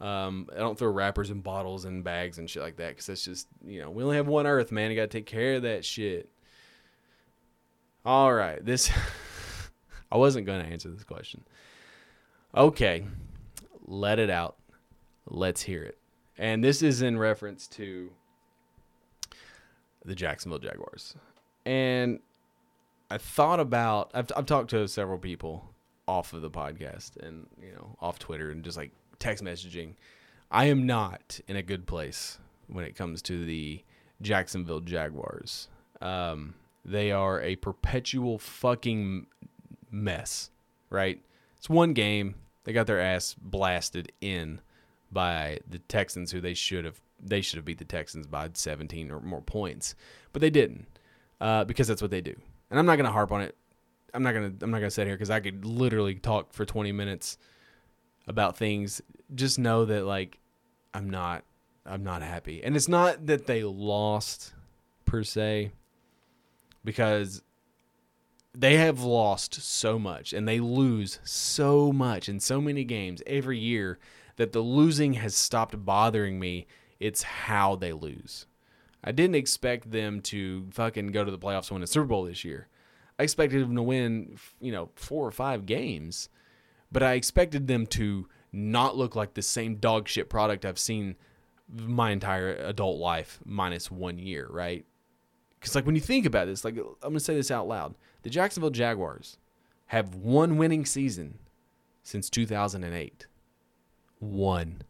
Um, 0.00 0.48
I 0.54 0.58
don't 0.58 0.78
throw 0.78 0.90
wrappers 0.90 1.30
and 1.30 1.42
bottles 1.42 1.84
and 1.84 2.04
bags 2.04 2.38
and 2.38 2.50
shit 2.50 2.62
like 2.62 2.76
that 2.76 2.90
because 2.90 3.06
that's 3.06 3.24
just 3.24 3.46
you 3.64 3.80
know 3.80 3.90
we 3.90 4.02
only 4.02 4.16
have 4.16 4.26
one 4.26 4.46
Earth, 4.46 4.70
man. 4.70 4.90
You 4.90 4.96
got 4.96 5.10
to 5.10 5.18
take 5.18 5.26
care 5.26 5.54
of 5.54 5.62
that 5.62 5.84
shit. 5.84 6.28
All 8.04 8.32
right, 8.32 8.62
this 8.62 8.90
I 10.12 10.18
wasn't 10.18 10.46
to 10.46 10.52
answer 10.52 10.90
this 10.90 11.04
question. 11.04 11.44
Okay, 12.54 13.04
let 13.86 14.18
it 14.18 14.28
out. 14.28 14.56
Let's 15.26 15.62
hear 15.62 15.82
it. 15.82 15.96
And 16.36 16.62
this 16.62 16.82
is 16.82 17.00
in 17.00 17.18
reference 17.18 17.66
to 17.68 18.10
the 20.04 20.14
Jacksonville 20.14 20.58
Jaguars. 20.58 21.14
And 21.64 22.20
I 23.10 23.18
thought 23.18 23.60
about 23.60 24.10
I've 24.14 24.30
I've 24.36 24.46
talked 24.46 24.70
to 24.70 24.86
several 24.88 25.18
people 25.18 25.70
off 26.06 26.32
of 26.32 26.42
the 26.42 26.50
podcast 26.50 27.16
and 27.16 27.46
you 27.62 27.72
know 27.72 27.96
off 28.00 28.18
Twitter 28.18 28.50
and 28.50 28.64
just 28.64 28.76
like 28.76 28.90
text 29.18 29.42
messaging. 29.42 29.94
I 30.50 30.66
am 30.66 30.86
not 30.86 31.40
in 31.48 31.56
a 31.56 31.62
good 31.62 31.86
place 31.86 32.38
when 32.66 32.84
it 32.84 32.96
comes 32.96 33.22
to 33.22 33.44
the 33.44 33.82
Jacksonville 34.20 34.80
Jaguars. 34.80 35.68
Um, 36.02 36.54
they 36.84 37.12
are 37.12 37.40
a 37.40 37.56
perpetual 37.56 38.38
fucking 38.38 39.26
mess, 39.90 40.50
right? 40.90 41.22
It's 41.62 41.70
one 41.70 41.92
game. 41.92 42.34
They 42.64 42.72
got 42.72 42.88
their 42.88 43.00
ass 43.00 43.36
blasted 43.40 44.10
in 44.20 44.60
by 45.12 45.60
the 45.70 45.78
Texans, 45.78 46.32
who 46.32 46.40
they 46.40 46.54
should 46.54 46.84
have 46.84 47.00
they 47.22 47.40
should 47.40 47.56
have 47.56 47.64
beat 47.64 47.78
the 47.78 47.84
Texans 47.84 48.26
by 48.26 48.50
17 48.52 49.12
or 49.12 49.20
more 49.20 49.42
points, 49.42 49.94
but 50.32 50.42
they 50.42 50.50
didn't 50.50 50.88
uh, 51.40 51.62
because 51.62 51.86
that's 51.86 52.02
what 52.02 52.10
they 52.10 52.20
do. 52.20 52.34
And 52.68 52.80
I'm 52.80 52.86
not 52.86 52.96
gonna 52.96 53.12
harp 53.12 53.30
on 53.30 53.42
it. 53.42 53.54
I'm 54.12 54.24
not 54.24 54.34
gonna 54.34 54.52
I'm 54.60 54.72
not 54.72 54.78
gonna 54.78 54.90
sit 54.90 55.06
here 55.06 55.14
because 55.14 55.30
I 55.30 55.38
could 55.38 55.64
literally 55.64 56.16
talk 56.16 56.52
for 56.52 56.64
20 56.64 56.90
minutes 56.90 57.38
about 58.26 58.56
things. 58.56 59.00
Just 59.32 59.56
know 59.60 59.84
that 59.84 60.04
like 60.04 60.40
I'm 60.92 61.08
not 61.08 61.44
I'm 61.86 62.02
not 62.02 62.22
happy, 62.22 62.64
and 62.64 62.74
it's 62.74 62.88
not 62.88 63.26
that 63.28 63.46
they 63.46 63.62
lost 63.62 64.52
per 65.04 65.22
se 65.22 65.70
because 66.84 67.40
they 68.54 68.76
have 68.76 69.02
lost 69.02 69.54
so 69.62 69.98
much 69.98 70.32
and 70.32 70.46
they 70.46 70.60
lose 70.60 71.18
so 71.24 71.92
much 71.92 72.28
in 72.28 72.38
so 72.38 72.60
many 72.60 72.84
games 72.84 73.22
every 73.26 73.58
year 73.58 73.98
that 74.36 74.52
the 74.52 74.60
losing 74.60 75.14
has 75.14 75.34
stopped 75.34 75.84
bothering 75.84 76.38
me. 76.38 76.66
It's 77.00 77.22
how 77.22 77.76
they 77.76 77.92
lose. 77.92 78.46
I 79.02 79.12
didn't 79.12 79.36
expect 79.36 79.90
them 79.90 80.20
to 80.22 80.68
fucking 80.70 81.08
go 81.08 81.24
to 81.24 81.30
the 81.30 81.38
playoffs 81.38 81.68
and 81.68 81.76
win 81.76 81.82
a 81.82 81.86
Super 81.86 82.06
Bowl 82.06 82.24
this 82.24 82.44
year. 82.44 82.68
I 83.18 83.24
expected 83.24 83.62
them 83.62 83.76
to 83.76 83.82
win, 83.82 84.38
you 84.60 84.72
know, 84.72 84.90
four 84.94 85.26
or 85.26 85.32
five 85.32 85.66
games, 85.66 86.28
but 86.90 87.02
I 87.02 87.14
expected 87.14 87.66
them 87.66 87.86
to 87.88 88.28
not 88.52 88.96
look 88.96 89.16
like 89.16 89.34
the 89.34 89.42
same 89.42 89.76
dog 89.76 90.08
shit 90.08 90.28
product 90.28 90.64
I've 90.64 90.78
seen 90.78 91.16
my 91.72 92.10
entire 92.10 92.54
adult 92.54 92.98
life 92.98 93.40
minus 93.44 93.90
one 93.90 94.18
year, 94.18 94.46
right? 94.50 94.84
Because 95.58 95.74
like 95.74 95.86
when 95.86 95.94
you 95.94 96.00
think 96.00 96.26
about 96.26 96.46
this, 96.46 96.64
like 96.64 96.76
I'm 96.76 96.94
gonna 97.02 97.20
say 97.20 97.34
this 97.34 97.50
out 97.50 97.66
loud, 97.66 97.94
the 98.22 98.30
Jacksonville 98.30 98.70
Jaguars 98.70 99.36
have 99.86 100.14
one 100.14 100.56
winning 100.56 100.84
season 100.84 101.38
since 102.02 102.30
2008. 102.30 103.26
One. 104.18 104.82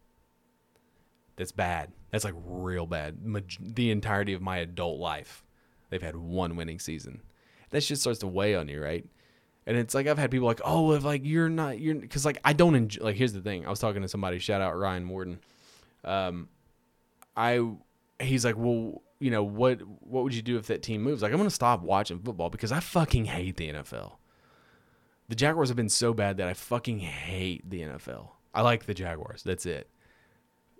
That's 1.36 1.52
bad. 1.52 1.92
That's 2.10 2.24
like 2.24 2.34
real 2.44 2.86
bad. 2.86 3.18
The 3.58 3.90
entirety 3.90 4.34
of 4.34 4.42
my 4.42 4.58
adult 4.58 5.00
life, 5.00 5.42
they've 5.90 6.02
had 6.02 6.16
one 6.16 6.56
winning 6.56 6.78
season. 6.78 7.22
That 7.70 7.82
shit 7.82 7.98
starts 7.98 8.20
to 8.20 8.26
weigh 8.26 8.54
on 8.54 8.68
you, 8.68 8.82
right? 8.82 9.06
And 9.66 9.76
it's 9.76 9.94
like 9.94 10.06
I've 10.06 10.18
had 10.18 10.30
people 10.30 10.46
like, 10.46 10.60
oh, 10.64 10.92
if 10.92 11.04
like 11.04 11.22
you're 11.24 11.48
not, 11.48 11.78
you're 11.78 11.94
because 11.94 12.26
like 12.26 12.38
I 12.44 12.52
don't 12.52 12.74
enjoy. 12.74 13.04
Like 13.04 13.16
here's 13.16 13.32
the 13.32 13.40
thing. 13.40 13.66
I 13.66 13.70
was 13.70 13.78
talking 13.78 14.02
to 14.02 14.08
somebody. 14.08 14.38
Shout 14.38 14.60
out 14.60 14.78
Ryan 14.78 15.04
Morton. 15.04 15.38
Um, 16.04 16.48
I 17.36 17.66
he's 18.20 18.44
like, 18.44 18.56
well, 18.58 19.02
you 19.22 19.30
know 19.30 19.44
what? 19.44 19.80
What 20.00 20.24
would 20.24 20.34
you 20.34 20.42
do 20.42 20.58
if 20.58 20.66
that 20.66 20.82
team 20.82 21.02
moves? 21.02 21.22
Like 21.22 21.30
I'm 21.30 21.38
gonna 21.38 21.48
stop 21.48 21.80
watching 21.82 22.18
football 22.18 22.50
because 22.50 22.72
I 22.72 22.80
fucking 22.80 23.26
hate 23.26 23.56
the 23.56 23.72
NFL. 23.72 24.14
The 25.28 25.36
Jaguars 25.36 25.68
have 25.68 25.76
been 25.76 25.88
so 25.88 26.12
bad 26.12 26.38
that 26.38 26.48
I 26.48 26.54
fucking 26.54 26.98
hate 26.98 27.70
the 27.70 27.82
NFL. 27.82 28.30
I 28.52 28.62
like 28.62 28.84
the 28.84 28.94
Jaguars. 28.94 29.44
That's 29.44 29.64
it. 29.64 29.88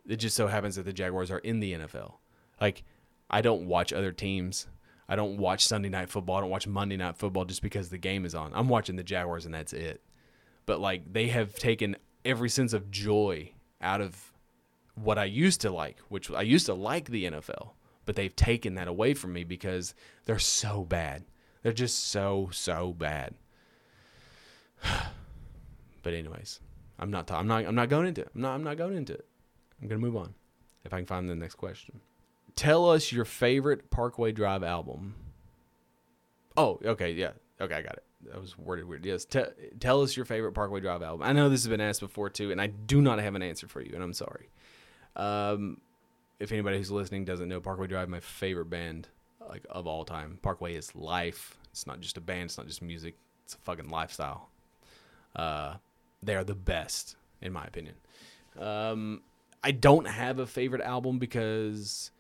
It 0.09 0.17
just 0.17 0.35
so 0.37 0.49
happens 0.49 0.75
that 0.75 0.85
the 0.85 0.93
Jaguars 0.93 1.31
are 1.31 1.39
in 1.39 1.61
the 1.61 1.75
NFL. 1.75 2.15
Like 2.61 2.83
I 3.31 3.43
don't 3.43 3.67
watch 3.67 3.93
other 3.93 4.11
teams. 4.11 4.67
I 5.09 5.15
don't 5.15 5.39
watch 5.39 5.65
Sunday 5.65 5.89
night 5.89 6.11
football. 6.11 6.39
I 6.39 6.41
don't 6.41 6.51
watch 6.51 6.67
Monday 6.67 6.97
night 6.97 7.19
football 7.19 7.45
just 7.45 7.63
because 7.63 7.91
the 7.91 7.99
game 7.99 8.25
is 8.25 8.35
on. 8.35 8.51
I'm 8.55 8.69
watching 8.69 8.97
the 8.97 9.05
Jaguars 9.05 9.47
and 9.47 9.55
that's 9.55 9.73
it. 9.73 10.03
But 10.67 10.81
like 10.81 11.13
they 11.13 11.29
have 11.29 11.55
taken 11.55 11.95
every 12.25 12.49
sense 12.49 12.73
of 12.73 12.91
joy 12.91 13.53
out 13.81 14.01
of 14.01 14.33
what 14.97 15.17
I 15.17 15.27
used 15.27 15.61
to 15.61 15.71
like, 15.71 15.99
which 16.09 16.29
I 16.29 16.43
used 16.43 16.67
to 16.67 16.75
like 16.75 17.09
the 17.09 17.27
NFL, 17.27 17.71
but 18.05 18.17
they've 18.17 18.35
taken 18.35 18.75
that 18.75 18.89
away 18.89 19.15
from 19.15 19.33
me 19.33 19.45
because 19.45 19.95
they're 20.25 20.39
so 20.39 20.85
bad. 20.85 21.25
They're 21.63 21.73
just 21.73 22.09
so 22.09 22.49
so 22.53 22.93
bad. 22.93 23.35
but 26.03 26.15
anyways, 26.15 26.61
I'm 26.99 27.11
not 27.11 27.27
ta- 27.27 27.39
I'm 27.39 27.47
not 27.47 27.65
I'm 27.67 27.75
not 27.75 27.89
going 27.89 28.07
into 28.07 28.23
it. 28.23 28.31
I'm 28.35 28.41
not 28.41 28.55
I'm 28.55 28.65
not 28.65 28.77
going 28.77 28.97
into 28.97 29.15
it. 29.15 29.27
I'm 29.81 29.89
going 29.89 30.01
to 30.01 30.07
move 30.07 30.17
on. 30.17 30.35
If 30.85 30.93
I 30.93 30.99
can 30.99 31.07
find 31.07 31.29
the 31.29 31.35
next 31.35 31.57
question. 31.57 32.01
Tell 32.57 32.91
us 32.91 33.13
your 33.13 33.25
favorite 33.25 33.91
Parkway 33.91 34.33
Drive 34.33 34.63
album. 34.63 35.15
Oh, 36.57 36.79
okay, 36.85 37.13
yeah. 37.13 37.33
Okay, 37.61 37.75
I 37.75 37.83
got 37.83 37.95
it. 37.95 38.05
That 38.31 38.41
was 38.41 38.59
worded 38.59 38.87
weird. 38.87 39.05
Yes, 39.05 39.25
te- 39.25 39.45
tell 39.81 40.03
us 40.03 40.17
your 40.17 40.27
favorite 40.27 40.53
Parkway 40.53 40.81
Drive 40.81 41.03
album. 41.03 41.27
I 41.27 41.33
know 41.33 41.49
this 41.49 41.63
has 41.63 41.69
been 41.69 41.81
asked 41.81 42.01
before 42.01 42.31
too, 42.31 42.51
and 42.53 42.61
I 42.61 42.67
do 42.67 43.01
not 43.01 43.21
have 43.21 43.35
an 43.35 43.43
answer 43.43 43.67
for 43.69 43.81
you, 43.81 43.93
and 43.95 44.03
I'm 44.03 44.13
sorry. 44.13 44.51
Um, 45.17 45.79
if 46.43 46.51
anybody 46.51 46.77
who's 46.77 46.91
listening 46.91 47.25
doesn't 47.25 47.49
know 47.49 47.61
Parkway 47.61 47.87
Drive, 47.87 48.09
my 48.09 48.19
favorite 48.19 48.69
band 48.69 49.09
like 49.49 49.65
of 49.71 49.87
all 49.87 50.05
time. 50.05 50.39
Parkway 50.43 50.75
is 50.75 50.95
life. 50.97 51.57
It's 51.71 51.87
not 51.87 52.01
just 52.01 52.17
a 52.17 52.21
band. 52.21 52.45
It's 52.47 52.59
not 52.59 52.67
just 52.67 52.83
music. 52.83 53.15
It's 53.45 53.55
a 53.55 53.59
fucking 53.59 53.89
lifestyle. 53.89 54.49
Uh, 55.37 55.75
they 56.21 56.35
are 56.35 56.45
the 56.45 56.55
best 56.55 57.17
in 57.41 57.53
my 57.53 57.65
opinion. 57.65 57.95
Um, 58.59 59.23
I 59.63 59.71
don't 59.71 60.07
have 60.07 60.41
a 60.41 60.47
favorite 60.47 60.83
album 60.83 61.19
because 61.19 62.11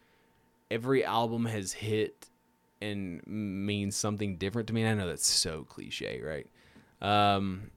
every 0.70 1.04
album 1.04 1.46
has 1.46 1.72
hit 1.72 2.28
and 2.80 3.26
means 3.26 3.96
something 3.96 4.36
different 4.36 4.68
to 4.68 4.74
me. 4.74 4.82
And 4.82 4.90
I 4.90 5.02
know 5.02 5.08
that's 5.08 5.26
so 5.26 5.64
cliche, 5.64 6.20
right? 6.22 6.46
Um, 7.00 7.72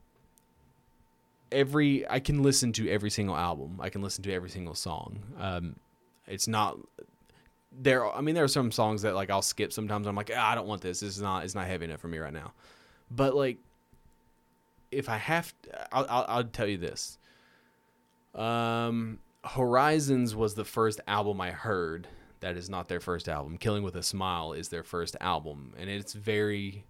every 1.50 2.08
I 2.08 2.20
can 2.20 2.42
listen 2.44 2.72
to 2.74 2.88
every 2.88 3.10
single 3.10 3.36
album. 3.36 3.80
I 3.80 3.90
can 3.90 4.02
listen 4.02 4.22
to 4.24 4.32
every 4.32 4.50
single 4.50 4.74
song. 4.74 5.18
Um, 5.38 5.76
it's 6.26 6.48
not 6.48 6.78
there. 7.72 8.06
I 8.06 8.20
mean, 8.20 8.34
there 8.34 8.44
are 8.44 8.48
some 8.48 8.72
songs 8.72 9.02
that 9.02 9.14
like 9.14 9.30
I'll 9.30 9.42
skip 9.42 9.72
sometimes. 9.72 10.06
I'm 10.06 10.16
like, 10.16 10.30
ah, 10.34 10.52
I 10.52 10.54
don't 10.54 10.66
want 10.66 10.82
this. 10.82 11.00
This 11.00 11.16
is 11.16 11.22
not. 11.22 11.44
It's 11.44 11.54
not 11.54 11.66
heavy 11.66 11.84
enough 11.84 12.00
for 12.00 12.08
me 12.08 12.18
right 12.18 12.32
now. 12.32 12.52
But 13.10 13.34
like, 13.34 13.58
if 14.90 15.08
I 15.08 15.16
have, 15.16 15.54
to, 15.62 15.94
I'll, 15.94 16.06
I'll, 16.08 16.24
I'll 16.28 16.44
tell 16.44 16.66
you 16.66 16.78
this. 16.78 17.18
Um, 18.34 19.20
Horizons 19.44 20.34
was 20.34 20.54
the 20.54 20.64
first 20.64 21.00
album 21.06 21.40
I 21.40 21.50
heard. 21.52 22.08
That 22.40 22.56
is 22.56 22.68
not 22.68 22.88
their 22.88 23.00
first 23.00 23.28
album. 23.28 23.56
Killing 23.58 23.82
with 23.82 23.96
a 23.96 24.02
Smile 24.02 24.52
is 24.52 24.68
their 24.68 24.82
first 24.82 25.16
album, 25.20 25.72
and 25.78 25.88
it's 25.88 26.12
very, 26.12 26.84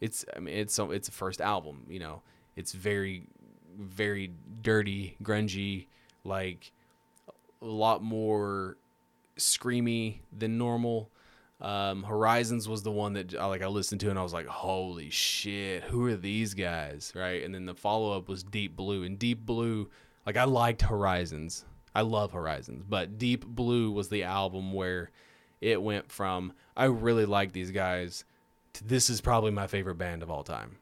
it's 0.00 0.24
I 0.36 0.40
mean 0.40 0.56
it's 0.56 0.78
it's 0.78 1.08
a 1.08 1.12
first 1.12 1.40
album. 1.40 1.86
You 1.88 1.98
know, 1.98 2.22
it's 2.54 2.72
very, 2.72 3.24
very 3.76 4.30
dirty, 4.62 5.16
grungy, 5.22 5.86
like 6.24 6.70
a 7.60 7.66
lot 7.66 8.02
more 8.02 8.76
screamy 9.36 10.20
than 10.36 10.58
normal. 10.58 11.10
Um, 11.60 12.02
Horizons 12.02 12.68
was 12.68 12.82
the 12.82 12.90
one 12.90 13.12
that 13.12 13.32
like 13.32 13.62
I 13.62 13.68
listened 13.68 14.00
to 14.00 14.10
and 14.10 14.18
I 14.18 14.22
was 14.22 14.32
like, 14.32 14.46
holy 14.46 15.10
shit, 15.10 15.84
who 15.84 16.06
are 16.06 16.16
these 16.16 16.54
guys, 16.54 17.12
right? 17.14 17.42
And 17.44 17.54
then 17.54 17.66
the 17.66 17.74
follow 17.74 18.16
up 18.16 18.28
was 18.28 18.42
Deep 18.42 18.74
Blue, 18.74 19.04
and 19.04 19.18
Deep 19.18 19.46
Blue, 19.46 19.88
like 20.26 20.36
I 20.36 20.44
liked 20.44 20.82
Horizons, 20.82 21.64
I 21.94 22.00
love 22.00 22.32
Horizons, 22.32 22.84
but 22.88 23.16
Deep 23.16 23.46
Blue 23.46 23.92
was 23.92 24.08
the 24.08 24.24
album 24.24 24.72
where 24.72 25.10
it 25.60 25.80
went 25.80 26.10
from 26.10 26.52
I 26.76 26.86
really 26.86 27.26
like 27.26 27.52
these 27.52 27.70
guys 27.70 28.24
to 28.74 28.84
this 28.84 29.10
is 29.10 29.20
probably 29.20 29.50
my 29.50 29.66
favorite 29.66 29.96
band 29.96 30.22
of 30.22 30.30
all 30.30 30.42
time. 30.42 30.76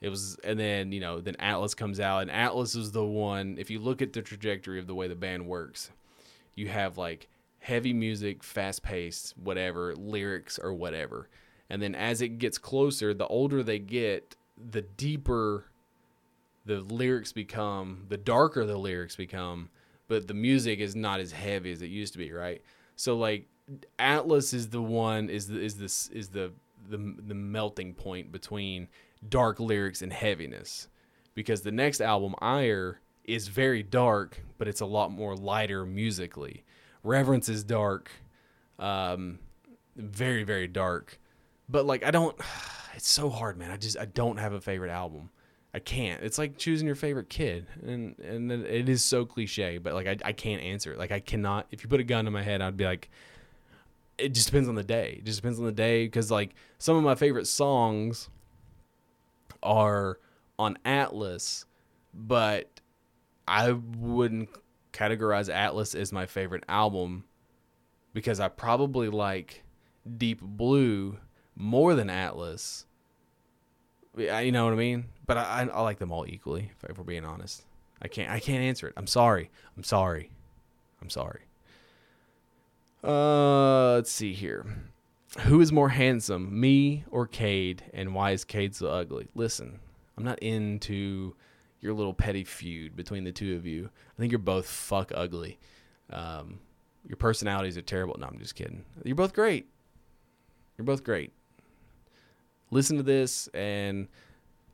It 0.00 0.08
was, 0.10 0.36
and 0.44 0.58
then 0.58 0.92
you 0.92 1.00
know, 1.00 1.20
then 1.20 1.36
Atlas 1.38 1.74
comes 1.74 2.00
out, 2.00 2.22
and 2.22 2.30
Atlas 2.30 2.74
is 2.74 2.92
the 2.92 3.04
one. 3.04 3.56
If 3.58 3.70
you 3.70 3.78
look 3.78 4.02
at 4.02 4.12
the 4.12 4.22
trajectory 4.22 4.78
of 4.78 4.86
the 4.86 4.94
way 4.94 5.08
the 5.08 5.14
band 5.14 5.46
works, 5.46 5.90
you 6.56 6.68
have 6.68 6.98
like 6.98 7.28
heavy 7.60 7.92
music, 7.92 8.42
fast 8.42 8.82
paced, 8.82 9.36
whatever 9.38 9.94
lyrics 9.94 10.58
or 10.58 10.74
whatever, 10.74 11.28
and 11.70 11.80
then 11.80 11.94
as 11.94 12.20
it 12.20 12.38
gets 12.38 12.58
closer, 12.58 13.14
the 13.14 13.26
older 13.26 13.62
they 13.62 13.78
get, 13.78 14.34
the 14.70 14.82
deeper 14.82 15.66
the 16.64 16.80
lyrics 16.80 17.32
become, 17.32 18.04
the 18.08 18.16
darker 18.16 18.66
the 18.66 18.76
lyrics 18.76 19.14
become, 19.14 19.70
but 20.08 20.26
the 20.26 20.34
music 20.34 20.80
is 20.80 20.96
not 20.96 21.20
as 21.20 21.32
heavy 21.32 21.70
as 21.70 21.82
it 21.82 21.86
used 21.86 22.12
to 22.12 22.18
be, 22.18 22.32
right? 22.32 22.62
So 22.96 23.16
like 23.16 23.46
Atlas 23.98 24.52
is 24.52 24.68
the 24.70 24.82
one 24.82 25.28
is 25.28 25.48
the 25.48 25.60
is 25.60 25.76
this 25.76 26.08
is 26.08 26.28
the 26.28 26.52
the 26.88 26.98
the 27.26 27.34
melting 27.34 27.94
point 27.94 28.32
between 28.32 28.88
dark 29.28 29.60
lyrics 29.60 30.02
and 30.02 30.12
heaviness. 30.12 30.88
Because 31.34 31.60
the 31.60 31.72
next 31.72 32.00
album, 32.00 32.34
Ire, 32.40 33.00
is 33.26 33.48
very 33.48 33.82
dark, 33.82 34.40
but 34.58 34.68
it's 34.68 34.80
a 34.80 34.86
lot 34.86 35.10
more 35.10 35.36
lighter 35.36 35.84
musically. 35.84 36.64
Reverence 37.02 37.48
is 37.48 37.64
dark, 37.64 38.10
um, 38.78 39.38
very 39.96 40.44
very 40.44 40.66
dark, 40.66 41.18
but 41.68 41.86
like 41.86 42.04
I 42.04 42.10
don't. 42.10 42.36
It's 42.94 43.10
so 43.10 43.28
hard, 43.28 43.58
man. 43.58 43.70
I 43.70 43.76
just 43.76 43.98
I 43.98 44.06
don't 44.06 44.38
have 44.38 44.54
a 44.54 44.60
favorite 44.62 44.90
album. 44.90 45.28
I 45.74 45.78
can't. 45.78 46.22
It's 46.22 46.38
like 46.38 46.56
choosing 46.56 46.86
your 46.86 46.96
favorite 46.96 47.28
kid, 47.28 47.66
and 47.86 48.18
and 48.20 48.50
it 48.50 48.88
is 48.88 49.04
so 49.04 49.26
cliche, 49.26 49.76
but 49.76 49.92
like 49.92 50.06
I, 50.06 50.16
I 50.24 50.32
can't 50.32 50.62
answer 50.62 50.94
it. 50.94 50.98
Like 50.98 51.12
I 51.12 51.20
cannot. 51.20 51.66
If 51.70 51.82
you 51.82 51.90
put 51.90 52.00
a 52.00 52.04
gun 52.04 52.24
to 52.24 52.30
my 52.30 52.42
head, 52.42 52.62
I'd 52.62 52.78
be 52.78 52.86
like, 52.86 53.10
it 54.16 54.30
just 54.30 54.46
depends 54.46 54.70
on 54.70 54.74
the 54.74 54.82
day. 54.82 55.16
It 55.18 55.26
just 55.26 55.38
depends 55.38 55.58
on 55.58 55.66
the 55.66 55.72
day 55.72 56.06
because 56.06 56.30
like 56.30 56.54
some 56.78 56.96
of 56.96 57.04
my 57.04 57.14
favorite 57.14 57.46
songs 57.46 58.30
are 59.62 60.18
on 60.58 60.78
Atlas, 60.86 61.66
but 62.14 62.75
I 63.46 63.72
wouldn't 63.72 64.48
categorize 64.92 65.52
Atlas 65.52 65.94
as 65.94 66.12
my 66.12 66.26
favorite 66.26 66.64
album 66.68 67.24
because 68.12 68.40
I 68.40 68.48
probably 68.48 69.08
like 69.08 69.62
Deep 70.16 70.40
Blue 70.40 71.18
more 71.54 71.94
than 71.94 72.10
Atlas. 72.10 72.86
You 74.16 74.52
know 74.52 74.64
what 74.64 74.72
I 74.72 74.76
mean? 74.76 75.06
But 75.26 75.36
I, 75.36 75.68
I 75.72 75.82
like 75.82 75.98
them 75.98 76.12
all 76.12 76.26
equally, 76.26 76.72
if 76.88 76.96
we're 76.96 77.04
being 77.04 77.24
honest. 77.24 77.64
I 78.00 78.08
can't 78.08 78.30
I 78.30 78.40
can't 78.40 78.62
answer 78.62 78.88
it. 78.88 78.94
I'm 78.96 79.06
sorry. 79.06 79.50
I'm 79.76 79.82
sorry. 79.82 80.30
I'm 81.00 81.10
sorry. 81.10 81.42
Uh, 83.02 83.94
let's 83.94 84.10
see 84.10 84.32
here. 84.32 84.66
Who 85.40 85.60
is 85.60 85.70
more 85.70 85.90
handsome, 85.90 86.58
me 86.58 87.04
or 87.10 87.26
Cade? 87.26 87.84
And 87.92 88.14
why 88.14 88.30
is 88.30 88.44
Cade 88.44 88.74
so 88.74 88.88
ugly? 88.88 89.28
Listen, 89.34 89.80
I'm 90.16 90.24
not 90.24 90.38
into 90.40 91.34
your 91.80 91.94
little 91.94 92.14
petty 92.14 92.44
feud 92.44 92.96
between 92.96 93.24
the 93.24 93.32
two 93.32 93.56
of 93.56 93.66
you. 93.66 93.90
I 94.16 94.20
think 94.20 94.32
you're 94.32 94.38
both 94.38 94.66
fuck 94.66 95.12
ugly. 95.14 95.58
Um, 96.10 96.60
your 97.06 97.16
personalities 97.16 97.76
are 97.76 97.82
terrible. 97.82 98.16
No, 98.18 98.26
I'm 98.26 98.38
just 98.38 98.54
kidding. 98.54 98.84
You're 99.04 99.16
both 99.16 99.32
great. 99.32 99.66
You're 100.76 100.84
both 100.84 101.04
great. 101.04 101.32
Listen 102.70 102.96
to 102.96 103.02
this, 103.02 103.48
and 103.54 104.08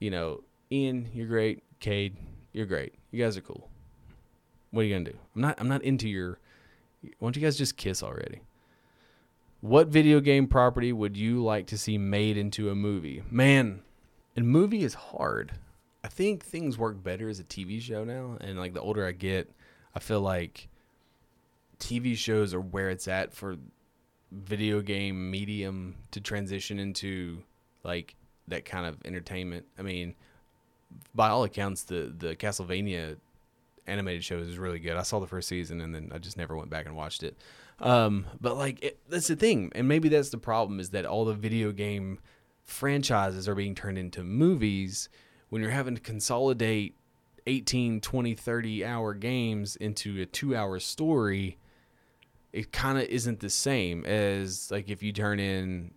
you 0.01 0.11
know, 0.11 0.43
Ian, 0.71 1.11
you're 1.13 1.27
great. 1.27 1.63
Cade, 1.81 2.17
you're 2.53 2.67
great. 2.67 2.95
You 3.11 3.23
guys 3.23 3.37
are 3.37 3.43
cool. 3.43 3.69
What 4.71 4.83
are 4.83 4.85
you 4.85 4.95
gonna 4.95 5.11
do? 5.11 5.19
I'm 5.35 5.43
not. 5.43 5.61
I'm 5.61 5.69
not 5.69 5.83
into 5.83 6.09
your. 6.09 6.39
Why 7.03 7.11
don't 7.21 7.37
you 7.37 7.43
guys 7.43 7.59
just 7.59 7.77
kiss 7.77 8.03
already? 8.03 8.41
What 9.61 9.89
video 9.89 10.21
game 10.21 10.47
property 10.49 10.93
would 10.93 11.17
you 11.17 11.43
like 11.43 11.67
to 11.69 11.79
see 11.79 11.99
made 11.99 12.37
into 12.37 12.71
a 12.71 12.75
movie? 12.75 13.23
Man, 13.31 13.83
a 14.37 14.41
movie 14.41 14.83
is 14.83 14.95
hard. 14.95 15.53
I 16.05 16.09
think 16.09 16.45
things 16.45 16.77
work 16.77 17.03
better 17.03 17.29
as 17.29 17.39
a 17.39 17.45
TV 17.45 17.81
show 17.81 18.05
now, 18.05 18.37
and 18.41 18.59
like 18.59 18.75
the 18.75 18.81
older 18.81 19.07
I 19.07 19.13
get, 19.13 19.51
I 19.95 20.01
feel 20.01 20.21
like 20.21 20.69
TV 21.79 22.17
shows 22.17 22.55
are 22.55 22.61
where 22.61 22.91
it's 22.91 23.09
at 23.09 23.33
for 23.33 23.57
video 24.31 24.81
game 24.81 25.31
medium 25.31 25.95
to 26.11 26.21
transition 26.21 26.79
into 26.79 27.43
like 27.85 28.15
that 28.49 28.65
kind 28.65 28.87
of 28.87 28.97
entertainment. 29.05 29.67
I 29.79 29.83
mean, 29.83 30.15
by 31.15 31.29
all 31.29 31.45
accounts, 31.45 31.85
the 31.85 32.13
the 32.17 32.35
Castlevania 32.35 33.17
animated 33.87 34.25
show 34.25 34.39
is 34.39 34.59
really 34.59 34.79
good. 34.79 34.97
I 34.97 35.03
saw 35.03 35.21
the 35.21 35.27
first 35.27 35.49
season 35.49 35.81
and 35.81 35.95
then 35.95 36.11
I 36.15 36.19
just 36.19 36.37
never 36.37 36.57
went 36.57 36.71
back 36.71 36.87
and 36.87 36.97
watched 36.97 37.23
it. 37.23 37.37
Um, 37.81 38.27
but 38.41 38.57
like 38.57 38.83
it, 38.83 38.99
that's 39.09 39.29
the 39.29 39.37
thing, 39.37 39.73
and 39.75 39.89
maybe 39.89 40.09
that's 40.09 40.31
the 40.31 40.39
problem 40.39 40.81
is 40.81 40.91
that 40.91 41.05
all 41.05 41.25
the 41.25 41.35
video 41.35 41.73
game 41.73 42.19
franchises 42.65 43.49
are 43.49 43.55
being 43.55 43.75
turned 43.75 43.99
into 43.99 44.23
movies 44.23 45.09
when 45.53 45.61
you're 45.61 45.71
having 45.71 45.95
to 45.95 46.01
consolidate 46.01 46.97
18, 47.47 48.01
20, 48.01 48.35
30 48.35 48.87
hour 48.87 49.13
games 49.13 49.77
into 49.77 50.23
a 50.23 50.25
2-hour 50.25 50.81
story. 50.81 51.59
It 52.55 52.73
kind 52.73 52.97
of 52.97 53.05
isn't 53.05 53.41
the 53.41 53.51
same 53.51 54.07
as 54.07 54.71
like 54.71 54.89
if 54.89 55.03
you 55.03 55.13
turn 55.13 55.39
in 55.39 55.91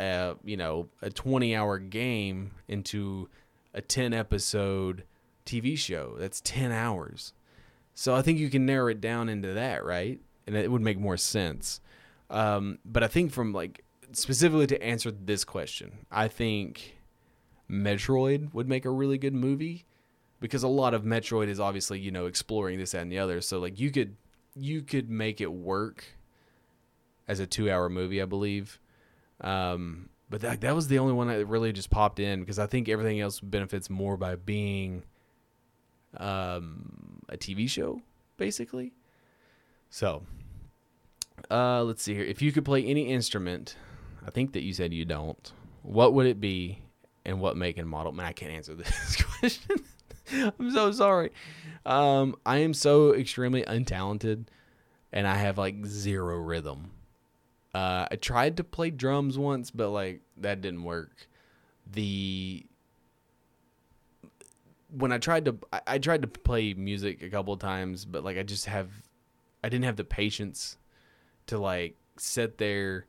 a, 0.00 0.36
you 0.42 0.56
know, 0.56 0.88
a 1.02 1.10
20 1.10 1.54
hour 1.54 1.78
game 1.78 2.52
into 2.68 3.28
a 3.74 3.82
10 3.82 4.14
episode 4.14 5.04
TV 5.44 5.76
show. 5.76 6.16
That's 6.18 6.40
10 6.40 6.72
hours. 6.72 7.34
So 7.92 8.14
I 8.14 8.22
think 8.22 8.38
you 8.38 8.48
can 8.48 8.64
narrow 8.64 8.88
it 8.88 9.02
down 9.02 9.28
into 9.28 9.52
that, 9.52 9.84
right? 9.84 10.20
And 10.46 10.56
it 10.56 10.70
would 10.70 10.80
make 10.80 10.98
more 10.98 11.18
sense. 11.18 11.82
Um, 12.30 12.78
but 12.82 13.02
I 13.02 13.08
think 13.08 13.30
from 13.30 13.52
like 13.52 13.84
specifically 14.12 14.68
to 14.68 14.82
answer 14.82 15.10
this 15.10 15.44
question, 15.44 16.06
I 16.10 16.28
think 16.28 16.96
Metroid 17.70 18.52
would 18.52 18.68
make 18.68 18.84
a 18.84 18.90
really 18.90 19.18
good 19.18 19.34
movie 19.34 19.84
because 20.40 20.62
a 20.62 20.68
lot 20.68 20.94
of 20.94 21.04
Metroid 21.04 21.48
is 21.48 21.60
obviously, 21.60 21.98
you 21.98 22.10
know, 22.10 22.26
exploring 22.26 22.78
this, 22.78 22.94
and 22.94 23.10
the 23.10 23.18
other. 23.18 23.40
So 23.40 23.58
like 23.58 23.78
you 23.78 23.90
could 23.90 24.16
you 24.54 24.82
could 24.82 25.08
make 25.08 25.40
it 25.40 25.52
work 25.52 26.04
as 27.28 27.40
a 27.40 27.46
two 27.46 27.70
hour 27.70 27.88
movie, 27.88 28.20
I 28.20 28.26
believe. 28.26 28.78
Um, 29.40 30.08
but 30.28 30.40
that 30.40 30.60
that 30.62 30.74
was 30.74 30.88
the 30.88 30.98
only 30.98 31.12
one 31.12 31.28
that 31.28 31.44
really 31.46 31.72
just 31.72 31.90
popped 31.90 32.18
in 32.18 32.40
because 32.40 32.58
I 32.58 32.66
think 32.66 32.88
everything 32.88 33.20
else 33.20 33.40
benefits 33.40 33.90
more 33.90 34.16
by 34.16 34.36
being 34.36 35.02
um, 36.16 37.20
a 37.28 37.36
TV 37.36 37.68
show, 37.68 38.02
basically. 38.36 38.92
So, 39.90 40.22
uh, 41.50 41.82
let's 41.84 42.02
see 42.02 42.14
here. 42.14 42.24
If 42.24 42.40
you 42.40 42.52
could 42.52 42.64
play 42.64 42.84
any 42.84 43.08
instrument, 43.08 43.76
I 44.26 44.30
think 44.30 44.52
that 44.52 44.62
you 44.62 44.72
said 44.72 44.92
you 44.92 45.04
don't. 45.04 45.52
What 45.82 46.14
would 46.14 46.26
it 46.26 46.40
be, 46.40 46.78
and 47.24 47.40
what 47.40 47.56
make 47.56 47.78
and 47.78 47.88
model? 47.88 48.12
Man, 48.12 48.26
I 48.26 48.32
can't 48.32 48.52
answer 48.52 48.74
this 48.76 49.22
question. 49.38 49.84
I'm 50.32 50.70
so 50.70 50.92
sorry. 50.92 51.30
Um, 51.84 52.36
I 52.46 52.58
am 52.58 52.74
so 52.74 53.14
extremely 53.14 53.62
untalented, 53.62 54.46
and 55.12 55.26
I 55.26 55.34
have 55.34 55.58
like 55.58 55.84
zero 55.86 56.36
rhythm. 56.36 56.90
Uh, 57.74 58.06
I 58.10 58.16
tried 58.16 58.58
to 58.58 58.64
play 58.64 58.90
drums 58.90 59.38
once, 59.38 59.70
but 59.70 59.90
like 59.90 60.20
that 60.38 60.60
didn't 60.60 60.84
work. 60.84 61.28
The 61.90 62.64
when 64.90 65.10
I 65.10 65.18
tried 65.18 65.46
to, 65.46 65.56
I, 65.72 65.80
I 65.86 65.98
tried 65.98 66.22
to 66.22 66.28
play 66.28 66.74
music 66.74 67.22
a 67.22 67.30
couple 67.30 67.56
times, 67.56 68.04
but 68.04 68.24
like 68.24 68.36
I 68.36 68.42
just 68.42 68.66
have, 68.66 68.90
I 69.64 69.68
didn't 69.68 69.86
have 69.86 69.96
the 69.96 70.04
patience 70.04 70.76
to 71.46 71.58
like 71.58 71.96
sit 72.18 72.58
there 72.58 73.06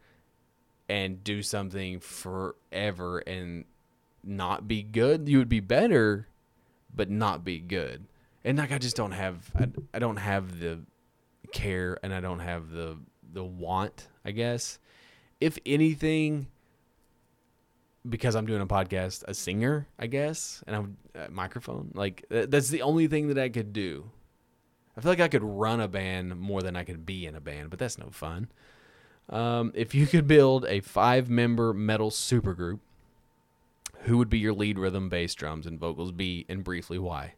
and 0.90 1.24
do 1.24 1.42
something 1.42 2.00
forever 2.00 3.20
and 3.20 3.66
not 4.24 4.68
be 4.68 4.84
good. 4.84 5.28
You 5.28 5.38
would 5.40 5.50
be 5.50 5.60
better, 5.60 6.28
but 6.94 7.10
not 7.10 7.44
be 7.44 7.60
good. 7.60 8.06
And 8.44 8.58
like 8.58 8.72
I 8.72 8.78
just 8.78 8.96
don't 8.96 9.12
have, 9.12 9.52
I, 9.56 9.68
I 9.94 10.00
don't 10.00 10.18
have 10.18 10.60
the 10.60 10.80
care, 11.52 11.98
and 12.04 12.14
I 12.14 12.20
don't 12.20 12.40
have 12.40 12.72
the 12.72 12.98
the 13.32 13.44
want, 13.44 14.08
I 14.26 14.32
guess. 14.32 14.80
If 15.40 15.58
anything, 15.66 16.48
because 18.08 18.36
I'm 18.36 18.46
doing 18.46 18.62
a 18.62 18.68
podcast, 18.68 19.24
a 19.28 19.34
singer, 19.34 19.88
I 19.98 20.08
guess, 20.08 20.64
and 20.68 20.76
I'm 20.76 20.98
a 21.16 21.30
microphone. 21.30 21.92
Like 21.94 22.26
that's 22.30 22.70
the 22.70 22.82
only 22.82 23.08
thing 23.08 23.30
that 23.30 23.38
I 23.38 23.50
could 23.50 23.74
do. 23.74 24.10
I 24.96 25.02
feel 25.02 25.12
like 25.12 25.20
I 25.20 25.28
could 25.28 25.44
run 25.44 25.80
a 25.80 25.88
band 25.88 26.36
more 26.40 26.62
than 26.62 26.76
I 26.76 26.84
could 26.84 27.06
be 27.06 27.26
in 27.26 27.36
a 27.36 27.42
band, 27.42 27.70
but 27.70 27.80
that's 27.80 27.98
no 27.98 28.10
fun. 28.12 28.50
Um, 29.30 29.72
if 29.74 29.96
you 29.96 30.06
could 30.06 30.28
build 30.28 30.66
a 30.66 30.82
five-member 30.82 31.74
metal 31.74 32.12
supergroup, 32.12 32.80
who 34.04 34.18
would 34.18 34.30
be 34.30 34.40
your 34.40 34.54
lead 34.54 34.78
rhythm, 34.78 35.10
bass, 35.10 35.34
drums, 35.34 35.66
and 35.66 35.80
vocals 35.80 36.12
be, 36.12 36.46
and 36.50 36.64
briefly 36.64 37.00
why? 37.00 37.36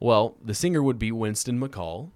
Well, 0.00 0.36
the 0.42 0.54
singer 0.54 0.82
would 0.82 0.98
be 0.98 1.10
Winston 1.10 1.60
McCall. 1.60 2.10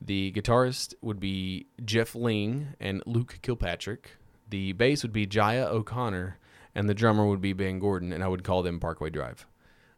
The 0.00 0.32
guitarist 0.32 0.94
would 1.00 1.20
be 1.20 1.66
Jeff 1.84 2.14
Ling 2.14 2.74
and 2.80 3.02
Luke 3.06 3.38
Kilpatrick. 3.42 4.16
The 4.50 4.72
bass 4.72 5.02
would 5.02 5.12
be 5.12 5.26
Jia 5.26 5.66
O'Connor, 5.66 6.38
and 6.74 6.88
the 6.88 6.94
drummer 6.94 7.26
would 7.26 7.40
be 7.40 7.52
Ben 7.52 7.78
Gordon, 7.78 8.12
and 8.12 8.24
I 8.24 8.28
would 8.28 8.42
call 8.42 8.62
them 8.62 8.80
Parkway 8.80 9.10
Drive. 9.10 9.46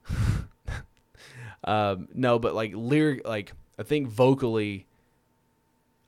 um, 1.64 2.08
no, 2.12 2.38
but 2.38 2.54
like 2.54 2.72
lyric, 2.74 3.26
like 3.26 3.52
I 3.78 3.84
think 3.84 4.08
vocally, 4.08 4.86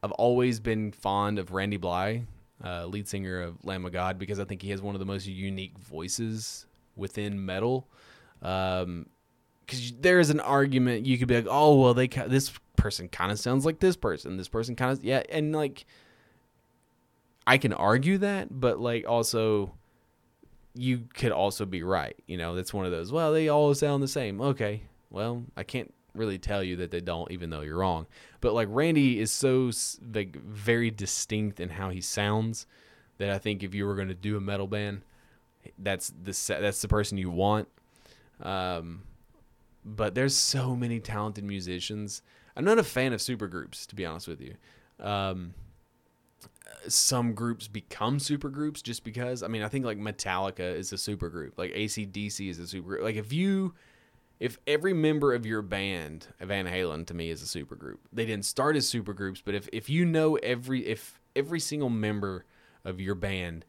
I've 0.03 0.13
always 0.13 0.61
been 0.61 0.93
fond 0.93 1.39
of 1.39 1.53
Randy 1.53 1.79
Blythe, 1.79 2.25
uh, 2.63 2.85
lead 2.85 3.09
singer 3.09 3.41
of 3.41 3.65
Lamb 3.65 3.87
of 3.87 3.93
God, 3.93 4.19
because 4.19 4.39
I 4.39 4.45
think 4.45 4.61
he 4.61 4.71
has 4.71 4.83
one 4.83 4.95
of 4.95 4.99
the 4.99 5.07
most 5.07 5.27
unique 5.27 5.79
voices 5.79 6.67
within 6.97 7.45
metal. 7.45 7.87
Um, 8.43 9.07
because 9.65 9.93
there 10.01 10.21
is 10.21 10.31
an 10.31 10.39
argument 10.39 11.07
you 11.07 11.19
could 11.19 11.27
be 11.27 11.35
like, 11.35 11.49
oh 11.51 11.81
well, 11.81 11.95
they 11.95 12.07
ca- 12.07 12.29
this 12.29 12.53
person 12.77 13.09
kind 13.09 13.33
of 13.33 13.39
sounds 13.39 13.67
like 13.67 13.81
this 13.81 13.97
person, 13.97 14.37
this 14.37 14.49
person 14.49 14.77
kind 14.77 14.93
of 14.93 15.05
yeah, 15.05 15.23
and 15.29 15.53
like 15.53 15.87
I 17.47 17.59
can 17.59 17.73
argue 17.73 18.19
that, 18.19 18.49
but 18.61 18.79
like 18.79 19.09
also 19.09 19.75
you 20.75 21.09
could 21.15 21.33
also 21.33 21.65
be 21.65 21.83
right. 21.83 22.17
You 22.27 22.37
know, 22.37 22.55
that's 22.55 22.73
one 22.73 22.85
of 22.85 22.93
those. 22.93 23.11
Well, 23.11 23.33
they 23.33 23.49
all 23.49 23.75
sound 23.75 24.03
the 24.03 24.09
same. 24.09 24.41
Okay, 24.41 24.83
well, 25.11 25.43
I 25.57 25.63
can't 25.63 25.93
really 26.15 26.39
tell 26.39 26.63
you 26.63 26.77
that 26.77 26.91
they 26.91 27.01
don't, 27.01 27.31
even 27.31 27.51
though 27.51 27.61
you're 27.61 27.79
wrong. 27.79 28.07
But 28.41 28.55
like 28.55 28.69
Randy 28.71 29.19
is 29.21 29.31
so 29.31 29.71
like 30.15 30.37
very 30.37 30.91
distinct 30.91 31.61
in 31.61 31.71
how 31.71 31.91
he 31.91 32.01
sounds 32.01 32.67
that 33.19 33.31
I 33.31 33.39
think 33.39 33.63
if 33.63 33.75
you 33.75 33.87
were 33.87 33.95
going 33.95 34.09
to 34.09 34.15
do 34.15 34.37
a 34.37 34.41
metal 34.41 34.67
band, 34.67 35.03
that's 35.79 36.09
the 36.11 36.33
that's 36.61 36.83
the 36.83 36.89
person 36.89 37.19
you 37.19 37.31
want. 37.31 37.69
Um, 38.41 39.03
but 39.85 40.15
there's 40.15 40.37
so 40.37 40.75
many 40.75 41.01
talented 41.01 41.45
musicians. 41.45 42.23
I'm 42.57 42.65
not 42.65 42.79
a 42.79 42.83
fan 42.83 43.13
of 43.13 43.21
supergroups, 43.21 43.87
to 43.87 43.95
be 43.95 44.05
honest 44.05 44.27
with 44.27 44.41
you. 44.41 44.55
Um, 44.99 45.55
some 46.89 47.35
groups 47.35 47.69
become 47.69 48.19
supergroups 48.19 48.83
just 48.83 49.05
because. 49.05 49.43
I 49.43 49.49
mean, 49.49 49.63
I 49.63 49.69
think 49.69 49.85
like 49.85 49.99
Metallica 49.99 50.75
is 50.75 50.93
a 50.93 50.97
supergroup, 50.97 51.53
like 51.57 51.73
ACDC 51.73 52.51
is 52.51 52.59
a 52.59 52.63
supergroup. 52.63 53.03
Like 53.03 53.17
if 53.17 53.33
you, 53.33 53.75
if 54.41 54.59
every 54.67 54.93
member 54.93 55.33
of 55.35 55.47
your 55.47 55.63
band, 55.63 56.29
Van 56.41 56.67
Halen 56.67 57.07
to 57.07 57.15
me 57.15 57.31
is 57.31 57.43
a 57.43 57.47
supergroup. 57.59 57.99
They 58.13 58.27
didn't 58.27 58.45
start 58.45 58.77
as 58.77 58.91
supergroups, 58.91 59.43
but 59.45 59.55
if 59.55 59.69
if 59.73 59.89
you 59.89 60.05
know 60.05 60.37
every 60.37 60.87
if 60.87 61.21
every 61.35 61.61
single 61.61 61.91
member 61.91 62.45
of 62.85 63.01
your 63.01 63.15
band 63.15 63.65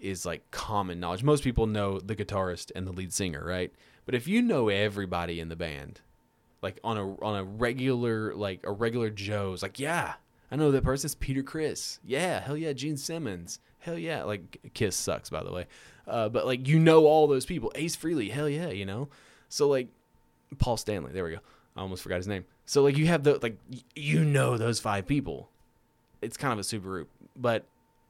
is 0.00 0.26
like 0.26 0.50
common 0.50 1.00
knowledge. 1.00 1.22
Most 1.22 1.44
people 1.44 1.66
know 1.66 2.00
the 2.00 2.16
guitarist 2.16 2.72
and 2.74 2.86
the 2.86 2.92
lead 2.92 3.12
singer, 3.12 3.44
right? 3.44 3.72
But 4.06 4.14
if 4.14 4.26
you 4.26 4.42
know 4.42 4.68
everybody 4.68 5.40
in 5.40 5.48
the 5.48 5.56
band, 5.56 6.00
like 6.62 6.78
on 6.84 6.96
a 6.96 7.14
on 7.22 7.36
a 7.36 7.44
regular 7.44 8.34
like 8.34 8.60
a 8.64 8.72
regular 8.72 9.10
Joe's, 9.10 9.62
like 9.62 9.78
yeah, 9.78 10.14
I 10.50 10.56
know 10.56 10.70
that 10.70 10.84
person's 10.84 11.14
Peter 11.14 11.42
Criss. 11.42 12.00
Yeah, 12.04 12.40
hell 12.40 12.56
yeah, 12.56 12.72
Gene 12.72 12.96
Simmons. 12.96 13.60
Hell 13.78 13.98
yeah, 13.98 14.24
like 14.24 14.58
Kiss 14.74 14.96
sucks 14.96 15.30
by 15.30 15.42
the 15.42 15.52
way, 15.52 15.66
uh, 16.06 16.28
but 16.28 16.46
like 16.46 16.66
you 16.68 16.78
know 16.78 17.06
all 17.06 17.26
those 17.26 17.46
people. 17.46 17.72
Ace 17.74 17.96
Frehley, 17.96 18.30
hell 18.30 18.48
yeah, 18.48 18.68
you 18.68 18.84
know. 18.84 19.08
So 19.48 19.68
like 19.68 19.88
Paul 20.58 20.76
Stanley, 20.76 21.12
there 21.12 21.24
we 21.24 21.32
go. 21.32 21.40
I 21.76 21.80
almost 21.80 22.02
forgot 22.02 22.16
his 22.16 22.28
name. 22.28 22.44
So 22.66 22.82
like 22.82 22.96
you 22.98 23.06
have 23.06 23.22
the 23.22 23.38
like 23.42 23.56
you 23.94 24.24
know 24.24 24.58
those 24.58 24.80
five 24.80 25.06
people. 25.06 25.50
It's 26.20 26.36
kind 26.36 26.52
of 26.52 26.58
a 26.58 26.64
super 26.64 26.88
group, 26.88 27.08
but 27.34 27.64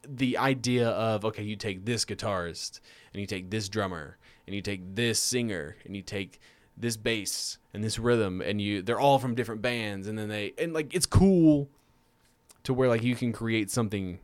the 0.06 0.38
idea 0.38 0.88
of 0.88 1.24
okay, 1.24 1.42
you 1.42 1.56
take 1.56 1.84
this 1.84 2.04
guitarist 2.04 2.80
and 3.12 3.20
you 3.20 3.26
take 3.26 3.50
this 3.50 3.68
drummer 3.68 4.18
and 4.46 4.54
you 4.54 4.62
take 4.62 4.94
this 4.94 5.18
singer 5.18 5.76
and 5.84 5.94
you 5.94 6.02
take 6.02 6.40
this 6.76 6.96
bass 6.96 7.58
and 7.74 7.84
this 7.84 7.98
rhythm 7.98 8.40
and 8.40 8.60
you 8.60 8.82
they're 8.82 9.00
all 9.00 9.18
from 9.18 9.34
different 9.34 9.60
bands 9.60 10.06
and 10.06 10.18
then 10.18 10.28
they 10.28 10.52
and 10.58 10.72
like 10.72 10.94
it's 10.94 11.06
cool 11.06 11.68
to 12.62 12.72
where 12.72 12.88
like 12.88 13.02
you 13.02 13.14
can 13.14 13.32
create 13.32 13.70
something 13.70 14.18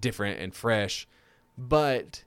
different 0.00 0.40
and 0.40 0.54
fresh 0.54 1.06
but 1.58 2.24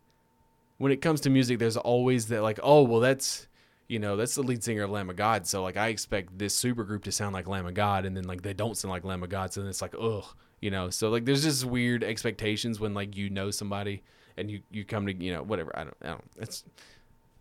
when 0.77 0.91
it 0.91 1.01
comes 1.01 1.21
to 1.21 1.29
music 1.29 1.59
there's 1.59 1.77
always 1.77 2.27
that 2.27 2.43
like 2.43 2.59
oh 2.61 2.83
well 2.83 2.99
that's 2.99 3.47
you 3.87 3.99
know 3.99 4.15
that's 4.15 4.35
the 4.35 4.43
lead 4.43 4.63
singer 4.63 4.83
of 4.83 4.91
lamb 4.91 5.09
of 5.09 5.15
god 5.15 5.47
so 5.47 5.63
like 5.63 5.77
i 5.77 5.87
expect 5.87 6.37
this 6.37 6.53
super 6.53 6.83
group 6.83 7.03
to 7.03 7.11
sound 7.11 7.33
like 7.33 7.47
lamb 7.47 7.65
of 7.65 7.73
god 7.73 8.05
and 8.05 8.15
then 8.15 8.25
like 8.25 8.41
they 8.43 8.53
don't 8.53 8.77
sound 8.77 8.91
like 8.91 9.03
lamb 9.03 9.23
of 9.23 9.29
god 9.29 9.51
so 9.51 9.61
then 9.61 9.69
it's 9.69 9.81
like 9.81 9.95
ugh 9.99 10.25
you 10.63 10.71
know? 10.71 10.89
So 10.89 11.09
like 11.09 11.25
there's 11.25 11.43
just 11.43 11.65
weird 11.65 12.03
expectations 12.03 12.79
when 12.79 12.93
like 12.93 13.17
you 13.17 13.29
know 13.29 13.51
somebody 13.51 14.01
and 14.37 14.49
you 14.49 14.61
you 14.71 14.85
come 14.85 15.05
to 15.05 15.13
you 15.13 15.33
know 15.33 15.43
whatever. 15.43 15.77
I 15.77 15.83
don't 15.83 15.97
i 16.01 16.07
don't 16.07 16.23
it's 16.37 16.63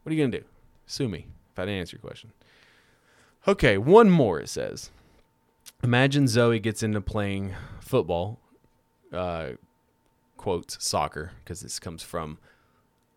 what 0.03 0.11
are 0.11 0.15
you 0.15 0.23
gonna 0.25 0.39
do? 0.39 0.45
Sue 0.87 1.09
me 1.09 1.27
if 1.53 1.59
i 1.59 1.63
didn't 1.63 1.81
answer 1.81 1.97
your 1.97 2.03
question. 2.03 2.33
Okay 3.47 3.79
one 3.79 4.11
more 4.11 4.41
it 4.41 4.49
says. 4.49 4.91
Imagine 5.83 6.27
zoe 6.27 6.59
gets 6.59 6.83
into 6.83 7.01
playing 7.01 7.55
football 7.81 8.41
uh 9.13 9.51
quotes 10.37 10.85
soccer 10.85 11.33
because 11.45 11.61
this 11.61 11.79
comes 11.79 12.03
from 12.03 12.39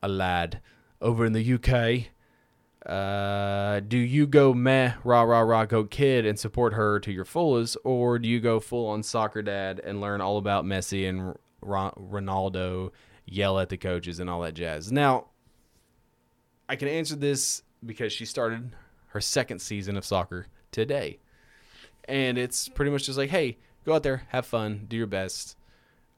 a 0.04 0.08
lad 0.08 0.62
over 1.02 1.26
in 1.26 1.34
the 1.34 1.54
uk 1.54 2.06
uh, 2.86 3.80
do 3.80 3.98
you 3.98 4.28
go 4.28 4.54
meh, 4.54 4.94
rah, 5.04 5.24
rah, 5.24 5.40
rah, 5.40 5.66
go 5.66 5.84
kid 5.86 6.26
and 6.26 6.38
support 6.38 6.74
her 6.74 7.00
to 7.00 7.12
your 7.12 7.26
fullest, 7.26 7.78
or 7.84 8.20
do 8.20 8.30
you 8.30 8.40
go 8.40 8.60
full 8.60 8.88
on 8.88 9.02
soccer 9.02 9.42
dad 9.42 9.82
and 9.84 10.02
learn 10.02 10.22
all 10.22 10.38
about 10.38 10.66
Messi 10.66 11.10
and 11.10 11.36
Ronaldo, 11.64 12.92
yell 13.26 13.60
at 13.60 13.70
the 13.70 13.78
coaches 13.78 14.20
and 14.20 14.30
all 14.30 14.42
that 14.42 14.54
jazz? 14.54 14.92
Now, 14.92 15.28
I 16.70 16.76
can 16.76 16.88
answer 16.88 17.16
this 17.16 17.64
because 17.84 18.14
she 18.14 18.26
started 18.26 18.76
her 19.08 19.22
second 19.22 19.60
season 19.60 19.98
of 19.98 20.06
soccer 20.06 20.48
today. 20.72 21.20
And 22.08 22.38
it's 22.38 22.70
pretty 22.70 22.92
much 22.92 23.06
just 23.06 23.18
like, 23.18 23.32
hey, 23.32 23.58
go 23.84 23.96
out 23.96 24.04
there, 24.04 24.24
have 24.30 24.46
fun, 24.46 24.86
do 24.88 24.96
your 24.96 25.08
best. 25.08 25.58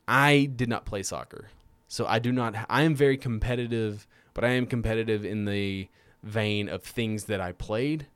I 0.06 0.50
did 0.54 0.68
not 0.68 0.86
play 0.86 1.04
soccer. 1.04 1.48
So 1.88 2.06
I 2.06 2.20
do 2.20 2.34
not, 2.34 2.56
I 2.70 2.84
am 2.84 2.94
very 2.94 3.18
competitive, 3.18 4.06
but 4.34 4.44
I 4.44 4.50
am 4.50 4.66
competitive 4.66 5.24
in 5.24 5.46
the, 5.46 5.88
vein 6.28 6.70
of 6.70 6.84
things 6.84 7.26
that 7.26 7.42
I 7.42 7.54
played. 7.54 8.08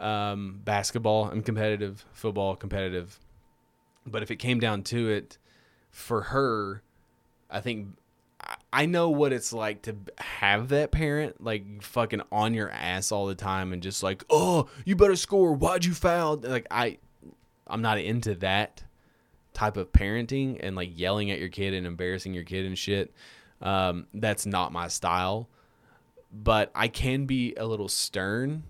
Um, 0.00 0.60
basketball, 0.64 1.24
I'm 1.24 1.42
competitive. 1.42 2.04
Football, 2.12 2.56
competitive. 2.56 3.18
But 4.06 4.22
if 4.22 4.30
it 4.30 4.36
came 4.36 4.60
down 4.60 4.82
to 4.84 5.08
it, 5.08 5.38
for 5.90 6.22
her, 6.22 6.82
I 7.50 7.60
think 7.60 7.88
I 8.72 8.86
know 8.86 9.10
what 9.10 9.32
it's 9.32 9.52
like 9.52 9.82
to 9.82 9.96
have 10.18 10.68
that 10.68 10.92
parent 10.92 11.42
like 11.42 11.82
fucking 11.82 12.22
on 12.30 12.54
your 12.54 12.70
ass 12.70 13.10
all 13.10 13.26
the 13.26 13.34
time 13.34 13.72
and 13.72 13.82
just 13.82 14.02
like, 14.02 14.24
oh, 14.30 14.68
you 14.84 14.94
better 14.96 15.16
score. 15.16 15.52
Why'd 15.52 15.84
you 15.84 15.94
foul? 15.94 16.36
Like 16.36 16.66
I, 16.70 16.98
I'm 17.66 17.82
not 17.82 17.98
into 17.98 18.34
that 18.36 18.84
type 19.52 19.76
of 19.76 19.92
parenting 19.92 20.58
and 20.60 20.76
like 20.76 20.98
yelling 20.98 21.30
at 21.30 21.40
your 21.40 21.48
kid 21.48 21.74
and 21.74 21.86
embarrassing 21.86 22.32
your 22.32 22.44
kid 22.44 22.64
and 22.64 22.78
shit. 22.78 23.12
Um, 23.60 24.06
that's 24.14 24.46
not 24.46 24.70
my 24.70 24.86
style 24.86 25.48
but 26.32 26.70
I 26.74 26.88
can 26.88 27.26
be 27.26 27.54
a 27.56 27.66
little 27.66 27.88
stern. 27.88 28.64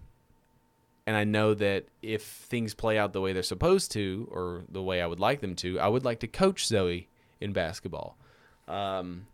And 1.07 1.17
I 1.17 1.25
know 1.25 1.55
that 1.55 1.87
if 2.03 2.23
things 2.23 2.75
play 2.75 2.99
out 2.99 3.13
the 3.13 3.21
way 3.21 3.33
they're 3.33 3.43
supposed 3.43 3.93
to, 3.93 4.29
or 4.31 4.65
the 4.69 4.83
way 4.83 5.01
I 5.01 5.07
would 5.07 5.21
like 5.21 5.41
them 5.41 5.55
to, 5.57 5.81
I 5.81 5.89
would 5.89 6.05
like 6.05 6.21
to 6.21 6.27
coach 6.27 6.67
Zoe 6.67 7.09
in 7.41 7.53
basketball. 7.53 8.19
Um, 8.67 9.27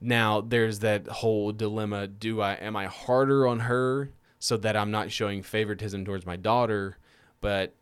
now 0.00 0.40
there's 0.40 0.78
that 0.78 1.06
whole 1.06 1.52
dilemma: 1.52 2.06
Do 2.06 2.40
I 2.40 2.54
am 2.54 2.76
I 2.76 2.86
harder 2.86 3.46
on 3.46 3.60
her 3.60 4.10
so 4.38 4.56
that 4.56 4.74
I'm 4.74 4.90
not 4.90 5.12
showing 5.12 5.42
favoritism 5.42 6.04
towards 6.04 6.24
my 6.24 6.36
daughter? 6.36 6.96
But 7.42 7.74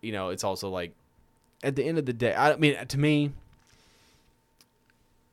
you 0.00 0.12
know, 0.12 0.28
it's 0.28 0.44
also 0.44 0.68
like 0.68 0.94
at 1.62 1.76
the 1.76 1.84
end 1.84 1.98
of 1.98 2.06
the 2.06 2.12
day, 2.12 2.34
I 2.34 2.56
mean, 2.56 2.76
to 2.86 2.98
me, 2.98 3.32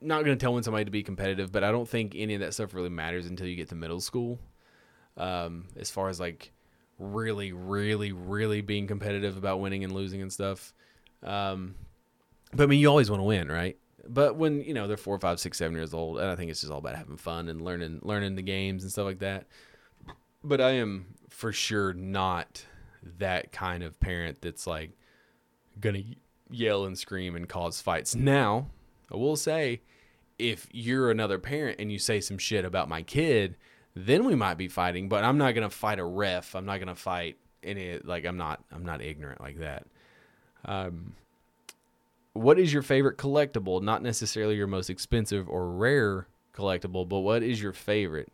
not 0.01 0.23
going 0.23 0.37
to 0.37 0.41
tell 0.41 0.53
when 0.53 0.63
somebody 0.63 0.85
to 0.85 0.91
be 0.91 1.03
competitive, 1.03 1.51
but 1.51 1.63
I 1.63 1.71
don't 1.71 1.87
think 1.87 2.13
any 2.15 2.33
of 2.35 2.41
that 2.41 2.53
stuff 2.53 2.73
really 2.73 2.89
matters 2.89 3.25
until 3.25 3.47
you 3.47 3.55
get 3.55 3.69
to 3.69 3.75
middle 3.75 3.99
school. 3.99 4.39
Um, 5.17 5.65
as 5.77 5.91
far 5.91 6.07
as 6.07 6.19
like 6.19 6.51
really, 6.97 7.51
really, 7.51 8.11
really 8.11 8.61
being 8.61 8.87
competitive 8.87 9.37
about 9.37 9.59
winning 9.59 9.83
and 9.83 9.93
losing 9.93 10.21
and 10.21 10.31
stuff. 10.31 10.73
Um, 11.23 11.75
but 12.53 12.63
I 12.63 12.65
mean, 12.67 12.79
you 12.79 12.87
always 12.87 13.09
want 13.09 13.19
to 13.19 13.25
win, 13.25 13.49
right? 13.49 13.77
But 14.07 14.37
when 14.37 14.61
you 14.61 14.73
know 14.73 14.87
they're 14.87 14.97
four, 14.97 15.19
five, 15.19 15.39
six, 15.39 15.57
seven 15.57 15.75
years 15.75 15.93
old, 15.93 16.19
and 16.19 16.29
I 16.29 16.35
think 16.35 16.51
it's 16.51 16.61
just 16.61 16.71
all 16.71 16.79
about 16.79 16.95
having 16.95 17.17
fun 17.17 17.49
and 17.49 17.61
learning, 17.61 17.99
learning 18.01 18.35
the 18.35 18.41
games 18.41 18.83
and 18.83 18.91
stuff 18.91 19.05
like 19.05 19.19
that. 19.19 19.47
But 20.43 20.61
I 20.61 20.71
am 20.71 21.15
for 21.29 21.51
sure 21.51 21.93
not 21.93 22.65
that 23.17 23.51
kind 23.51 23.83
of 23.83 23.99
parent 23.99 24.41
that's 24.41 24.65
like 24.65 24.91
gonna 25.79 26.03
yell 26.49 26.85
and 26.85 26.97
scream 26.97 27.35
and 27.35 27.47
cause 27.47 27.81
fights. 27.81 28.15
Now, 28.15 28.67
I 29.11 29.17
will 29.17 29.35
say, 29.35 29.81
if 30.37 30.67
you're 30.71 31.11
another 31.11 31.39
parent 31.39 31.79
and 31.79 31.91
you 31.91 31.99
say 31.99 32.21
some 32.21 32.37
shit 32.37 32.65
about 32.65 32.89
my 32.89 33.01
kid, 33.01 33.57
then 33.95 34.25
we 34.25 34.35
might 34.35 34.57
be 34.57 34.67
fighting. 34.67 35.09
But 35.09 35.23
I'm 35.23 35.37
not 35.37 35.53
gonna 35.53 35.69
fight 35.69 35.99
a 35.99 36.05
ref. 36.05 36.55
I'm 36.55 36.65
not 36.65 36.79
gonna 36.79 36.95
fight 36.95 37.37
any 37.63 37.99
like 38.03 38.25
I'm 38.25 38.37
not 38.37 38.63
I'm 38.71 38.85
not 38.85 39.01
ignorant 39.01 39.41
like 39.41 39.59
that. 39.59 39.85
Um, 40.65 41.15
what 42.33 42.59
is 42.59 42.71
your 42.71 42.83
favorite 42.83 43.17
collectible? 43.17 43.81
Not 43.81 44.01
necessarily 44.01 44.55
your 44.55 44.67
most 44.67 44.89
expensive 44.89 45.49
or 45.49 45.69
rare 45.69 46.27
collectible, 46.53 47.07
but 47.07 47.19
what 47.19 47.43
is 47.43 47.61
your 47.61 47.73
favorite? 47.73 48.31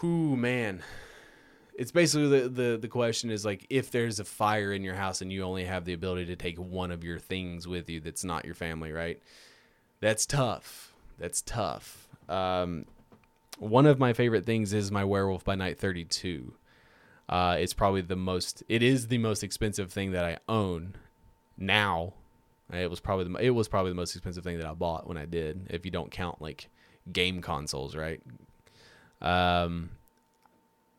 Whoo 0.00 0.36
man. 0.36 0.82
It's 1.78 1.92
basically 1.92 2.40
the, 2.40 2.48
the 2.48 2.78
the 2.78 2.88
question 2.88 3.30
is 3.30 3.44
like 3.44 3.66
if 3.68 3.90
there's 3.90 4.18
a 4.18 4.24
fire 4.24 4.72
in 4.72 4.82
your 4.82 4.94
house 4.94 5.20
and 5.20 5.30
you 5.30 5.42
only 5.42 5.64
have 5.64 5.84
the 5.84 5.92
ability 5.92 6.26
to 6.26 6.36
take 6.36 6.58
one 6.58 6.90
of 6.90 7.04
your 7.04 7.18
things 7.18 7.68
with 7.68 7.90
you 7.90 8.00
that's 8.00 8.24
not 8.24 8.44
your 8.44 8.54
family, 8.54 8.92
right? 8.92 9.20
That's 10.00 10.26
tough. 10.26 10.94
That's 11.18 11.42
tough. 11.42 12.08
Um, 12.28 12.86
one 13.58 13.86
of 13.86 13.98
my 13.98 14.12
favorite 14.12 14.44
things 14.44 14.72
is 14.72 14.90
my 14.90 15.04
Werewolf 15.04 15.44
by 15.44 15.54
Night 15.54 15.78
32. 15.78 16.54
Uh, 17.28 17.56
it's 17.58 17.72
probably 17.72 18.02
the 18.02 18.16
most. 18.16 18.62
It 18.68 18.82
is 18.82 19.08
the 19.08 19.18
most 19.18 19.42
expensive 19.42 19.92
thing 19.92 20.12
that 20.12 20.24
I 20.24 20.38
own 20.48 20.94
now. 21.56 22.14
It 22.72 22.90
was 22.90 23.00
probably 23.00 23.24
the 23.24 23.34
it 23.36 23.50
was 23.50 23.68
probably 23.68 23.90
the 23.90 23.96
most 23.96 24.14
expensive 24.14 24.44
thing 24.44 24.58
that 24.58 24.66
I 24.66 24.74
bought 24.74 25.06
when 25.06 25.16
I 25.16 25.24
did. 25.24 25.66
If 25.70 25.84
you 25.84 25.90
don't 25.90 26.10
count 26.10 26.40
like 26.40 26.68
game 27.12 27.40
consoles, 27.40 27.96
right? 27.96 28.20
Um, 29.20 29.90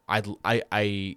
I 0.08 0.24
I 0.44 0.64
I 0.72 1.16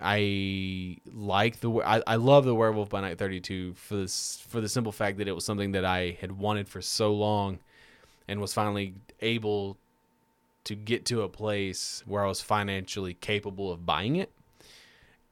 I 0.00 0.96
like 1.12 1.60
the 1.60 1.70
I, 1.84 2.02
I 2.06 2.16
love 2.16 2.44
the 2.44 2.54
Werewolf 2.54 2.88
by 2.88 3.00
Night 3.00 3.18
32 3.18 3.74
for 3.74 3.96
this 3.96 4.44
for 4.48 4.60
the 4.60 4.68
simple 4.68 4.92
fact 4.92 5.18
that 5.18 5.28
it 5.28 5.32
was 5.32 5.44
something 5.44 5.72
that 5.72 5.84
I 5.84 6.16
had 6.20 6.32
wanted 6.32 6.68
for 6.68 6.80
so 6.80 7.12
long 7.12 7.58
and 8.28 8.40
was 8.40 8.52
finally 8.52 8.94
able 9.20 9.76
to 10.64 10.74
get 10.74 11.06
to 11.06 11.22
a 11.22 11.28
place 11.28 12.02
where 12.06 12.24
I 12.24 12.28
was 12.28 12.42
financially 12.42 13.14
capable 13.14 13.72
of 13.72 13.86
buying 13.86 14.16
it. 14.16 14.30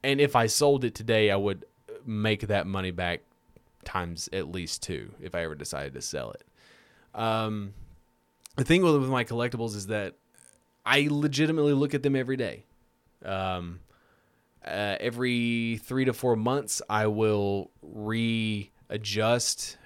And 0.03 0.21
if 0.21 0.35
I 0.35 0.47
sold 0.47 0.85
it 0.85 0.95
today, 0.95 1.31
I 1.31 1.37
would 1.37 1.67
make 2.07 2.47
that 2.47 2.67
money 2.67 2.91
back 2.91 3.21
times 3.85 4.29
at 4.33 4.51
least 4.51 4.83
two 4.83 5.12
if 5.21 5.35
I 5.35 5.43
ever 5.43 5.55
decided 5.55 5.93
to 5.95 6.01
sell 6.01 6.33
it. 6.33 6.45
Um, 7.14 7.75
the 8.57 8.64
thing 8.64 8.83
with, 8.83 8.97
with 8.97 9.11
my 9.11 9.25
collectibles 9.25 9.77
is 9.77 9.89
that 9.89 10.14
I 10.87 11.09
legitimately 11.11 11.72
look 11.72 11.95
at 11.95 12.05
them 12.05 12.14
every 12.14 12.37
day. 12.37 12.64
Um, 13.24 13.80
uh, 14.64 14.97
every 15.01 15.80
three 15.82 16.05
to 16.05 16.12
four 16.12 16.37
months, 16.37 16.80
I 16.89 17.09
will 17.09 17.72
readjust 17.82 19.78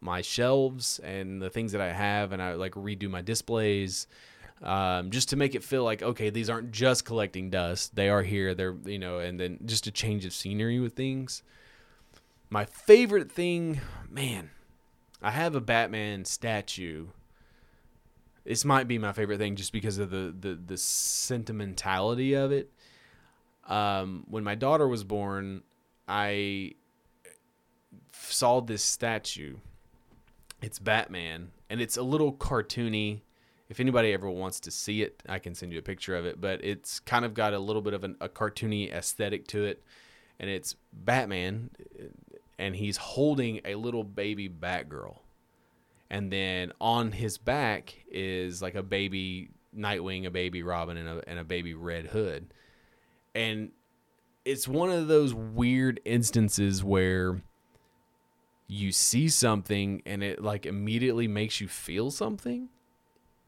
my 0.00 0.20
shelves 0.20 0.98
and 1.02 1.40
the 1.40 1.48
things 1.48 1.72
that 1.72 1.80
I 1.80 1.92
have, 1.92 2.32
and 2.32 2.42
I 2.42 2.52
like 2.54 2.72
redo 2.72 3.08
my 3.08 3.22
displays. 3.22 4.06
Um, 4.62 5.10
just 5.10 5.30
to 5.30 5.36
make 5.36 5.54
it 5.54 5.64
feel 5.64 5.84
like 5.84 6.02
okay, 6.02 6.30
these 6.30 6.50
aren't 6.50 6.70
just 6.70 7.04
collecting 7.04 7.50
dust; 7.50 7.96
they 7.96 8.08
are 8.08 8.22
here. 8.22 8.54
They're 8.54 8.76
you 8.84 8.98
know, 8.98 9.18
and 9.18 9.40
then 9.40 9.58
just 9.64 9.86
a 9.86 9.90
change 9.90 10.24
of 10.24 10.32
scenery 10.32 10.78
with 10.78 10.94
things. 10.94 11.42
My 12.50 12.66
favorite 12.66 13.32
thing, 13.32 13.80
man, 14.10 14.50
I 15.22 15.30
have 15.30 15.54
a 15.54 15.60
Batman 15.60 16.24
statue. 16.26 17.06
This 18.44 18.64
might 18.64 18.88
be 18.88 18.98
my 18.98 19.12
favorite 19.12 19.38
thing 19.38 19.56
just 19.56 19.72
because 19.72 19.98
of 19.98 20.10
the 20.10 20.34
the, 20.38 20.54
the 20.54 20.76
sentimentality 20.76 22.34
of 22.34 22.52
it 22.52 22.70
um, 23.66 24.24
when 24.28 24.44
my 24.44 24.54
daughter 24.54 24.88
was 24.88 25.04
born, 25.04 25.62
I 26.08 26.72
saw 28.12 28.60
this 28.60 28.82
statue. 28.82 29.56
It's 30.60 30.78
Batman, 30.78 31.50
and 31.70 31.80
it's 31.80 31.96
a 31.96 32.02
little 32.02 32.32
cartoony. 32.32 33.20
If 33.68 33.80
anybody 33.80 34.12
ever 34.12 34.28
wants 34.28 34.60
to 34.60 34.70
see 34.70 35.02
it, 35.02 35.22
I 35.28 35.38
can 35.38 35.54
send 35.54 35.72
you 35.72 35.78
a 35.78 35.82
picture 35.82 36.14
of 36.14 36.26
it. 36.26 36.40
But 36.40 36.62
it's 36.64 37.00
kind 37.00 37.24
of 37.24 37.34
got 37.34 37.54
a 37.54 37.58
little 37.58 37.82
bit 37.82 37.94
of 37.94 38.04
an, 38.04 38.16
a 38.20 38.28
cartoony 38.28 38.92
aesthetic 38.92 39.46
to 39.48 39.64
it, 39.64 39.82
and 40.38 40.50
it's 40.50 40.76
Batman, 40.92 41.70
and 42.58 42.76
he's 42.76 42.96
holding 42.96 43.60
a 43.64 43.76
little 43.76 44.04
baby 44.04 44.48
Batgirl, 44.48 45.18
and 46.12 46.32
then 46.32 46.70
on 46.80 47.10
his 47.10 47.38
back 47.38 47.92
is 48.08 48.62
like 48.62 48.76
a 48.76 48.82
baby 48.82 49.50
Nightwing, 49.76 50.26
a 50.26 50.30
baby 50.30 50.62
Robin, 50.62 50.96
and 50.96 51.08
a 51.08 51.22
and 51.26 51.38
a 51.38 51.44
baby 51.44 51.74
Red 51.74 52.06
Hood. 52.06 52.52
And 53.34 53.72
it's 54.44 54.68
one 54.68 54.90
of 54.90 55.08
those 55.08 55.32
weird 55.32 56.00
instances 56.04 56.84
where 56.84 57.40
you 58.68 58.92
see 58.92 59.28
something 59.28 60.02
and 60.06 60.22
it 60.22 60.42
like 60.42 60.66
immediately 60.66 61.26
makes 61.26 61.60
you 61.60 61.66
feel 61.66 62.10
something. 62.10 62.68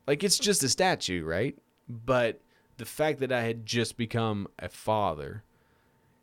Like 0.06 0.24
it's 0.24 0.38
just 0.38 0.62
a 0.62 0.68
statue 0.68 1.24
right? 1.24 1.56
But 1.88 2.40
the 2.76 2.84
fact 2.84 3.20
that 3.20 3.32
i 3.32 3.42
had 3.42 3.66
just 3.66 3.96
become 3.96 4.48
a 4.58 4.68
father 4.68 5.42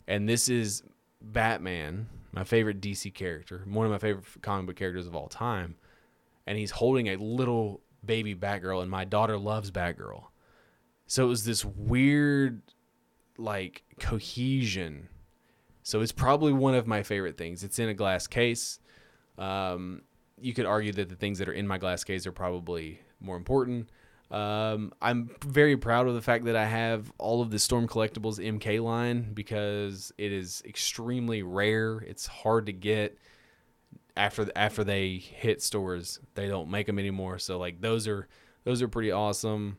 and 0.08 0.28
this 0.28 0.50
is 0.50 0.84
batman 1.22 2.08
my 2.32 2.44
favorite 2.44 2.82
dc 2.82 3.14
character 3.14 3.64
one 3.66 3.86
of 3.86 3.92
my 3.92 3.98
favorite 3.98 4.26
comic 4.42 4.68
book 4.68 4.76
characters 4.76 5.08
of 5.08 5.16
all 5.16 5.28
time 5.28 5.76
and 6.48 6.58
he's 6.58 6.72
holding 6.72 7.08
a 7.08 7.16
little 7.18 7.82
baby 8.04 8.36
batgirl 8.36 8.82
and 8.82 8.90
my 8.90 9.06
daughter 9.06 9.38
loves 9.38 9.72
batgirl 9.72 10.26
so 11.12 11.26
it 11.26 11.28
was 11.28 11.44
this 11.44 11.66
weird 11.66 12.62
like 13.38 13.84
cohesion. 14.00 15.10
So 15.84 16.00
it's 16.00 16.14
probably 16.14 16.54
one 16.54 16.76
of 16.76 16.88
my 16.88 17.04
favorite 17.04 17.38
things. 17.38 17.66
It's 17.66 17.80
in 17.80 17.90
a 17.90 17.94
glass 17.94 18.28
case. 18.28 18.80
Um, 19.38 20.04
you 20.40 20.54
could 20.54 20.66
argue 20.66 20.94
that 20.94 21.10
the 21.10 21.16
things 21.16 21.40
that 21.40 21.50
are 21.50 21.54
in 21.54 21.68
my 21.68 21.78
glass 21.78 22.06
case 22.06 22.26
are 22.28 22.32
probably 22.32 23.02
more 23.20 23.36
important. 23.36 23.90
Um, 24.30 24.94
I'm 25.02 25.32
very 25.46 25.76
proud 25.76 26.08
of 26.08 26.14
the 26.14 26.22
fact 26.22 26.46
that 26.46 26.56
I 26.56 26.66
have 26.66 27.12
all 27.18 27.42
of 27.42 27.52
the 27.52 27.60
Storm 27.60 27.90
Collectibles 27.90 28.40
MK 28.40 28.82
line 28.82 29.34
because 29.34 30.14
it 30.18 30.32
is 30.32 30.64
extremely 30.66 31.44
rare. 31.44 31.98
It's 31.98 32.26
hard 32.26 32.68
to 32.68 32.72
get 32.72 33.18
after 34.16 34.50
after 34.56 34.84
they 34.84 35.18
hit 35.18 35.62
stores. 35.62 36.20
They 36.36 36.48
don't 36.48 36.70
make 36.70 36.88
them 36.88 37.00
anymore. 37.00 37.40
So 37.40 37.58
like 37.58 37.82
those 37.82 38.08
are 38.08 38.28
those 38.64 38.82
are 38.82 38.88
pretty 38.88 39.12
awesome. 39.12 39.78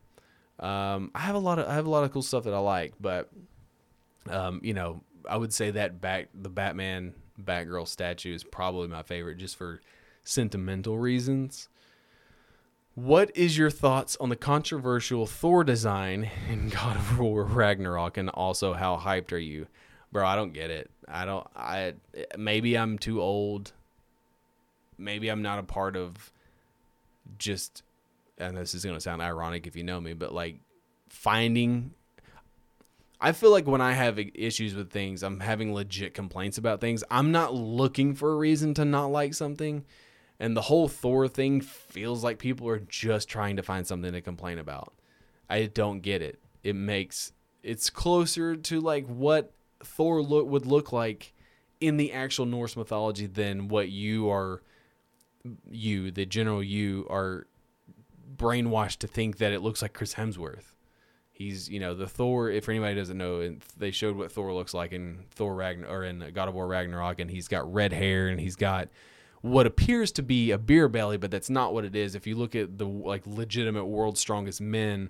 Um, 0.59 1.11
I 1.15 1.19
have 1.21 1.35
a 1.35 1.39
lot 1.39 1.59
of 1.59 1.67
I 1.67 1.73
have 1.73 1.85
a 1.85 1.89
lot 1.89 2.03
of 2.03 2.11
cool 2.11 2.21
stuff 2.21 2.43
that 2.43 2.53
I 2.53 2.59
like, 2.59 2.93
but 2.99 3.29
um, 4.29 4.61
you 4.63 4.73
know, 4.73 5.03
I 5.27 5.37
would 5.37 5.53
say 5.53 5.71
that 5.71 6.01
back 6.01 6.29
the 6.33 6.49
Batman 6.49 7.13
Batgirl 7.41 7.87
statue 7.87 8.33
is 8.33 8.43
probably 8.43 8.87
my 8.87 9.03
favorite 9.03 9.37
just 9.37 9.55
for 9.55 9.81
sentimental 10.23 10.97
reasons. 10.97 11.69
What 12.95 13.31
is 13.35 13.57
your 13.57 13.71
thoughts 13.71 14.15
on 14.19 14.29
the 14.29 14.35
controversial 14.35 15.25
Thor 15.25 15.63
design 15.63 16.29
in 16.49 16.69
God 16.83 16.95
of 16.95 17.19
War 17.19 17.43
Ragnarok 17.43 18.17
and 18.17 18.29
also 18.29 18.73
how 18.73 18.97
hyped 18.97 19.31
are 19.31 19.37
you? 19.37 19.67
Bro, 20.11 20.27
I 20.27 20.35
don't 20.35 20.53
get 20.53 20.69
it. 20.69 20.91
I 21.07 21.25
don't 21.25 21.47
I 21.55 21.93
maybe 22.37 22.77
I'm 22.77 22.99
too 22.99 23.21
old. 23.21 23.73
Maybe 24.97 25.29
I'm 25.29 25.41
not 25.41 25.59
a 25.59 25.63
part 25.63 25.95
of 25.95 26.31
just 27.37 27.83
and 28.37 28.57
this 28.57 28.73
is 28.73 28.83
going 28.83 28.95
to 28.95 29.01
sound 29.01 29.21
ironic 29.21 29.67
if 29.67 29.75
you 29.75 29.83
know 29.83 30.01
me, 30.01 30.13
but 30.13 30.33
like 30.33 30.59
finding 31.09 31.93
I 33.21 33.31
feel 33.31 33.51
like 33.51 33.65
when 33.65 33.79
I 33.79 33.93
have 33.93 34.19
issues 34.19 34.75
with 34.75 34.91
things, 34.91 35.23
I'm 35.23 35.39
having 35.39 35.73
legit 35.73 36.13
complaints 36.13 36.57
about 36.57 36.81
things. 36.81 37.05
I'm 37.09 37.31
not 37.31 37.53
looking 37.53 38.15
for 38.15 38.33
a 38.33 38.35
reason 38.35 38.73
to 38.73 38.83
not 38.83 39.05
like 39.05 39.33
something. 39.33 39.85
And 40.41 40.57
the 40.57 40.61
whole 40.61 40.89
Thor 40.89 41.29
thing 41.29 41.61
feels 41.61 42.21
like 42.21 42.37
people 42.37 42.67
are 42.67 42.79
just 42.79 43.29
trying 43.29 43.55
to 43.55 43.63
find 43.63 43.87
something 43.87 44.11
to 44.11 44.19
complain 44.19 44.59
about. 44.59 44.93
I 45.49 45.67
don't 45.67 46.01
get 46.01 46.21
it. 46.21 46.37
It 46.63 46.75
makes 46.75 47.31
it's 47.61 47.89
closer 47.89 48.57
to 48.57 48.81
like 48.81 49.05
what 49.07 49.53
Thor 49.81 50.21
would 50.21 50.65
look 50.65 50.91
like 50.91 51.33
in 51.79 51.95
the 51.95 52.11
actual 52.11 52.45
Norse 52.45 52.75
mythology 52.75 53.27
than 53.27 53.69
what 53.69 53.87
you 53.87 54.29
are 54.29 54.61
you, 55.69 56.11
the 56.11 56.25
general 56.25 56.63
you 56.63 57.07
are 57.09 57.47
brainwashed 58.35 58.97
to 58.97 59.07
think 59.07 59.37
that 59.37 59.51
it 59.51 59.61
looks 59.61 59.81
like 59.81 59.93
Chris 59.93 60.15
Hemsworth. 60.15 60.75
He's 61.31 61.67
you 61.67 61.79
know 61.79 61.95
the 61.95 62.07
Thor. 62.07 62.49
If 62.49 62.69
anybody 62.69 62.95
doesn't 62.95 63.17
know, 63.17 63.55
they 63.77 63.91
showed 63.91 64.15
what 64.15 64.31
Thor 64.31 64.53
looks 64.53 64.73
like 64.73 64.91
in 64.91 65.25
Thor 65.31 65.55
Ragnar 65.55 65.89
or 65.89 66.03
in 66.03 66.31
God 66.33 66.47
of 66.47 66.53
War 66.53 66.67
Ragnarok, 66.67 67.19
and 67.19 67.29
he's 67.29 67.47
got 67.47 67.71
red 67.73 67.91
hair 67.91 68.27
and 68.27 68.39
he's 68.39 68.55
got 68.55 68.89
what 69.41 69.65
appears 69.65 70.11
to 70.13 70.23
be 70.23 70.51
a 70.51 70.57
beer 70.57 70.87
belly, 70.87 71.17
but 71.17 71.29
that's 71.29 71.49
not 71.49 71.73
what 71.73 71.83
it 71.83 71.95
is. 71.95 72.15
If 72.15 72.25
you 72.25 72.35
look 72.35 72.55
at 72.55 72.77
the 72.77 72.85
like 72.85 73.27
legitimate 73.27 73.85
world's 73.85 74.21
strongest 74.21 74.61
men, 74.61 75.09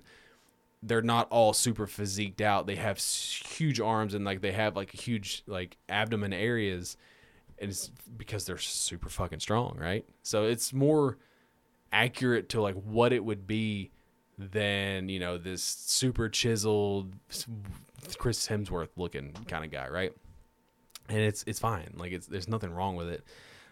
they're 0.82 1.02
not 1.02 1.28
all 1.30 1.52
super 1.52 1.86
physiqued 1.86 2.40
out. 2.40 2.66
They 2.66 2.74
have 2.76 2.98
huge 2.98 3.78
arms 3.78 4.12
and 4.12 4.24
like 4.24 4.40
they 4.40 4.50
have 4.50 4.74
like 4.74 4.90
huge 4.90 5.44
like 5.46 5.76
abdomen 5.88 6.32
areas, 6.32 6.96
and 7.58 7.70
it's 7.70 7.90
because 8.16 8.44
they're 8.46 8.58
super 8.58 9.08
fucking 9.08 9.40
strong, 9.40 9.76
right? 9.78 10.04
So 10.22 10.44
it's 10.44 10.72
more 10.72 11.18
accurate 11.92 12.48
to 12.50 12.60
like 12.60 12.74
what 12.74 13.12
it 13.12 13.24
would 13.24 13.46
be 13.46 13.90
than 14.36 15.08
you 15.08 15.20
know 15.20 15.38
this 15.38 15.62
super 15.62 16.28
chiseled 16.28 17.14
Chris 18.18 18.46
Hemsworth 18.48 18.88
looking 18.96 19.32
kind 19.46 19.64
of 19.64 19.70
guy, 19.70 19.88
right? 19.88 20.12
And 21.08 21.18
it's 21.18 21.44
it's 21.46 21.58
fine. 21.60 21.94
Like 21.96 22.12
it's 22.12 22.26
there's 22.26 22.48
nothing 22.48 22.72
wrong 22.72 22.96
with 22.96 23.08
it. 23.08 23.24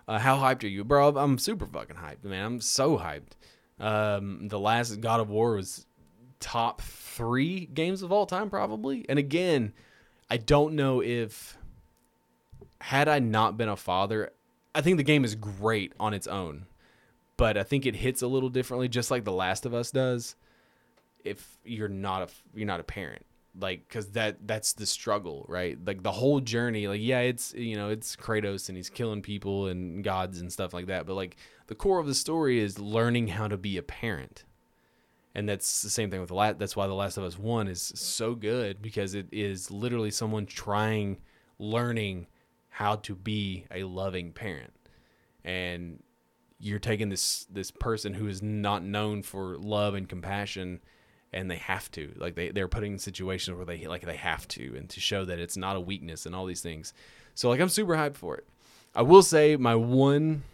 Uh, 0.06 0.18
how 0.18 0.36
hyped 0.36 0.64
are 0.64 0.68
you, 0.68 0.84
bro? 0.84 1.08
I'm 1.16 1.38
super 1.38 1.66
fucking 1.66 1.96
hyped, 1.96 2.24
man. 2.24 2.44
I'm 2.44 2.60
so 2.60 2.98
hyped. 2.98 3.32
Um, 3.78 4.48
the 4.48 4.58
last 4.58 5.00
God 5.00 5.20
of 5.20 5.30
War 5.30 5.54
was 5.56 5.86
top 6.40 6.80
three 6.80 7.66
games 7.66 8.02
of 8.02 8.12
all 8.12 8.26
time, 8.26 8.50
probably. 8.50 9.06
And 9.08 9.18
again, 9.18 9.72
I 10.28 10.36
don't 10.36 10.74
know 10.74 11.02
if 11.02 11.56
had 12.82 13.08
I 13.08 13.20
not 13.20 13.56
been 13.56 13.68
a 13.68 13.76
father, 13.76 14.32
I 14.74 14.80
think 14.80 14.96
the 14.96 15.04
game 15.04 15.24
is 15.24 15.36
great 15.36 15.92
on 16.00 16.14
its 16.14 16.26
own, 16.26 16.66
but 17.36 17.56
I 17.56 17.62
think 17.62 17.86
it 17.86 17.94
hits 17.94 18.22
a 18.22 18.26
little 18.26 18.48
differently, 18.48 18.88
just 18.88 19.10
like 19.10 19.24
The 19.24 19.32
Last 19.32 19.64
of 19.64 19.72
Us 19.72 19.92
does 19.92 20.34
if 21.24 21.58
you're 21.64 21.88
not 21.88 22.22
a 22.22 22.28
you're 22.54 22.66
not 22.66 22.80
a 22.80 22.84
parent. 22.84 23.24
Like 23.58 23.86
because 23.86 24.12
that 24.12 24.48
that's 24.48 24.72
the 24.72 24.86
struggle 24.86 25.44
right? 25.48 25.78
Like 25.84 26.02
the 26.02 26.10
whole 26.10 26.40
journey 26.40 26.88
like 26.88 27.00
yeah 27.02 27.20
it's 27.20 27.54
you 27.54 27.76
know 27.76 27.90
it's 27.90 28.16
kratos 28.16 28.68
and 28.68 28.76
he's 28.76 28.90
killing 28.90 29.22
people 29.22 29.66
and 29.66 30.02
gods 30.02 30.40
and 30.40 30.50
stuff 30.50 30.72
like 30.72 30.86
that 30.86 31.06
but 31.06 31.14
like 31.14 31.36
the 31.66 31.74
core 31.74 32.00
of 32.00 32.06
the 32.06 32.14
story 32.14 32.58
is 32.58 32.78
learning 32.78 33.28
how 33.28 33.46
to 33.48 33.56
be 33.56 33.76
a 33.76 33.82
parent. 33.82 34.44
And 35.34 35.48
that's 35.48 35.82
the 35.82 35.90
same 35.90 36.10
thing 36.10 36.20
with 36.20 36.28
the 36.28 36.34
last 36.34 36.58
that's 36.58 36.74
why 36.74 36.86
the 36.86 36.94
last 36.94 37.16
of 37.16 37.24
us 37.24 37.38
one 37.38 37.68
is 37.68 37.92
so 37.94 38.34
good 38.34 38.82
because 38.82 39.14
it 39.14 39.28
is 39.30 39.70
literally 39.70 40.10
someone 40.10 40.46
trying 40.46 41.18
learning 41.58 42.26
how 42.72 42.96
to 42.96 43.14
be 43.14 43.66
a 43.70 43.84
loving 43.84 44.32
parent 44.32 44.72
and 45.44 46.02
you're 46.58 46.78
taking 46.78 47.08
this 47.08 47.44
this 47.50 47.70
person 47.70 48.14
who 48.14 48.26
is 48.26 48.40
not 48.42 48.82
known 48.82 49.22
for 49.22 49.56
love 49.58 49.94
and 49.94 50.08
compassion 50.08 50.80
and 51.32 51.50
they 51.50 51.56
have 51.56 51.90
to 51.90 52.12
like 52.16 52.34
they 52.34 52.50
they're 52.50 52.68
putting 52.68 52.92
in 52.92 52.98
situations 52.98 53.56
where 53.56 53.66
they 53.66 53.86
like 53.86 54.02
they 54.02 54.16
have 54.16 54.46
to 54.48 54.74
and 54.76 54.88
to 54.88 55.00
show 55.00 55.24
that 55.24 55.38
it's 55.38 55.56
not 55.56 55.76
a 55.76 55.80
weakness 55.80 56.24
and 56.24 56.34
all 56.34 56.46
these 56.46 56.60
things. 56.60 56.94
So 57.34 57.48
like 57.48 57.60
I'm 57.60 57.68
super 57.68 57.94
hyped 57.94 58.16
for 58.16 58.36
it. 58.36 58.46
I 58.94 59.02
will 59.02 59.22
say 59.22 59.56
my 59.56 59.74
one 59.74 60.44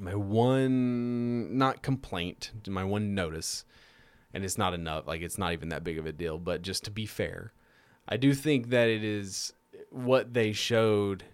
my 0.00 0.14
one 0.14 1.56
not 1.56 1.82
complaint, 1.82 2.52
my 2.66 2.84
one 2.84 3.14
notice, 3.14 3.64
and 4.32 4.44
it's 4.44 4.58
not 4.58 4.74
enough, 4.74 5.06
like 5.06 5.22
it's 5.22 5.38
not 5.38 5.52
even 5.52 5.68
that 5.68 5.84
big 5.84 5.98
of 5.98 6.06
a 6.06 6.12
deal, 6.12 6.38
but 6.38 6.62
just 6.62 6.84
to 6.84 6.90
be 6.90 7.06
fair, 7.06 7.52
I 8.08 8.16
do 8.16 8.34
think 8.34 8.70
that 8.70 8.88
it 8.88 9.04
is 9.04 9.52
what 9.94 10.34
they 10.34 10.52
showed 10.52 11.24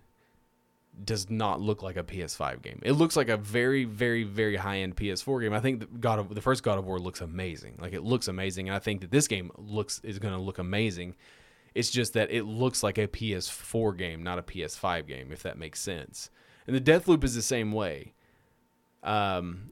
does 1.03 1.31
not 1.31 1.61
look 1.61 1.83
like 1.83 1.97
a 1.97 2.03
PS5 2.03 2.61
game. 2.61 2.79
It 2.83 2.93
looks 2.93 3.17
like 3.17 3.31
a 3.31 3.37
very, 3.39 3.85
very, 3.85 4.23
very 4.23 4.57
high 4.57 4.79
end 4.79 4.97
PS4 4.97 5.41
game. 5.41 5.55
I 5.55 5.61
think 5.61 5.81
the 5.81 5.87
God 5.87 6.19
of 6.19 6.35
the 6.35 6.43
first 6.43 6.63
God 6.63 6.79
of 6.79 6.85
War 6.85 6.99
looks 6.99 7.23
amazing. 7.23 7.79
Like 7.81 7.95
it 7.95 8.03
looks 8.03 8.29
amazing, 8.29 8.69
and 8.69 8.77
I 8.77 8.79
think 8.79 9.01
that 9.01 9.11
this 9.11 9.27
game 9.27 9.51
looks 9.57 10.01
is 10.05 10.19
going 10.19 10.35
to 10.35 10.41
look 10.41 10.59
amazing. 10.59 11.17
It's 11.75 11.91
just 11.91 12.13
that 12.15 12.31
it 12.31 12.45
looks 12.45 12.83
like 12.83 12.99
a 12.99 13.07
PS4 13.07 13.97
game, 13.97 14.23
not 14.23 14.39
a 14.39 14.43
PS5 14.43 15.07
game, 15.07 15.33
if 15.33 15.43
that 15.45 15.57
makes 15.57 15.81
sense. 15.81 16.29
And 16.67 16.77
the 16.77 16.81
Deathloop 16.81 17.25
is 17.25 17.35
the 17.35 17.43
same 17.43 17.73
way. 17.73 18.13
Um, 19.03 19.71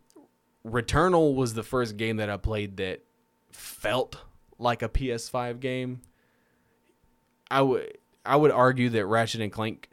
Returnal 0.64 1.34
was 1.34 1.54
the 1.54 1.62
first 1.62 1.96
game 1.96 2.16
that 2.16 2.30
I 2.30 2.36
played 2.36 2.78
that 2.78 3.02
felt 3.52 4.16
like 4.58 4.82
a 4.82 4.88
PS5 4.88 5.60
game. 5.60 6.00
I 7.50 7.62
would 7.62 7.98
I 8.28 8.36
would 8.36 8.50
argue 8.50 8.90
that 8.90 9.06
Ratchet 9.06 9.40
and 9.40 9.52
Clank 9.52 9.88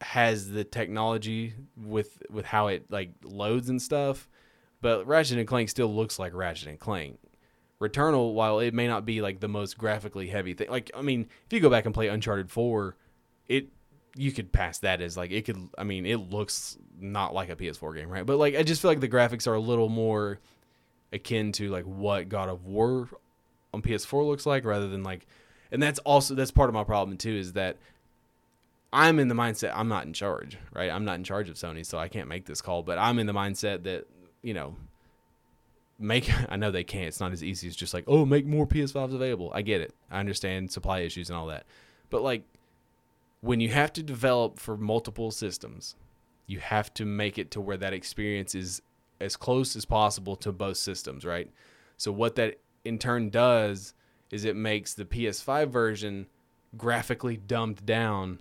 has 0.00 0.50
the 0.50 0.64
technology 0.64 1.54
with 1.76 2.22
with 2.30 2.44
how 2.44 2.68
it 2.68 2.90
like 2.90 3.10
loads 3.22 3.68
and 3.68 3.80
stuff, 3.80 4.28
but 4.80 5.06
Ratchet 5.06 5.38
and 5.38 5.48
Clank 5.48 5.68
still 5.68 5.94
looks 5.94 6.18
like 6.18 6.34
Ratchet 6.34 6.68
and 6.68 6.78
Clank. 6.78 7.18
Returnal, 7.80 8.32
while 8.32 8.58
it 8.60 8.72
may 8.72 8.88
not 8.88 9.04
be 9.04 9.20
like 9.20 9.40
the 9.40 9.48
most 9.48 9.76
graphically 9.76 10.28
heavy 10.28 10.54
thing, 10.54 10.70
like 10.70 10.90
I 10.94 11.02
mean, 11.02 11.28
if 11.44 11.52
you 11.52 11.60
go 11.60 11.68
back 11.68 11.84
and 11.84 11.94
play 11.94 12.08
Uncharted 12.08 12.50
Four, 12.50 12.96
it 13.48 13.68
you 14.16 14.32
could 14.32 14.50
pass 14.50 14.78
that 14.78 15.02
as 15.02 15.16
like 15.16 15.30
it 15.30 15.44
could. 15.44 15.68
I 15.76 15.84
mean, 15.84 16.06
it 16.06 16.16
looks 16.16 16.78
not 16.98 17.34
like 17.34 17.50
a 17.50 17.56
PS4 17.56 17.94
game, 17.94 18.08
right? 18.08 18.24
But 18.24 18.38
like 18.38 18.56
I 18.56 18.62
just 18.62 18.80
feel 18.80 18.90
like 18.90 19.00
the 19.00 19.08
graphics 19.08 19.46
are 19.46 19.54
a 19.54 19.60
little 19.60 19.90
more 19.90 20.40
akin 21.12 21.52
to 21.52 21.68
like 21.68 21.84
what 21.84 22.28
God 22.28 22.48
of 22.48 22.64
War 22.64 23.08
on 23.74 23.82
PS4 23.82 24.26
looks 24.26 24.46
like, 24.46 24.64
rather 24.64 24.88
than 24.88 25.02
like, 25.02 25.26
and 25.70 25.82
that's 25.82 25.98
also 26.00 26.34
that's 26.34 26.50
part 26.50 26.68
of 26.68 26.74
my 26.74 26.84
problem 26.84 27.16
too 27.16 27.34
is 27.34 27.54
that 27.54 27.76
I'm 28.92 29.18
in 29.18 29.28
the 29.28 29.34
mindset 29.34 29.72
I'm 29.74 29.88
not 29.88 30.06
in 30.06 30.12
charge, 30.12 30.58
right? 30.72 30.90
I'm 30.90 31.04
not 31.04 31.16
in 31.16 31.24
charge 31.24 31.48
of 31.48 31.56
Sony, 31.56 31.84
so 31.84 31.98
I 31.98 32.08
can't 32.08 32.28
make 32.28 32.46
this 32.46 32.60
call. 32.60 32.82
But 32.82 32.98
I'm 32.98 33.18
in 33.18 33.26
the 33.26 33.34
mindset 33.34 33.84
that 33.84 34.06
you 34.46 34.54
know, 34.54 34.76
make. 35.98 36.30
I 36.48 36.56
know 36.56 36.70
they 36.70 36.84
can't. 36.84 37.06
It's 37.06 37.20
not 37.20 37.32
as 37.32 37.42
easy 37.42 37.68
as 37.68 37.76
just 37.76 37.92
like, 37.92 38.04
oh, 38.06 38.24
make 38.24 38.46
more 38.46 38.66
PS5s 38.66 39.14
available. 39.14 39.50
I 39.52 39.62
get 39.62 39.80
it. 39.80 39.92
I 40.10 40.20
understand 40.20 40.70
supply 40.70 41.00
issues 41.00 41.28
and 41.28 41.36
all 41.36 41.46
that. 41.46 41.66
But 42.10 42.22
like, 42.22 42.44
when 43.40 43.60
you 43.60 43.70
have 43.70 43.92
to 43.94 44.02
develop 44.02 44.58
for 44.60 44.76
multiple 44.76 45.30
systems, 45.32 45.96
you 46.46 46.60
have 46.60 46.94
to 46.94 47.04
make 47.04 47.38
it 47.38 47.50
to 47.50 47.60
where 47.60 47.76
that 47.76 47.92
experience 47.92 48.54
is 48.54 48.80
as 49.20 49.36
close 49.36 49.74
as 49.74 49.84
possible 49.84 50.36
to 50.36 50.52
both 50.52 50.76
systems, 50.76 51.24
right? 51.24 51.50
So 51.96 52.12
what 52.12 52.36
that 52.36 52.60
in 52.84 52.98
turn 52.98 53.30
does 53.30 53.94
is 54.30 54.44
it 54.44 54.56
makes 54.56 54.94
the 54.94 55.04
PS5 55.04 55.68
version 55.68 56.26
graphically 56.76 57.36
dumbed 57.36 57.84
down 57.86 58.38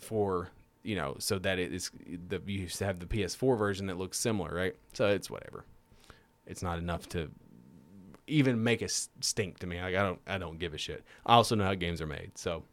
for 0.00 0.50
you 0.82 0.96
know 0.96 1.14
so 1.18 1.38
that 1.38 1.58
it 1.58 1.72
is 1.72 1.90
the 2.28 2.40
you 2.46 2.60
used 2.60 2.78
to 2.78 2.86
have 2.86 2.98
the 2.98 3.06
PS4 3.06 3.58
version 3.58 3.86
that 3.86 3.98
looks 3.98 4.18
similar, 4.18 4.54
right? 4.54 4.74
So 4.92 5.08
it's 5.08 5.30
whatever. 5.30 5.64
It's 6.46 6.62
not 6.62 6.78
enough 6.78 7.08
to 7.10 7.30
even 8.26 8.62
make 8.62 8.82
a 8.82 8.88
stink 8.88 9.58
to 9.58 9.66
me. 9.66 9.80
Like 9.80 9.94
I 9.94 10.02
don't 10.02 10.20
I 10.26 10.38
don't 10.38 10.58
give 10.58 10.74
a 10.74 10.78
shit. 10.78 11.04
I 11.26 11.34
also 11.34 11.54
know 11.54 11.64
how 11.64 11.74
games 11.74 12.00
are 12.00 12.06
made. 12.06 12.32
So 12.36 12.64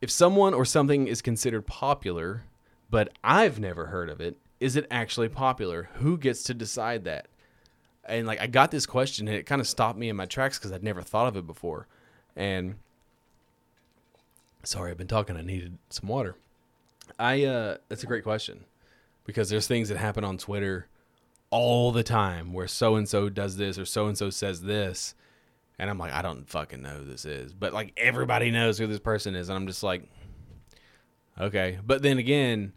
if 0.00 0.10
someone 0.10 0.54
or 0.54 0.64
something 0.64 1.08
is 1.08 1.22
considered 1.22 1.66
popular, 1.66 2.44
but 2.90 3.12
I've 3.24 3.58
never 3.58 3.86
heard 3.86 4.10
of 4.10 4.20
it, 4.20 4.36
is 4.60 4.76
it 4.76 4.86
actually 4.90 5.28
popular? 5.28 5.88
Who 5.94 6.16
gets 6.16 6.42
to 6.44 6.54
decide 6.54 7.04
that? 7.04 7.26
And 8.08 8.26
like 8.26 8.40
I 8.40 8.46
got 8.46 8.70
this 8.70 8.86
question 8.86 9.28
and 9.28 9.36
it 9.36 9.46
kind 9.46 9.60
of 9.60 9.66
stopped 9.66 9.98
me 9.98 10.08
in 10.08 10.16
my 10.16 10.26
tracks 10.26 10.58
because 10.58 10.72
I'd 10.72 10.82
never 10.82 11.02
thought 11.02 11.26
of 11.26 11.36
it 11.36 11.46
before. 11.46 11.86
And 12.36 12.76
Sorry, 14.66 14.90
I've 14.90 14.98
been 14.98 15.06
talking. 15.06 15.36
I 15.36 15.42
needed 15.42 15.78
some 15.90 16.08
water. 16.08 16.34
I 17.20 17.44
uh 17.44 17.76
that's 17.88 18.02
a 18.02 18.06
great 18.06 18.24
question 18.24 18.64
because 19.24 19.48
there's 19.48 19.68
things 19.68 19.88
that 19.90 19.96
happen 19.96 20.24
on 20.24 20.38
Twitter 20.38 20.88
all 21.50 21.92
the 21.92 22.02
time 22.02 22.52
where 22.52 22.66
so 22.66 22.96
and 22.96 23.08
so 23.08 23.28
does 23.28 23.56
this 23.56 23.78
or 23.78 23.84
so 23.84 24.08
and 24.08 24.18
so 24.18 24.28
says 24.28 24.62
this 24.62 25.14
and 25.78 25.88
I'm 25.88 25.98
like 25.98 26.12
I 26.12 26.20
don't 26.20 26.50
fucking 26.50 26.82
know 26.82 26.90
who 26.90 27.04
this 27.04 27.24
is. 27.24 27.52
But 27.54 27.74
like 27.74 27.92
everybody 27.96 28.50
knows 28.50 28.76
who 28.76 28.88
this 28.88 28.98
person 28.98 29.36
is 29.36 29.48
and 29.48 29.56
I'm 29.56 29.68
just 29.68 29.84
like 29.84 30.02
okay. 31.40 31.78
But 31.86 32.02
then 32.02 32.18
again, 32.18 32.72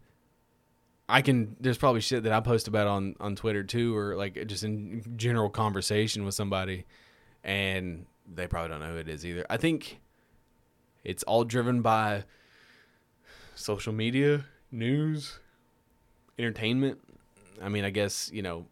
I 1.10 1.24
can 1.24 1.55
there's 1.60 1.78
probably 1.78 2.01
shit 2.01 2.24
that 2.24 2.32
I 2.32 2.39
post 2.39 2.68
about 2.68 2.88
on 2.88 3.16
on 3.20 3.36
Twitter 3.36 3.64
too 3.64 3.97
or 3.97 4.16
like 4.16 4.45
just 4.47 4.64
in 4.64 5.03
general 5.18 5.49
conversation 5.49 6.24
with 6.24 6.36
somebody 6.36 6.86
and 7.43 8.05
they 8.32 8.47
probably 8.47 8.70
don't 8.70 8.80
know 8.80 8.93
who 8.93 8.97
it 8.97 9.10
is 9.10 9.26
either. 9.26 9.45
I 9.49 9.57
think 9.57 9.99
it's 11.03 11.24
all 11.24 11.43
driven 11.43 11.82
by 11.82 12.26
social 13.55 13.91
media, 13.91 14.45
news, 14.72 15.39
entertainment. 16.38 16.99
I 17.62 17.70
mean, 17.70 17.84
I 17.84 17.89
guess, 17.89 18.30
you 18.32 18.43
know, 18.43 18.68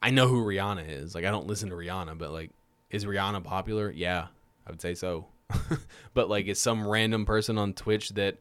I 0.00 0.10
know 0.10 0.28
who 0.28 0.44
Rihanna 0.44 0.88
is. 0.88 1.14
Like 1.14 1.24
I 1.24 1.30
don't 1.32 1.48
listen 1.48 1.70
to 1.70 1.74
Rihanna, 1.74 2.16
but 2.18 2.30
like 2.30 2.50
is 2.90 3.04
Rihanna 3.04 3.42
popular? 3.42 3.90
Yeah, 3.90 4.28
I 4.64 4.70
would 4.70 4.80
say 4.80 4.94
so. 4.94 5.26
but 6.14 6.30
like 6.30 6.46
is 6.46 6.60
some 6.60 6.86
random 6.86 7.26
person 7.26 7.58
on 7.58 7.72
Twitch 7.72 8.10
that 8.10 8.36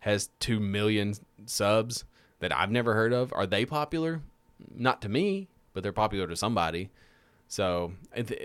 has 0.00 0.30
2 0.40 0.58
million 0.58 1.14
subs 1.46 2.04
that 2.42 2.54
I've 2.54 2.70
never 2.70 2.92
heard 2.92 3.12
of, 3.12 3.32
are 3.32 3.46
they 3.46 3.64
popular? 3.64 4.20
Not 4.74 5.00
to 5.02 5.08
me, 5.08 5.48
but 5.72 5.82
they're 5.82 5.92
popular 5.92 6.26
to 6.26 6.36
somebody. 6.36 6.90
So 7.46 7.92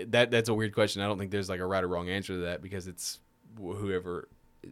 that 0.06 0.30
that's 0.30 0.48
a 0.48 0.54
weird 0.54 0.72
question. 0.72 1.02
I 1.02 1.06
don't 1.06 1.18
think 1.18 1.30
there's 1.30 1.48
like 1.48 1.60
a 1.60 1.66
right 1.66 1.82
or 1.82 1.88
wrong 1.88 2.08
answer 2.08 2.34
to 2.34 2.40
that 2.40 2.62
because 2.62 2.86
it's 2.86 3.18
whoever. 3.58 4.28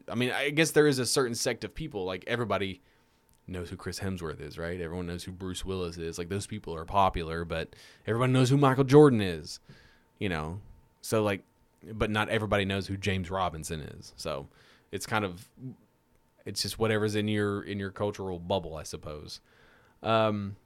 I 0.09 0.14
mean, 0.14 0.31
I 0.31 0.51
guess 0.51 0.70
there 0.70 0.87
is 0.87 0.99
a 0.99 1.07
certain 1.07 1.35
sect 1.35 1.64
of 1.64 1.74
people. 1.74 2.05
Like 2.05 2.24
everybody 2.27 2.83
knows 3.49 3.68
who 3.70 3.77
Chris 3.77 3.99
Hemsworth 3.99 4.41
is, 4.41 4.59
right? 4.59 4.81
Everyone 4.81 5.07
knows 5.07 5.24
who 5.24 5.33
Bruce 5.33 5.64
Willis 5.64 5.97
is. 5.97 6.18
Like 6.18 6.29
those 6.29 6.47
people 6.47 6.74
are 6.74 6.85
popular, 6.85 7.45
but 7.45 7.74
everyone 8.07 8.33
knows 8.33 8.49
who 8.49 8.57
Michael 8.57 8.85
Jordan 8.85 9.20
is. 9.20 9.59
You 10.20 10.29
know, 10.29 10.61
so 11.01 11.22
like, 11.22 11.43
but 11.93 12.11
not 12.11 12.29
everybody 12.29 12.64
knows 12.64 12.87
who 12.87 12.97
James 12.97 13.31
Robinson 13.31 13.81
is. 13.81 14.12
So 14.16 14.47
it's 14.93 15.07
kind 15.07 15.24
of 15.24 15.49
it's 16.47 16.63
just 16.63 16.79
whatever's 16.79 17.15
in 17.15 17.29
your 17.29 17.63
in 17.63 17.79
your 17.79 17.91
cultural 17.91 18.39
bubble, 18.39 18.77
I 18.77 18.85
suppose. 18.85 19.41
Um, 20.03 20.57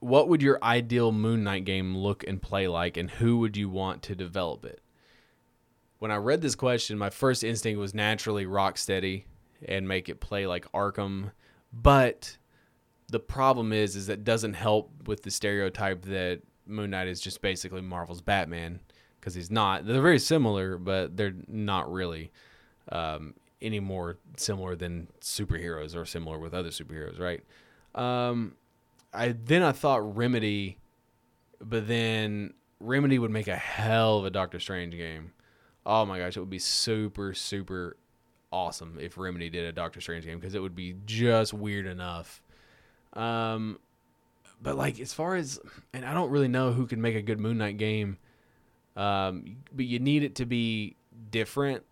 what 0.00 0.28
would 0.28 0.42
your 0.42 0.58
ideal 0.62 1.12
Moon 1.12 1.44
Knight 1.44 1.64
game 1.64 1.96
look 1.96 2.24
and 2.26 2.40
play 2.40 2.66
like, 2.66 2.96
and 2.96 3.10
who 3.10 3.38
would 3.38 3.56
you 3.56 3.68
want 3.68 4.02
to 4.04 4.14
develop 4.14 4.64
it? 4.64 4.80
when 6.00 6.10
I 6.10 6.16
read 6.16 6.40
this 6.40 6.56
question, 6.56 6.98
my 6.98 7.10
first 7.10 7.44
instinct 7.44 7.78
was 7.78 7.94
naturally 7.94 8.46
Rocksteady 8.46 9.24
and 9.64 9.86
make 9.86 10.08
it 10.08 10.18
play 10.18 10.46
like 10.46 10.70
Arkham, 10.72 11.30
but 11.72 12.36
the 13.08 13.20
problem 13.20 13.72
is 13.72 13.94
is 13.94 14.06
that 14.06 14.24
doesn't 14.24 14.54
help 14.54 14.90
with 15.06 15.22
the 15.22 15.30
stereotype 15.30 16.02
that 16.06 16.40
Moon 16.66 16.90
Knight 16.90 17.06
is 17.06 17.20
just 17.20 17.42
basically 17.42 17.82
Marvel's 17.82 18.22
Batman 18.22 18.80
because 19.20 19.34
he's 19.34 19.50
not. 19.50 19.86
They're 19.86 20.00
very 20.00 20.18
similar, 20.18 20.78
but 20.78 21.18
they're 21.18 21.34
not 21.46 21.92
really 21.92 22.32
um, 22.90 23.34
any 23.62 23.80
more 23.80 24.18
similar 24.36 24.76
than 24.76 25.08
superheroes 25.20 25.96
or 25.96 26.04
similar 26.04 26.38
with 26.38 26.54
other 26.54 26.70
superheroes, 26.70 27.18
right? 27.20 27.42
Um, 27.94 28.54
I 29.12 29.32
then 29.32 29.62
I 29.62 29.72
thought 29.72 30.16
Remedy, 30.16 30.78
but 31.60 31.88
then 31.88 32.54
Remedy 32.78 33.18
would 33.18 33.30
make 33.30 33.48
a 33.48 33.56
hell 33.56 34.18
of 34.18 34.24
a 34.24 34.30
Doctor 34.30 34.60
Strange 34.60 34.94
game. 34.94 35.32
Oh 35.84 36.04
my 36.06 36.18
gosh, 36.18 36.36
it 36.36 36.40
would 36.40 36.50
be 36.50 36.58
super 36.58 37.34
super 37.34 37.96
awesome 38.52 38.98
if 39.00 39.16
Remedy 39.16 39.50
did 39.50 39.64
a 39.64 39.72
Doctor 39.72 40.00
Strange 40.00 40.24
game 40.24 40.38
because 40.38 40.54
it 40.54 40.62
would 40.62 40.76
be 40.76 40.94
just 41.06 41.52
weird 41.52 41.86
enough. 41.86 42.42
Um, 43.12 43.78
but 44.62 44.76
like 44.76 45.00
as 45.00 45.12
far 45.12 45.36
as 45.36 45.58
and 45.92 46.04
I 46.04 46.14
don't 46.14 46.30
really 46.30 46.48
know 46.48 46.72
who 46.72 46.86
can 46.86 47.00
make 47.00 47.16
a 47.16 47.22
good 47.22 47.40
Moon 47.40 47.58
Knight 47.58 47.76
game. 47.76 48.18
Um, 48.96 49.56
but 49.72 49.86
you 49.86 49.98
need 49.98 50.22
it 50.22 50.34
to 50.36 50.46
be 50.46 50.96
different 51.30 51.84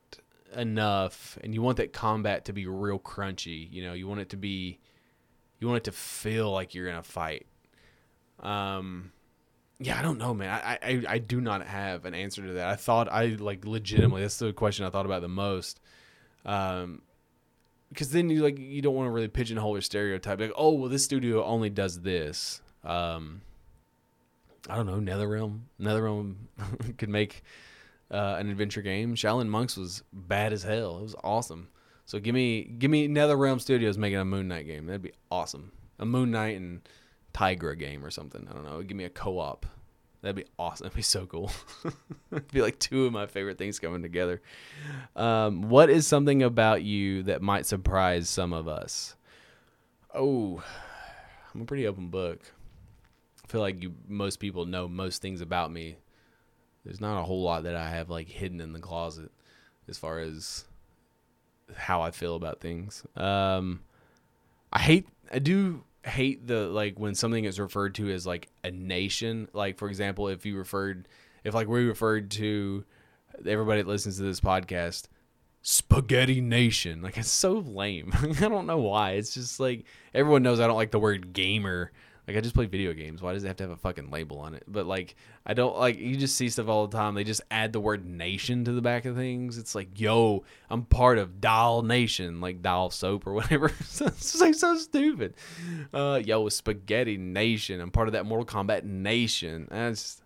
enough, 0.54 1.38
and 1.42 1.54
you 1.54 1.62
want 1.62 1.76
that 1.78 1.92
combat 1.92 2.46
to 2.46 2.52
be 2.52 2.66
real 2.66 2.98
crunchy. 2.98 3.70
You 3.70 3.84
know, 3.84 3.92
you 3.92 4.06
want 4.06 4.20
it 4.20 4.30
to 4.30 4.36
be, 4.36 4.78
you 5.58 5.66
want 5.66 5.78
it 5.78 5.84
to 5.84 5.92
feel 5.92 6.50
like 6.50 6.74
you're 6.74 6.88
in 6.88 6.96
a 6.96 7.02
fight. 7.02 7.46
Um, 8.40 9.12
yeah, 9.80 9.98
I 9.98 10.02
don't 10.02 10.18
know, 10.18 10.34
man. 10.34 10.50
I, 10.50 10.78
I 10.82 11.02
I 11.08 11.18
do 11.18 11.40
not 11.40 11.66
have 11.66 12.04
an 12.04 12.14
answer 12.14 12.46
to 12.46 12.54
that. 12.54 12.68
I 12.68 12.76
thought 12.76 13.08
I 13.10 13.26
like 13.26 13.64
legitimately. 13.64 14.22
That's 14.22 14.38
the 14.38 14.52
question 14.52 14.84
I 14.84 14.90
thought 14.90 15.06
about 15.06 15.22
the 15.22 15.28
most. 15.28 15.80
Um, 16.44 17.02
because 17.88 18.10
then 18.10 18.28
you 18.28 18.42
like 18.42 18.58
you 18.58 18.82
don't 18.82 18.94
want 18.94 19.06
to 19.06 19.10
really 19.10 19.28
pigeonhole 19.28 19.74
or 19.74 19.80
stereotype 19.80 20.40
like 20.40 20.52
oh 20.56 20.72
well 20.72 20.90
this 20.90 21.04
studio 21.04 21.44
only 21.44 21.70
does 21.70 22.00
this. 22.00 22.60
Um, 22.84 23.42
I 24.68 24.76
don't 24.76 24.86
know, 24.86 25.00
NetherRealm. 25.12 25.60
NetherRealm 25.80 26.34
could 26.98 27.08
make 27.08 27.42
uh, 28.10 28.36
an 28.38 28.48
adventure 28.50 28.82
game. 28.82 29.14
Shaolin 29.14 29.48
Monks 29.48 29.76
was 29.76 30.02
bad 30.12 30.52
as 30.52 30.62
hell. 30.62 30.98
It 30.98 31.02
was 31.02 31.16
awesome. 31.22 31.68
So 32.04 32.18
give 32.18 32.34
me 32.34 32.64
give 32.64 32.90
me 32.90 33.08
NetherRealm 33.08 33.60
Studios 33.60 33.98
making 33.98 34.18
a 34.18 34.24
Moon 34.24 34.48
Knight 34.48 34.66
game. 34.66 34.86
That'd 34.86 35.02
be 35.02 35.12
awesome. 35.30 35.72
A 35.98 36.06
Moon 36.06 36.30
Knight 36.30 36.56
and 36.56 36.80
Tigra 37.34 37.78
game 37.78 38.04
or 38.04 38.10
something. 38.10 38.46
I 38.48 38.54
don't 38.54 38.64
know. 38.64 38.82
Give 38.82 38.96
me 38.96 39.04
a 39.04 39.10
co-op. 39.10 39.66
That'd 40.22 40.36
be 40.36 40.46
awesome. 40.58 40.84
That'd 40.86 40.96
be 40.96 41.02
so 41.02 41.26
cool. 41.26 41.50
It'd 42.32 42.48
be 42.52 42.62
like 42.62 42.78
two 42.78 43.06
of 43.06 43.12
my 43.12 43.26
favorite 43.26 43.58
things 43.58 43.78
coming 43.78 44.02
together. 44.02 44.40
Um, 45.14 45.68
what 45.68 45.90
is 45.90 46.06
something 46.06 46.42
about 46.42 46.82
you 46.82 47.24
that 47.24 47.42
might 47.42 47.66
surprise 47.66 48.28
some 48.28 48.52
of 48.52 48.68
us? 48.68 49.14
Oh, 50.14 50.62
I'm 51.54 51.60
a 51.60 51.66
pretty 51.66 51.86
open 51.86 52.08
book. 52.08 52.40
I 53.44 53.48
feel 53.48 53.60
like 53.60 53.82
you 53.82 53.94
most 54.06 54.40
people 54.40 54.66
know 54.66 54.88
most 54.88 55.22
things 55.22 55.40
about 55.40 55.70
me. 55.70 55.98
There's 56.84 57.00
not 57.00 57.20
a 57.20 57.24
whole 57.24 57.42
lot 57.42 57.64
that 57.64 57.76
I 57.76 57.90
have 57.90 58.10
like 58.10 58.28
hidden 58.28 58.60
in 58.60 58.72
the 58.72 58.80
closet 58.80 59.30
as 59.88 59.98
far 59.98 60.18
as 60.18 60.64
how 61.76 62.02
I 62.02 62.10
feel 62.10 62.34
about 62.34 62.60
things. 62.60 63.04
Um, 63.16 63.80
I 64.72 64.80
hate 64.80 65.08
I 65.30 65.38
do 65.38 65.84
hate 66.04 66.46
the 66.46 66.68
like 66.68 66.98
when 66.98 67.14
something 67.14 67.44
is 67.44 67.60
referred 67.60 67.94
to 67.96 68.10
as 68.10 68.26
like 68.26 68.48
a 68.64 68.70
nation. 68.70 69.48
Like 69.52 69.78
for 69.78 69.88
example, 69.88 70.28
if 70.28 70.46
you 70.46 70.56
referred 70.56 71.08
if 71.44 71.54
like 71.54 71.68
we 71.68 71.84
referred 71.84 72.30
to 72.32 72.84
everybody 73.46 73.82
that 73.82 73.88
listens 73.88 74.16
to 74.16 74.22
this 74.22 74.40
podcast 74.40 75.06
spaghetti 75.62 76.40
nation 76.40 77.02
like 77.02 77.18
it's 77.18 77.30
so 77.30 77.58
lame 77.58 78.12
i 78.22 78.48
don't 78.48 78.66
know 78.66 78.78
why 78.78 79.12
it's 79.12 79.34
just 79.34 79.58
like 79.58 79.84
everyone 80.14 80.42
knows 80.42 80.60
i 80.60 80.66
don't 80.66 80.76
like 80.76 80.92
the 80.92 80.98
word 80.98 81.32
gamer 81.32 81.90
like 82.28 82.36
I 82.36 82.40
just 82.42 82.54
play 82.54 82.66
video 82.66 82.92
games. 82.92 83.22
Why 83.22 83.32
does 83.32 83.42
it 83.42 83.46
have 83.46 83.56
to 83.56 83.64
have 83.64 83.70
a 83.70 83.76
fucking 83.76 84.10
label 84.10 84.38
on 84.40 84.54
it? 84.54 84.64
But 84.68 84.84
like 84.84 85.16
I 85.46 85.54
don't 85.54 85.74
like 85.78 85.98
you 85.98 86.14
just 86.14 86.36
see 86.36 86.50
stuff 86.50 86.68
all 86.68 86.86
the 86.86 86.94
time. 86.94 87.14
They 87.14 87.24
just 87.24 87.40
add 87.50 87.72
the 87.72 87.80
word 87.80 88.04
nation 88.04 88.66
to 88.66 88.72
the 88.72 88.82
back 88.82 89.06
of 89.06 89.16
things. 89.16 89.56
It's 89.56 89.74
like, 89.74 89.98
yo, 89.98 90.44
I'm 90.68 90.82
part 90.82 91.16
of 91.16 91.40
Doll 91.40 91.80
Nation, 91.80 92.42
like 92.42 92.60
Doll 92.60 92.90
soap 92.90 93.26
or 93.26 93.32
whatever. 93.32 93.66
it's 93.80 94.40
like 94.40 94.54
so 94.54 94.76
stupid. 94.76 95.36
Uh, 95.94 96.20
yo, 96.22 96.50
Spaghetti 96.50 97.16
Nation. 97.16 97.80
I'm 97.80 97.90
part 97.90 98.08
of 98.08 98.12
that 98.12 98.26
Mortal 98.26 98.44
Kombat 98.44 98.84
Nation. 98.84 99.66
That's 99.70 100.20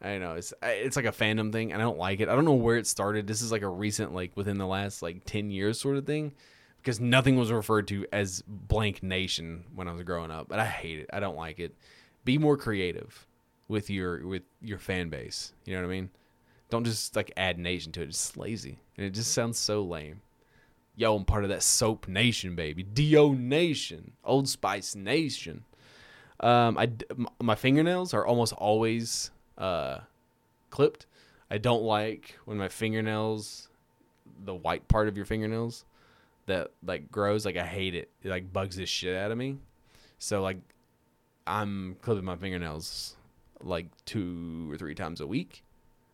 I 0.00 0.10
don't 0.10 0.20
know. 0.20 0.34
It's 0.34 0.54
it's 0.62 0.94
like 0.94 1.06
a 1.06 1.12
fandom 1.12 1.50
thing, 1.50 1.72
and 1.72 1.82
I 1.82 1.84
don't 1.84 1.98
like 1.98 2.20
it. 2.20 2.28
I 2.28 2.36
don't 2.36 2.44
know 2.44 2.54
where 2.54 2.76
it 2.76 2.86
started. 2.86 3.26
This 3.26 3.42
is 3.42 3.50
like 3.50 3.62
a 3.62 3.68
recent, 3.68 4.14
like 4.14 4.30
within 4.36 4.58
the 4.58 4.66
last 4.66 5.02
like 5.02 5.24
ten 5.24 5.50
years 5.50 5.80
sort 5.80 5.96
of 5.96 6.06
thing 6.06 6.34
because 6.78 7.00
nothing 7.00 7.36
was 7.36 7.52
referred 7.52 7.88
to 7.88 8.06
as 8.12 8.42
blank 8.46 9.02
nation 9.02 9.64
when 9.74 9.88
I 9.88 9.92
was 9.92 10.02
growing 10.02 10.30
up. 10.30 10.48
But 10.48 10.58
I 10.58 10.66
hate 10.66 10.98
it. 10.98 11.10
I 11.12 11.20
don't 11.20 11.36
like 11.36 11.58
it. 11.58 11.74
Be 12.24 12.38
more 12.38 12.56
creative 12.56 13.26
with 13.68 13.90
your 13.90 14.26
with 14.26 14.42
your 14.60 14.78
fan 14.78 15.08
base. 15.08 15.52
You 15.64 15.74
know 15.74 15.82
what 15.82 15.88
I 15.88 15.90
mean? 15.90 16.10
Don't 16.70 16.84
just 16.84 17.16
like 17.16 17.32
add 17.36 17.58
nation 17.58 17.92
to 17.92 18.02
it. 18.02 18.08
It's 18.08 18.36
lazy 18.36 18.78
and 18.96 19.06
it 19.06 19.10
just 19.10 19.32
sounds 19.32 19.58
so 19.58 19.82
lame. 19.82 20.20
Yo, 20.96 21.14
I'm 21.14 21.24
part 21.24 21.44
of 21.44 21.50
that 21.50 21.62
soap 21.62 22.08
nation, 22.08 22.56
baby. 22.56 22.82
Do 22.82 23.34
nation, 23.36 24.12
Old 24.24 24.48
Spice 24.48 24.96
nation. 24.96 25.64
Um, 26.40 26.76
I 26.76 26.90
my 27.40 27.54
fingernails 27.54 28.14
are 28.14 28.26
almost 28.26 28.52
always 28.54 29.30
uh, 29.56 29.98
clipped. 30.70 31.06
I 31.50 31.58
don't 31.58 31.82
like 31.82 32.38
when 32.44 32.58
my 32.58 32.68
fingernails, 32.68 33.68
the 34.44 34.54
white 34.54 34.86
part 34.88 35.08
of 35.08 35.16
your 35.16 35.24
fingernails, 35.26 35.84
that 36.48 36.72
like 36.84 37.10
grows. 37.10 37.46
Like 37.46 37.56
I 37.56 37.64
hate 37.64 37.94
it. 37.94 38.10
It 38.22 38.28
like 38.28 38.52
bugs 38.52 38.76
this 38.76 38.88
shit 38.88 39.16
out 39.16 39.30
of 39.30 39.38
me. 39.38 39.58
So 40.18 40.42
like 40.42 40.58
I'm 41.46 41.96
clipping 42.02 42.24
my 42.24 42.36
fingernails 42.36 43.16
like 43.62 43.86
two 44.04 44.70
or 44.70 44.76
three 44.76 44.94
times 44.94 45.20
a 45.20 45.26
week, 45.26 45.64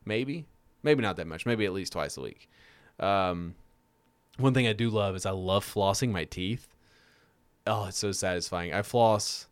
maybe, 0.04 0.46
maybe 0.82 1.02
not 1.02 1.16
that 1.16 1.26
much, 1.26 1.44
maybe 1.46 1.64
at 1.64 1.72
least 1.72 1.92
twice 1.92 2.16
a 2.16 2.20
week. 2.20 2.48
Um, 3.00 3.54
one 4.38 4.54
thing 4.54 4.66
I 4.66 4.72
do 4.72 4.90
love 4.90 5.16
is 5.16 5.26
I 5.26 5.30
love 5.30 5.64
flossing 5.64 6.10
my 6.10 6.24
teeth. 6.24 6.68
Oh, 7.66 7.86
it's 7.86 7.98
so 7.98 8.12
satisfying. 8.12 8.72
I 8.72 8.82
floss 8.82 9.46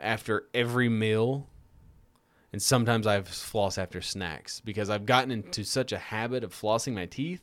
after 0.00 0.46
every 0.54 0.88
meal, 0.88 1.46
and 2.52 2.60
sometimes 2.60 3.06
I 3.06 3.20
floss 3.22 3.78
after 3.78 4.00
snacks 4.00 4.60
because 4.60 4.90
I've 4.90 5.06
gotten 5.06 5.30
into 5.30 5.64
such 5.64 5.92
a 5.92 5.98
habit 5.98 6.44
of 6.44 6.52
flossing 6.54 6.94
my 6.94 7.06
teeth 7.06 7.42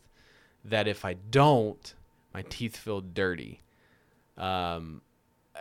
that 0.66 0.88
if 0.88 1.06
I 1.06 1.14
don't, 1.14 1.94
my 2.34 2.44
teeth 2.44 2.78
feel 2.78 3.02
dirty. 3.02 3.62
Um, 4.38 5.02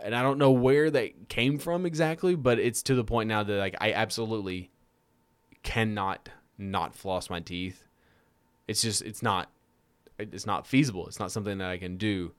and 0.01 0.15
I 0.15 0.21
don't 0.21 0.37
know 0.37 0.51
where 0.51 0.89
that 0.89 1.29
came 1.29 1.57
from 1.59 1.85
exactly, 1.85 2.35
but 2.35 2.59
it's 2.59 2.81
to 2.83 2.95
the 2.95 3.03
point 3.03 3.27
now 3.27 3.43
that 3.43 3.57
like 3.57 3.75
I 3.81 3.91
absolutely 3.93 4.71
cannot 5.63 6.29
not 6.57 6.95
floss 6.95 7.29
my 7.29 7.39
teeth. 7.39 7.83
It's 8.67 8.81
just 8.81 9.01
it's 9.01 9.21
not 9.21 9.49
it's 10.17 10.45
not 10.45 10.67
feasible. 10.67 11.07
It's 11.07 11.19
not 11.19 11.31
something 11.31 11.57
that 11.57 11.69
I 11.69 11.77
can 11.77 11.97
do 11.97 12.33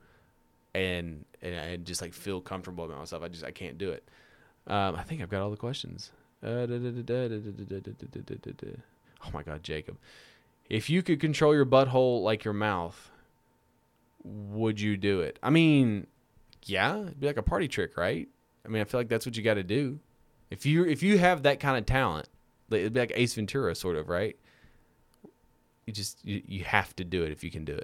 and 0.73 1.25
and 1.41 1.59
I 1.59 1.75
just 1.77 2.01
like 2.01 2.13
feel 2.13 2.41
comfortable 2.41 2.85
about 2.85 2.99
myself. 2.99 3.23
I 3.23 3.27
just 3.27 3.43
I 3.43 3.51
can't 3.51 3.77
do 3.77 3.91
it. 3.91 4.07
Um, 4.67 4.95
I 4.95 5.03
think 5.03 5.21
I've 5.21 5.29
got 5.29 5.41
all 5.41 5.51
the 5.51 5.57
questions. 5.57 6.11
oh 9.25 9.29
my 9.33 9.43
god, 9.43 9.63
Jacob. 9.63 9.97
If 10.69 10.89
you 10.89 11.03
could 11.03 11.19
control 11.19 11.53
your 11.53 11.65
butthole 11.65 12.23
like 12.23 12.43
your 12.43 12.53
mouth, 12.53 13.10
would 14.23 14.79
you 14.79 14.97
do 14.97 15.21
it? 15.21 15.39
I 15.41 15.49
mean, 15.49 16.07
yeah, 16.65 17.01
it'd 17.01 17.19
be 17.19 17.27
like 17.27 17.37
a 17.37 17.43
party 17.43 17.67
trick, 17.67 17.97
right? 17.97 18.27
I 18.65 18.69
mean, 18.69 18.81
I 18.81 18.85
feel 18.85 18.99
like 18.99 19.09
that's 19.09 19.25
what 19.25 19.35
you 19.35 19.43
got 19.43 19.55
to 19.55 19.63
do. 19.63 19.99
If 20.49 20.65
you 20.65 20.85
if 20.85 21.01
you 21.01 21.17
have 21.17 21.43
that 21.43 21.59
kind 21.59 21.77
of 21.77 21.85
talent, 21.85 22.27
it'd 22.69 22.93
be 22.93 22.99
like 22.99 23.13
Ace 23.15 23.33
Ventura, 23.33 23.73
sort 23.73 23.95
of, 23.95 24.09
right? 24.09 24.35
You 25.85 25.93
just 25.93 26.23
you, 26.25 26.41
you 26.45 26.63
have 26.63 26.95
to 26.97 27.03
do 27.03 27.23
it 27.23 27.31
if 27.31 27.43
you 27.43 27.51
can 27.51 27.65
do 27.65 27.73
it. 27.73 27.79